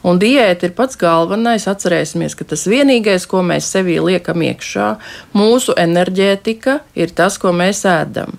Un 0.00 0.16
diēta 0.16 0.64
ir 0.64 0.72
pats 0.76 0.96
galvenais. 0.96 1.66
Atcerēsimies, 1.68 2.32
ka 2.36 2.46
tas 2.48 2.64
vienīgais, 2.70 3.26
ko 3.28 3.42
mēs 3.44 3.68
sevī 3.68 3.98
liekam 4.00 4.40
iekšā, 4.46 4.94
mūsu 5.36 5.76
enerģētika, 5.76 6.78
ir 6.96 7.12
tas, 7.12 7.36
ko 7.40 7.52
mēs 7.52 7.84
ēdam. 7.88 8.38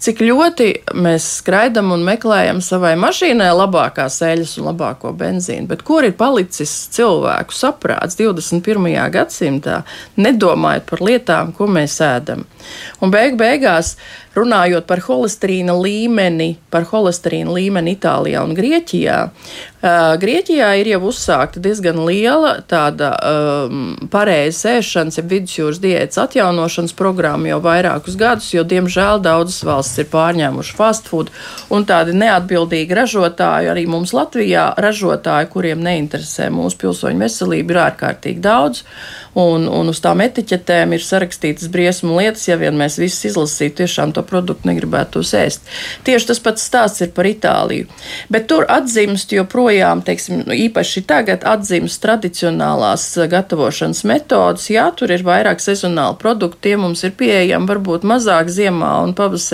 Cik 0.00 0.22
ļoti 0.24 0.68
mēs 0.96 1.26
skraidām 1.40 1.90
un 1.92 2.04
meklējam 2.06 2.62
savai 2.64 2.94
mašīnai 3.00 3.50
labākās 3.52 4.20
eļļas 4.24 4.54
un 4.60 4.70
labāko 4.70 5.12
benzīnu, 5.16 5.68
bet 5.68 5.84
kur 5.84 6.06
ir 6.08 6.16
palicis 6.16 6.72
cilvēku 6.96 7.56
saprāts 7.56 8.16
21. 8.20 8.88
gadsimtā, 9.12 9.82
nedomājot 10.16 10.88
par 10.88 11.04
lietām, 11.04 11.52
ko 11.56 11.68
mēs 11.68 11.98
ēdam. 12.04 12.46
Un 13.00 13.12
beig 13.12 13.36
beigās, 13.40 13.94
runājot 14.36 14.86
par 14.86 15.02
holesterīna 15.02 15.74
līmeni, 15.74 16.54
par 16.70 16.86
holesterīna 16.90 17.50
līmeni 17.56 17.96
Itālijā 17.96 18.42
un 18.46 18.54
Grieķijā, 18.54 19.16
uh, 19.26 20.12
Grieķijā 20.22 20.68
ir 20.80 20.92
jau 20.92 21.00
uzsākta 21.10 21.62
diezgan 21.62 21.98
liela 22.06 22.56
tāda 22.70 23.10
um, 23.16 23.96
pareiza 24.12 24.76
ēšanas, 24.78 25.18
ja 25.18 25.26
vidusjūras 25.26 25.80
diētas 25.82 26.20
atjaunošanas 26.26 26.94
programma 26.98 27.50
jau 27.50 27.60
vairākus 27.64 28.18
gadus, 28.20 28.52
jo, 28.54 28.64
diemžēl, 28.64 29.22
daudzas 29.60 29.66
valstis 29.66 30.04
ir 30.04 30.08
pārņēmuši 30.10 30.76
fast 30.76 31.08
food 31.08 31.30
un 31.70 31.84
tādi 31.84 32.14
neatbildīgi 32.16 32.96
ražotāji, 32.96 33.70
arī 33.70 33.86
mums 33.86 34.12
Latvijā 34.12 34.74
ražotāji, 34.78 35.50
kuriem 35.52 35.82
neinteresē 35.84 36.50
mūsu 36.50 36.78
pilsoņu 36.80 37.20
veselība, 37.20 37.72
ir 37.72 37.82
ārkārtīgi 37.88 38.40
daudz. 38.40 38.84
Un, 39.38 39.68
un 39.70 39.86
uz 39.92 40.00
tām 40.02 40.18
etiķetēm 40.24 40.96
ir 40.96 41.04
sarakstītas 41.06 41.68
briesmu 41.70 42.16
lietas, 42.18 42.48
ja 42.48 42.56
vien 42.58 42.74
mēs 42.74 42.98
visus 42.98 43.28
izlasītu, 43.30 43.84
tiešām 43.84 44.10
to 44.16 44.24
produktu 44.26 44.66
negribētu 44.66 45.22
ēst. 45.22 45.62
Tieši 46.02 46.26
tas 46.32 46.40
pats 46.42 46.64
stāsts 46.66 47.04
ir 47.04 47.12
par 47.14 47.28
Itāliju. 47.30 47.86
Bet 48.26 48.48
tur 48.50 48.66
atzimst 48.66 49.30
joprojām, 49.30 50.02
teiksim, 50.02 50.42
nu, 50.48 50.56
īpaši 50.66 51.04
tagad 51.06 51.46
atzimst 51.46 52.02
tradicionālās 52.02 53.06
gatavošanas 53.30 54.02
metodas. 54.10 54.66
Jā, 54.72 54.88
tur 54.98 55.14
ir 55.14 55.22
vairāk 55.22 55.62
sezonāli 55.62 56.18
produkti, 56.18 56.64
tie 56.66 56.74
mums 56.80 57.04
ir 57.06 57.14
pieejami 57.14 57.70
varbūt 57.70 58.08
mazāk 58.10 58.50
ziemā 58.50 58.96
un 59.04 59.14
pavasarī, 59.14 59.49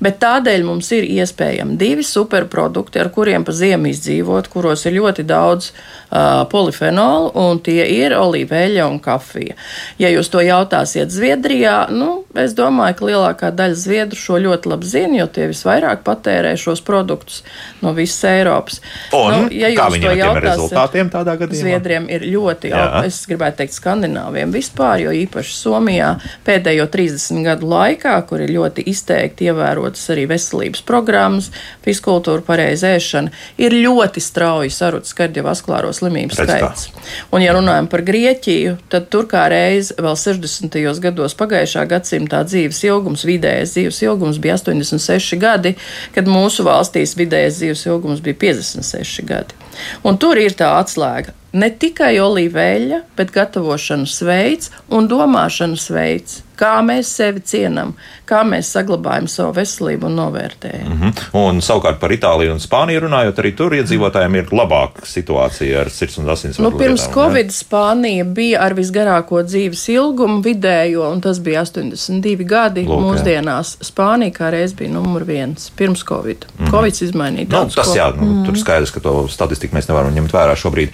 bet 0.00 0.18
tādēļ 0.22 0.64
mums 0.66 0.90
ir 0.96 1.04
iespējami 1.04 1.76
divi 1.80 2.04
superprodukti, 2.06 3.00
ar 3.00 3.10
kuriem 3.14 3.44
pa 3.44 3.52
ziemu 3.52 3.90
izdzīvot, 3.90 4.48
kuros 4.52 4.84
ir 4.86 4.96
ļoti 4.98 5.24
daudz 5.28 5.70
uh, 5.72 6.44
polifenolu, 6.50 7.30
un 7.34 7.60
tie 7.64 7.84
ir 7.86 8.14
olīveļa 8.16 8.86
un 8.90 8.98
kafija. 9.02 9.54
Ja 9.98 10.10
jūs 10.12 10.30
to 10.32 10.42
jautāsiet 10.44 11.10
Zviedrijā, 11.14 11.88
nu, 11.90 12.24
es 12.38 12.54
domāju, 12.58 12.96
ka 13.00 13.08
lielākā 13.10 13.50
daļa 13.56 13.78
zviedru 13.78 14.18
šo 14.18 14.38
ļoti 14.42 14.70
labi 14.70 14.86
zina, 14.86 15.16
jo 15.22 15.26
tie 15.26 15.48
visvairāk 15.50 16.02
patērē 16.06 16.54
šos 16.60 16.82
produktus 16.86 17.42
no 17.82 17.94
visas 17.96 18.24
Eiropas. 18.30 18.80
Un 19.16 19.30
Nu, 19.30 19.48
ja 19.54 19.68
jūs 19.70 19.96
to 20.02 20.12
jautāsiet, 20.18 21.10
tādā 21.12 21.36
gadījumā? 21.40 21.60
Zviedriem 21.60 22.08
ir 22.10 22.24
ļoti, 22.32 22.70
Jā. 22.72 22.80
au- 23.00 23.04
es 23.06 23.22
gribētu 23.30 23.62
teikt, 23.62 23.74
skandināviem 23.78 24.52
vispār, 24.52 25.00
jo 25.04 25.10
īpaši 25.10 25.54
Somijā 25.60 26.10
pēdējo 26.46 26.86
30 26.90 27.44
gadu 27.44 27.66
laikā, 27.70 28.14
kur 28.26 28.40
ir 28.40 28.48
ļoti 28.48 28.84
izteikti 28.86 29.09
ievērotas 29.10 30.04
arī 30.12 30.26
veselības 30.30 30.82
programmas, 30.86 31.50
fiskultūra, 31.84 32.44
pareizēšana, 32.46 33.32
ir 33.60 33.76
ļoti 33.76 34.22
strauji 34.24 34.72
sarucis 34.74 35.16
kardiovaskulāro 35.18 35.92
slimību 35.96 36.36
skaits. 36.38 36.88
Un, 37.32 37.42
ja 37.44 37.54
runājam 37.56 37.90
par 37.90 38.04
Grieķiju, 38.06 38.76
tad 38.92 39.08
tur 39.12 39.28
kā 39.30 39.46
reiz 39.52 39.92
vēl 39.98 40.16
60. 40.18 40.78
gados 41.02 41.36
pagājušā 41.38 41.86
gadsimtā 41.90 42.44
dzīves 42.46 42.82
ilgums, 42.88 43.26
vidējais 43.28 43.74
dzīves 43.76 44.02
ilgums 44.06 44.40
bija 44.42 44.58
86 44.60 45.40
gadi, 45.40 45.74
kad 46.14 46.30
mūsu 46.30 46.66
valstīs 46.66 47.16
vidējais 47.18 47.60
dzīves 47.60 47.86
ilgums 47.90 48.24
bija 48.24 48.38
56 48.46 49.26
gadi. 49.28 49.58
Un 50.04 50.18
tur 50.20 50.40
ir 50.40 50.56
tā 50.58 50.74
atslēga. 50.80 51.39
Ne 51.52 51.70
tikai 51.70 52.14
olīveļa, 52.22 53.00
bet 53.18 53.32
gatavošanas 53.34 54.20
veids 54.22 54.70
un 54.94 55.08
domāšanas 55.10 55.88
veids, 55.90 56.42
kā 56.60 56.76
mēs 56.84 57.10
sevi 57.16 57.40
cienām, 57.46 57.94
kā 58.28 58.42
mēs 58.46 58.68
saglabājam 58.74 59.26
savu 59.30 59.54
veselību 59.56 60.08
un 60.10 60.18
novērtējam. 60.20 60.90
Mhm. 60.92 61.12
Un 61.40 61.60
savukārt 61.64 62.00
par 62.02 62.12
Itāliju 62.14 62.54
un 62.54 62.62
Spāniju 62.62 63.04
runājot, 63.06 63.40
arī 63.42 63.52
tur 63.56 63.74
iedzīvotājiem 63.78 64.36
ir 64.40 64.52
labāka 64.54 65.06
situācija 65.08 65.80
ar 65.84 65.90
sirds 65.94 66.20
un 66.20 66.30
asinsvadu. 66.30 66.68
Nu, 66.68 66.78
pirms 66.78 67.06
lietām, 67.06 67.14
Covid 67.16 67.54
Spānija 67.56 68.28
bija 68.38 68.62
ar 68.66 68.76
visgarāko 68.78 69.42
dzīves 69.46 69.86
ilgumu 69.94 70.42
vidējo, 70.44 71.08
un 71.10 71.24
tas 71.24 71.40
bija 71.42 71.64
82 71.64 72.46
gadi. 72.46 72.86
Lūk, 72.86 73.00
jā. 73.00 73.08
Mūsdienās 73.08 73.76
Spānija 73.90 74.36
kā 74.36 74.52
reiz 74.54 74.76
bija 74.76 74.92
numur 74.94 75.24
viens 75.28 75.70
pirms 75.76 76.04
Covid. 76.06 76.46
Mm 76.46 76.64
-hmm. 76.66 76.70
Covid 76.70 77.02
izmainīja 77.02 77.48
Nu, 77.48 77.56
daudz 77.56 77.74
tas 77.74 77.86
ko. 77.86 77.94
jā, 77.94 78.12
nu, 78.20 78.46
tur 78.46 78.58
skaidrs, 78.58 78.90
ka 78.90 79.00
to 79.00 79.28
statistiku 79.28 79.76
mēs 79.76 79.88
nevaram 79.88 80.14
ņemt 80.14 80.32
vērā 80.32 80.56
šobrīd. 80.56 80.88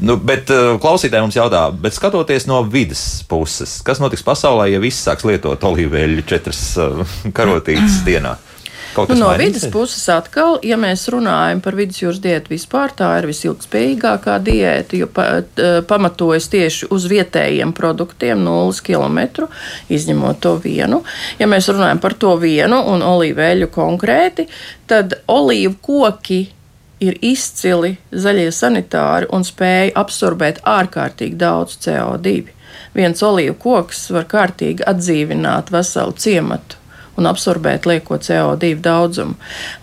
Nu, 0.00 0.16
bet 0.16 0.50
uh, 0.50 0.76
klausītāji 0.82 1.26
mums 1.26 1.36
jautā, 1.36 1.66
bet 1.74 1.94
skatoties 1.94 2.48
no 2.50 2.62
vidas 2.66 3.02
puses, 3.28 3.80
kas 3.86 4.00
notiks 4.02 4.24
pasaulē, 4.26 4.70
ja 4.72 4.80
viss 4.82 5.04
sāks 5.04 5.26
lietot 5.28 5.62
olīveļu 5.68 6.24
četras 6.26 6.64
uh, 6.80 7.04
karotītes 7.36 8.00
dienā? 8.08 8.38
Nu, 8.92 9.14
no 9.16 9.30
vidas 9.38 9.64
puses 9.72 10.02
atkal, 10.12 10.58
ja 10.66 10.76
mēs 10.76 11.06
runājam 11.12 11.62
par 11.64 11.76
vidusjūras 11.78 12.18
diētu 12.20 12.52
vispār, 12.52 12.92
tā 12.92 13.08
ir 13.22 13.28
visilgspējīgākā 13.30 14.34
diēta, 14.44 14.98
jo 15.00 15.08
pa, 15.08 15.24
t- 15.40 15.70
pamatojas 15.88 16.50
tieši 16.52 16.90
uz 16.92 17.06
vietējiem 17.08 17.72
produktiem, 17.72 18.42
0 18.44 18.74
km, 18.84 19.46
izņemot 19.88 20.42
to 20.44 20.58
vienu. 20.60 21.00
Ja 21.40 21.48
mēs 21.48 21.70
runājam 21.72 22.02
par 22.04 22.18
to 22.20 22.34
vienu 22.42 22.82
un 22.92 23.04
olīveļu 23.06 23.70
konkrēti, 23.72 24.50
tad 24.92 25.22
olīvu 25.24 25.78
koki 25.80 26.42
ir 27.02 27.18
izcili 27.24 27.96
zaļie 28.24 28.50
sanitāri 28.54 29.30
un 29.34 29.46
spēja 29.46 29.92
absorbēt 30.02 30.62
ārkārtīgi 30.68 31.38
daudz 31.40 31.78
CO2. 31.84 32.36
Viens 32.96 33.24
olīvu 33.24 33.56
koks 33.62 34.06
var 34.14 34.28
kārtīgi 34.28 34.86
atdzīvināt 34.88 35.72
veselu 35.74 36.14
ciematu 36.24 36.81
un 37.20 37.28
absorbēt 37.28 37.86
lieko 37.88 38.16
CO2 38.22 38.72
daudzumu. 38.82 39.34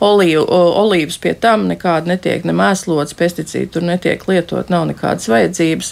Olīvu, 0.05 0.45
olīvas 0.49 1.19
pie 1.21 1.33
tam 1.37 1.67
nekāda 1.69 2.09
netiek 2.13 2.45
ne 2.47 2.55
mēslots, 2.57 3.15
pesticīdi 3.19 3.69
tur 3.75 3.85
netiek 3.85 4.23
lietot, 4.29 4.71
nav 4.73 4.87
nekādas 4.89 5.29
vajadzības. 5.29 5.91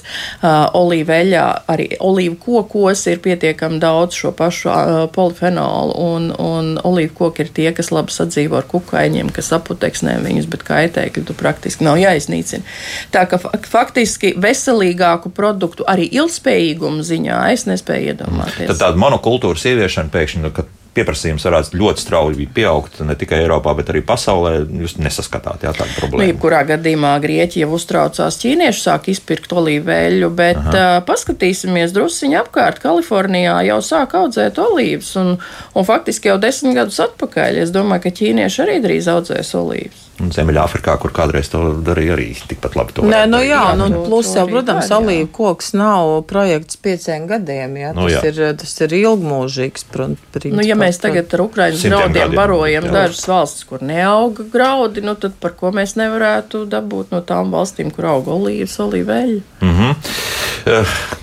Olīveļā 0.77 1.45
arī 1.69 1.89
olīvu 2.03 2.37
kokos 2.41 3.05
ir 3.11 3.21
pietiekami 3.23 3.79
daudz 3.83 4.17
šo 4.17 4.31
pašu 4.37 4.73
polifenolu, 5.15 5.93
un, 6.07 6.29
un 6.41 6.73
olīvu 6.87 7.13
koki 7.21 7.45
ir 7.45 7.53
tie, 7.53 7.67
kas 7.77 7.91
labi 7.93 8.13
sadzīvo 8.15 8.59
ar 8.61 8.67
kukaiņiem, 8.69 9.31
kas 9.35 9.51
aputeksnē 9.57 10.17
viņus, 10.25 10.49
bet 10.51 10.65
kaitēkļi 10.67 11.25
tu 11.29 11.37
praktiski 11.37 11.85
nav 11.87 11.99
jāiznīcina. 12.01 12.65
Tā 13.13 13.27
ka 13.29 13.39
fa- 13.41 13.53
faktiski 13.67 14.33
veselīgāku 14.41 15.31
produktu 15.35 15.85
arī 15.87 16.09
ilgspējīguma 16.17 17.05
ziņā 17.05 17.43
es 17.53 17.67
nespēju 17.69 18.13
iedomāties. 18.15 18.67
Tad 18.73 18.81
tāda 18.81 19.01
monokultūras 19.01 19.65
ieviešana 19.69 20.13
pēkšņi, 20.13 20.43
nu, 20.45 20.53
kad 20.55 20.69
pieprasījums 20.97 21.45
varētu 21.47 21.77
ļoti 21.79 22.03
strauji 22.03 22.47
pieaugt 22.57 22.99
ne 23.05 23.15
tikai 23.17 23.43
Eiropā, 23.45 23.73
bet 23.77 23.91
arī 23.93 24.01
pasaulē, 24.05 24.55
jūs 24.81 24.97
nesaskatāt 24.99 25.63
jā, 25.67 25.73
tādu 25.77 25.93
Nu, 25.93 25.99
problēmu. 26.01 26.27
jebkurā 26.31 26.63
gadījumā 26.73 27.13
Grieķija 27.23 27.69
uztraucās, 27.77 28.39
ķīnieši 28.41 28.83
sāk 28.83 29.07
izpirkt 29.13 29.53
olīveļu, 29.55 30.31
bet 30.37 30.59
uh, 30.63 30.97
paskatīsimies 31.07 31.93
drusciņā 31.95 32.41
apkārt. 32.45 32.81
Kalifornijā 32.83 33.59
jau 33.69 33.79
sāk 33.85 34.17
audzēt 34.19 34.59
olīvas, 34.63 35.13
un, 35.21 35.35
un 35.77 35.87
faktiski 35.87 36.31
jau 36.31 36.39
desmit 36.41 36.75
gadus 36.77 36.99
atpakaļ. 37.07 37.61
Es 37.63 37.73
domāju, 37.75 38.07
ka 38.07 38.15
ķīnieši 38.21 38.63
arī 38.65 38.81
drīz 38.83 39.09
audzēs 39.13 39.53
olīvas. 39.61 40.06
Un 40.17 40.31
Ziemeļāfrikā, 40.33 40.95
kur 40.97 41.11
kādreiz 41.13 41.45
to 41.51 41.59
darīja, 41.85 42.15
arī 42.15 42.23
tikpat 42.49 42.73
labi 42.73 42.93
to 42.97 43.03
Nē, 43.05 43.19
nu 43.29 43.37
jā, 43.45 43.75
nu, 43.77 43.85
to- 43.93 43.99
plus 44.07 44.31
jau, 44.33 44.47
protams, 44.49 44.89
olīvu 44.89 45.27
koks 45.31 45.73
nav 45.77 46.23
projekts 46.25 46.75
pieciem 46.81 47.27
gadiem. 47.29 47.75
Jā, 47.77 47.91
Nu 47.93 48.07
tas, 48.07 48.23
jā. 48.23 48.23
ir, 48.31 48.55
tas 48.57 48.73
ir 48.81 48.95
ilgmūžīgs. 48.97 49.85
prun- 49.93 50.17
Nu, 50.17 50.63
ja 50.65 50.73
principā, 50.75 50.79
mēs 50.81 50.99
tagad 51.05 51.33
ar 51.37 51.39
Ukraiņas 51.45 51.85
graudiem 51.85 52.33
barojam 52.35 52.83
jā. 52.89 52.91
dažas 52.91 53.25
valstis, 53.29 53.63
kur 53.69 53.79
neauga 53.85 54.43
graudi, 54.51 55.01
nu, 55.05 55.13
tad 55.15 55.33
par 55.39 55.51
ko 55.51 55.69
mēs 55.71 55.93
nevarētu 56.01 56.65
dabūt 56.67 57.11
no 57.11 57.21
tām 57.21 57.51
valstīm, 57.53 57.93
kur 57.93 58.05
auga 58.05 58.31
olīvas, 58.31 58.77
olīveļa? 58.79 59.41
Mhm. 59.61 59.89
Eh, 59.91 60.46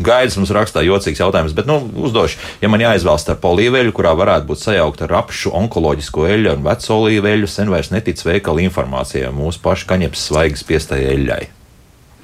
Gaidis 0.05 0.39
mums 0.39 0.53
rakstā 0.55 0.85
jocīgs 0.87 1.21
jautājums, 1.23 1.55
bet 1.57 1.69
nu, 1.71 1.81
uzdošu, 2.07 2.41
ja 2.63 2.71
man 2.73 2.83
jāizvēlas 2.85 3.27
starp 3.27 3.45
olīveļu, 3.51 3.95
kurā 3.97 4.15
varētu 4.19 4.49
būt 4.51 4.63
sajaukta 4.63 5.11
rapšu 5.11 5.55
onkoloģisko 5.63 6.29
eļļu 6.37 6.55
un 6.59 6.65
veco 6.69 7.01
olīveļu, 7.03 7.51
sen 7.51 7.73
vairs 7.73 7.93
netic 7.95 8.23
veikala 8.27 8.65
informācijai 8.65 9.35
mūsu 9.35 9.63
pašu 9.65 9.91
kaņepes 9.91 10.31
svaigas 10.31 10.67
piestai 10.67 11.05
eļļai. 11.13 11.45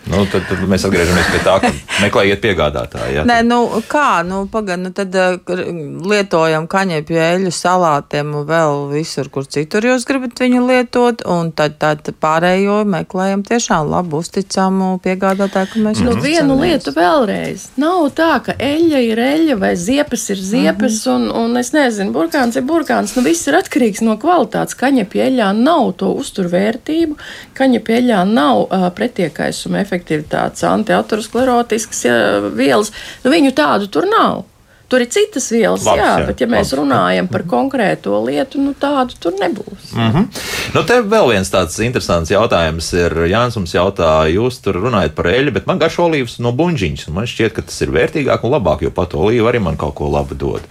Nu, 0.09 0.25
tad, 0.33 0.43
tad 0.49 0.63
mēs 0.67 0.85
atgriežamies 0.89 1.27
pie 1.31 1.39
tā, 1.45 1.59
ka 1.61 1.69
meklējiet 2.01 2.41
piegādātāju. 2.41 3.13
jā. 3.19 3.25
Nē, 3.29 3.43
nu 3.45 3.59
kā, 3.87 4.25
nu 4.27 4.47
pagaidi, 4.51 4.83
nu 4.83 4.91
tad 4.97 5.13
kr- 5.45 5.67
lietojam 6.09 6.65
kaņepju 6.67 7.19
eļu 7.21 7.53
salātiem 7.53 8.33
un 8.35 8.47
vēl 8.49 8.89
visur, 8.95 9.29
kur 9.29 9.45
citur 9.45 9.85
jūs 9.85 10.07
gribat 10.09 10.41
viņu 10.41 10.63
lietot, 10.67 11.21
un 11.29 11.53
tad, 11.53 11.77
tad 11.79 12.09
pārējo 12.21 12.81
meklējam 12.89 13.45
tiešām 13.47 13.91
labu, 13.93 14.23
uzticamu 14.25 14.99
piegādātāju, 15.05 15.69
ka 15.75 15.79
mēs 15.85 16.01
Nu, 16.01 16.15
Mhm. 16.17 16.23
vienu 16.25 16.57
lietu 16.61 16.95
vēlreiz. 16.97 17.69
Nav 17.77 18.09
tā, 18.17 18.43
ka 18.45 18.53
eļļa 18.57 19.03
ir 19.05 19.19
eļļa 19.19 19.59
vai 19.61 19.75
ziepes 19.77 20.31
ir 20.31 20.37
ziepes, 20.37 21.07
Mhm. 21.07 21.15
un, 21.15 21.31
un 21.53 21.57
es 21.57 21.71
nezinu, 21.73 22.11
burkāns 22.13 22.57
ir 22.57 22.63
burkāns. 22.63 23.15
Nu, 23.17 23.23
viss 23.23 23.47
ir 23.47 23.55
atkarīgs 23.55 24.01
no 24.03 24.17
kvalitātes. 24.17 24.75
Kaņepja 24.75 25.29
eļļā 25.29 25.53
nav 25.61 25.93
to 25.99 26.15
uzturvērtību, 26.17 27.17
kaņepja 27.55 28.01
eļļā 28.01 28.21
nav 28.33 28.67
uh, 28.71 28.91
pretiekaisuma 28.91 29.85
efektivitātes, 29.91 30.63
antiautosklerotiskas 30.71 32.07
vielas. 32.55 32.95
Nu, 33.25 33.35
viņu 33.35 33.53
tādu 33.59 33.91
tur 33.91 34.07
nav. 34.11 34.47
Tur 34.91 35.05
ir 35.05 35.07
citas 35.07 35.45
vielas, 35.55 35.85
Labs, 35.87 36.01
jā, 36.01 36.07
jā, 36.19 36.27
bet 36.27 36.41
ja 36.43 36.47
mēs 36.51 36.73
labs. 36.73 36.79
runājam 36.81 37.29
par 37.31 37.45
konkrēto 37.47 38.17
lietu, 38.25 38.59
nu 38.59 38.73
tādu 38.75 39.15
tur 39.23 39.37
nebūs. 39.39 39.93
Mm 39.95 40.09
-hmm. 40.17 40.41
nu, 40.75 40.83
te 40.83 40.97
vēl 41.13 41.31
viens 41.31 41.53
tāds 41.53 41.79
interesants 41.85 42.31
jautājums 42.31 42.91
ir. 42.99 43.15
Jānis 43.31 43.57
mums 43.57 43.75
jautā, 43.75 44.27
jūs 44.35 44.59
tur 44.65 44.81
runājat 44.83 45.15
par 45.15 45.31
eļļu, 45.31 45.55
bet 45.55 45.67
man 45.71 45.79
garšo 45.79 46.09
olīvas 46.09 46.41
no 46.41 46.51
buļģiņas. 46.51 47.07
Man 47.09 47.31
šķiet, 47.31 47.53
ka 47.53 47.63
tas 47.63 47.81
ir 47.81 47.95
vērtīgāk 47.95 48.43
un 48.43 48.51
labāk, 48.51 48.83
jo 48.83 48.91
pat 48.91 49.15
olīva 49.15 49.53
arī 49.53 49.63
man 49.63 49.77
kaut 49.77 49.95
ko 49.95 50.11
labu 50.11 50.35
dod. 50.35 50.67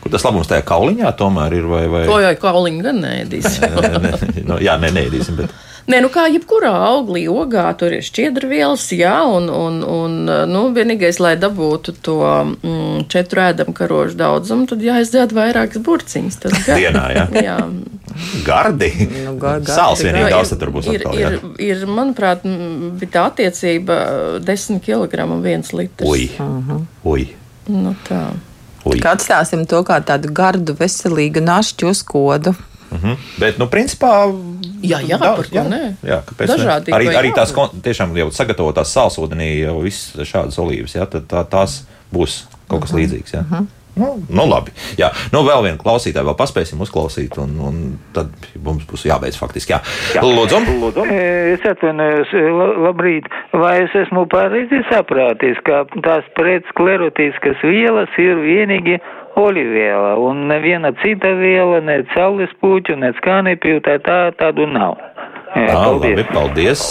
Kur 0.00 0.10
tas 0.10 0.24
labums 0.24 0.48
tajā 0.48 0.64
kauliņā 0.66 1.16
tomēr 1.16 1.54
ir? 1.54 1.66
Vai, 1.70 1.86
vai... 1.86 2.06
To 2.06 2.20
jau 2.20 2.36
kauliņu 2.42 2.82
gan 2.82 3.02
neēdīs. 3.04 3.60
Nē, 3.60 3.98
nē, 4.02 4.12
nu, 4.50 4.58
jā, 4.58 4.78
nē, 4.80 4.90
neēdīsim. 4.98 5.36
Bet... 5.36 5.69
Nē, 5.88 6.00
nu 6.04 6.10
kā 6.12 6.26
jebkurā 6.30 6.70
auglī, 6.90 7.22
ogā 7.32 7.64
tur 7.80 7.94
ir 7.96 8.02
šķiedrvielas, 8.04 8.84
jā, 8.94 9.14
un, 9.24 9.48
un, 9.48 9.78
un 9.82 10.18
nu, 10.50 10.62
vienīgais, 10.76 11.18
lai 11.22 11.32
dabūtu 11.40 11.94
to 12.04 12.16
mm, 12.20 13.06
četru 13.10 13.40
ēdamu 13.46 13.72
karošu 13.74 14.18
daudzumu, 14.20 14.68
tad 14.70 14.84
jāizdod 14.84 15.32
vairākas 15.36 15.80
burciņas. 15.86 16.38
Tas 16.44 16.58
gan. 16.68 16.78
Dienā, 16.82 17.06
jā? 17.16 17.24
jā. 17.48 17.56
Gardi. 18.46 18.90
Nu, 19.24 19.34
gar- 19.40 19.60
gardi, 19.62 19.72
Sāls 19.72 20.04
jā. 20.04 20.10
vienīgi 20.10 20.28
ir, 20.28 20.34
daudz, 20.36 20.52
tad 20.54 20.62
tur 20.64 20.72
būs 20.76 20.90
ir, 20.92 21.00
atkal. 21.00 21.18
ir, 21.18 21.38
ir, 21.70 21.84
manuprāt, 21.88 22.44
bija 23.00 23.12
tā 23.16 23.24
attiecība 23.32 23.98
10 24.44 24.80
kg 24.84 25.24
un 25.30 25.40
1 25.42 25.72
litrs. 25.80 26.06
Ui, 26.10 26.28
ui, 27.08 27.28
Nu, 27.70 27.92
tā. 28.08 28.24
ui. 28.88 28.98
Kā 28.98 29.12
atstāsim 29.14 29.62
to 29.68 29.82
kā 29.86 30.00
tādu 30.02 30.30
gardu, 30.34 30.74
veselīgu 30.78 31.42
našķu 31.44 31.90
uzkodu. 31.92 32.54
Mhm. 32.90 33.16
Bet, 33.38 33.58
nu, 33.58 33.66
principā. 33.70 34.12
Jā, 34.82 34.98
jā, 35.04 35.18
par 35.20 35.44
ko 35.44 35.64
nē? 35.68 35.82
Jā, 36.02 36.22
kāpēc? 36.26 36.48
ne? 36.48 36.54
Dažādībai 36.56 36.96
Arī, 36.96 37.10
arī 37.20 37.32
tās 37.36 37.52
kon- 37.54 37.82
tiešām 37.84 38.14
jau 38.16 38.30
sagatavotās 38.34 38.90
sālsūdenī, 38.96 39.50
jau 39.66 39.80
viss 39.84 40.14
šādas 40.16 40.56
olīvas, 40.58 40.96
jā, 40.96 41.06
tad 41.06 41.28
tā, 41.28 41.44
tās 41.44 41.82
būs 42.12 42.44
kaut 42.68 42.82
kas 42.86 42.92
līdzīgs. 42.96 43.34
Jā. 43.36 43.44
Nu, 44.00 44.22
nu, 44.30 44.44
labi. 44.46 44.70
Jā, 44.96 45.10
nu, 45.34 45.42
vēl 45.44 45.64
vienu 45.66 45.76
klausītāju 45.82 46.24
vēl 46.30 46.36
paspēsim 46.38 46.80
uzklausīt, 46.80 47.34
un, 47.42 47.50
un 47.60 47.98
tad 48.14 48.30
mums 48.62 48.84
būs 48.88 49.02
jābeidz 49.04 49.36
faktiski. 49.36 49.74
Jā, 49.74 49.80
jā. 50.14 50.22
lūdzu. 50.22 50.60
lūdzu. 50.80 51.04
E, 51.10 51.26
Es 51.58 51.64
atvainojos, 51.66 52.30
e, 52.32 52.44
la- 52.54 52.76
labrīt. 52.86 53.26
Vai 53.52 53.82
es 53.82 53.90
esmu 53.98 54.24
pareizi 54.30 54.80
saprātis, 54.88 55.58
ka 55.66 55.82
tās 56.06 56.24
pretsklerotiskas 56.38 57.58
vielas 57.66 58.08
ir 58.22 58.38
vienīgi 58.40 59.00
olīviela, 59.38 60.16
un 60.18 60.46
neviena 60.50 60.92
cita 61.02 61.32
viela, 61.38 61.80
ne 61.84 62.00
saules 62.14 62.50
puķu, 62.62 62.96
ne 63.00 63.12
skanepju, 63.20 63.80
tā, 63.86 63.98
tā 64.04 64.18
tādu 64.38 64.66
nav. 64.70 64.98
Jā, 65.50 65.66
Tā, 65.66 65.78
labi, 65.90 66.24
paldies. 66.30 66.82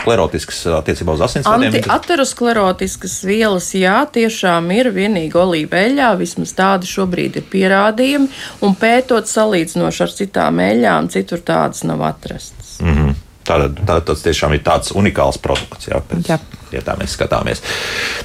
Sklerotisks 0.00 0.64
attiecībā 0.74 1.14
uz 1.14 1.22
asinsvadiem. 1.26 1.76
Antiaterosklerotiskas 1.80 3.16
vielas, 3.26 3.68
jā, 3.74 3.96
tiešām 4.10 4.70
ir 4.74 4.90
vienīgi 4.94 5.38
olīveļā, 5.38 6.12
vismaz 6.18 6.54
tādi 6.58 6.90
šobrīd 6.90 7.40
ir 7.40 7.46
pierādījumi, 7.50 8.30
un 8.66 8.76
pētot 8.78 9.30
salīdzinoši 9.30 10.06
ar 10.06 10.14
citām 10.14 10.62
eļļām, 10.66 11.10
citur 11.14 11.42
tādas 11.46 11.82
nav 11.86 12.02
atrastas. 12.10 12.78
Mm 12.82 12.94
-hmm. 12.94 13.18
Tātad 13.50 13.82
tā, 13.86 14.00
tas 14.06 14.22
tiešām 14.22 14.54
ir 14.54 14.62
tāds 14.66 14.94
unikāls 14.94 15.38
produkts, 15.42 15.90
jā, 15.90 16.02
pēc, 16.10 16.28
Jā. 16.28 16.38
Ja 16.74 16.82
tā 16.84 16.96
mēs 17.00 17.16
skatāmies. 17.16 17.62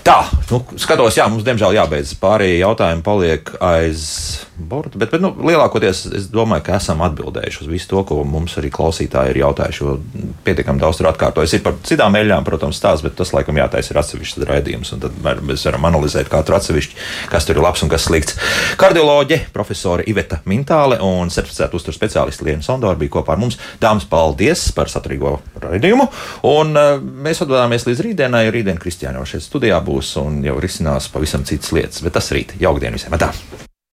Tā, 0.05 0.21
nu, 0.51 0.61
skatos, 0.81 1.17
jā, 1.17 1.27
mums 1.31 1.45
diemžēl 1.47 1.77
jābeidz. 1.79 2.15
Pārējie 2.21 2.61
jautājumi 2.61 3.05
paliek 3.05 3.53
aiz 3.63 4.05
borta, 4.55 4.97
bet, 4.97 5.11
bet 5.11 5.21
nu, 5.23 5.31
lielākoties 5.45 6.05
es 6.15 6.27
domāju, 6.31 6.63
ka 6.65 6.77
esam 6.79 7.01
atbildējuši 7.05 7.61
uz 7.65 7.69
visu 7.69 7.89
to, 7.91 8.03
ko 8.07 8.21
mums 8.27 8.55
arī 8.59 8.69
klausītāji 8.73 9.33
ir 9.33 9.41
jautājuši, 9.41 9.95
pietiekami 10.45 10.81
daudz 10.81 10.99
tur 10.99 11.09
atkārtojas. 11.11 11.55
Ir 11.57 11.63
par 11.65 11.75
citām 11.87 12.15
eļļām, 12.15 12.45
protams, 12.47 12.79
stāsts, 12.79 13.03
bet 13.05 13.17
tas, 13.19 13.33
laikam, 13.35 13.59
jātaisa 13.59 13.91
ir 13.91 13.99
atsevišķs 14.01 14.45
raidījums, 14.47 14.93
un 14.95 15.03
tad 15.03 15.17
mēs 15.45 15.65
varam 15.67 15.89
analizēt 15.91 16.31
katru 16.31 16.57
atsevišķi, 16.57 16.99
kas 17.31 17.47
tur 17.47 17.59
ir 17.59 17.65
labs 17.65 17.83
un 17.83 17.91
kas 17.91 18.07
slikts. 18.07 18.39
Kardioloģe, 18.79 19.41
profesore 19.55 20.05
Iveta 20.07 20.39
Mintāle 20.47 21.01
un 21.03 21.31
certificēta 21.33 21.75
uzturu 21.75 21.97
speciāliste 21.97 22.47
Liena 22.47 22.63
Sondora 22.65 22.99
bija 22.99 23.17
kopā 23.17 23.35
ar 23.35 23.41
mums. 23.43 23.59
Dāmas, 23.83 24.07
paldies 24.09 24.69
par 24.75 24.91
saturīgo 24.91 25.37
raidījumu, 25.63 26.07
un 26.47 26.79
uh, 26.79 26.95
mēs 27.25 27.43
vadāmies 27.43 27.87
līdz 27.89 28.03
rītdienai, 28.07 28.34
jo 28.43 28.55
rītdien 28.55 28.81
Kristiāna 28.81 29.21
jau 29.21 29.29
šeit 29.35 29.45
studijā 29.45 29.79
būs 29.85 30.15
un 30.23 30.41
jau 30.45 30.57
risinās 30.61 31.07
pavisam 31.13 31.45
citas 31.47 31.71
lietas, 31.75 32.03
bet 32.05 32.17
tas 32.17 32.33
rīt, 32.35 32.57
jaukdien 32.59 32.97
visiem! 32.97 33.15
Atā. 33.15 33.31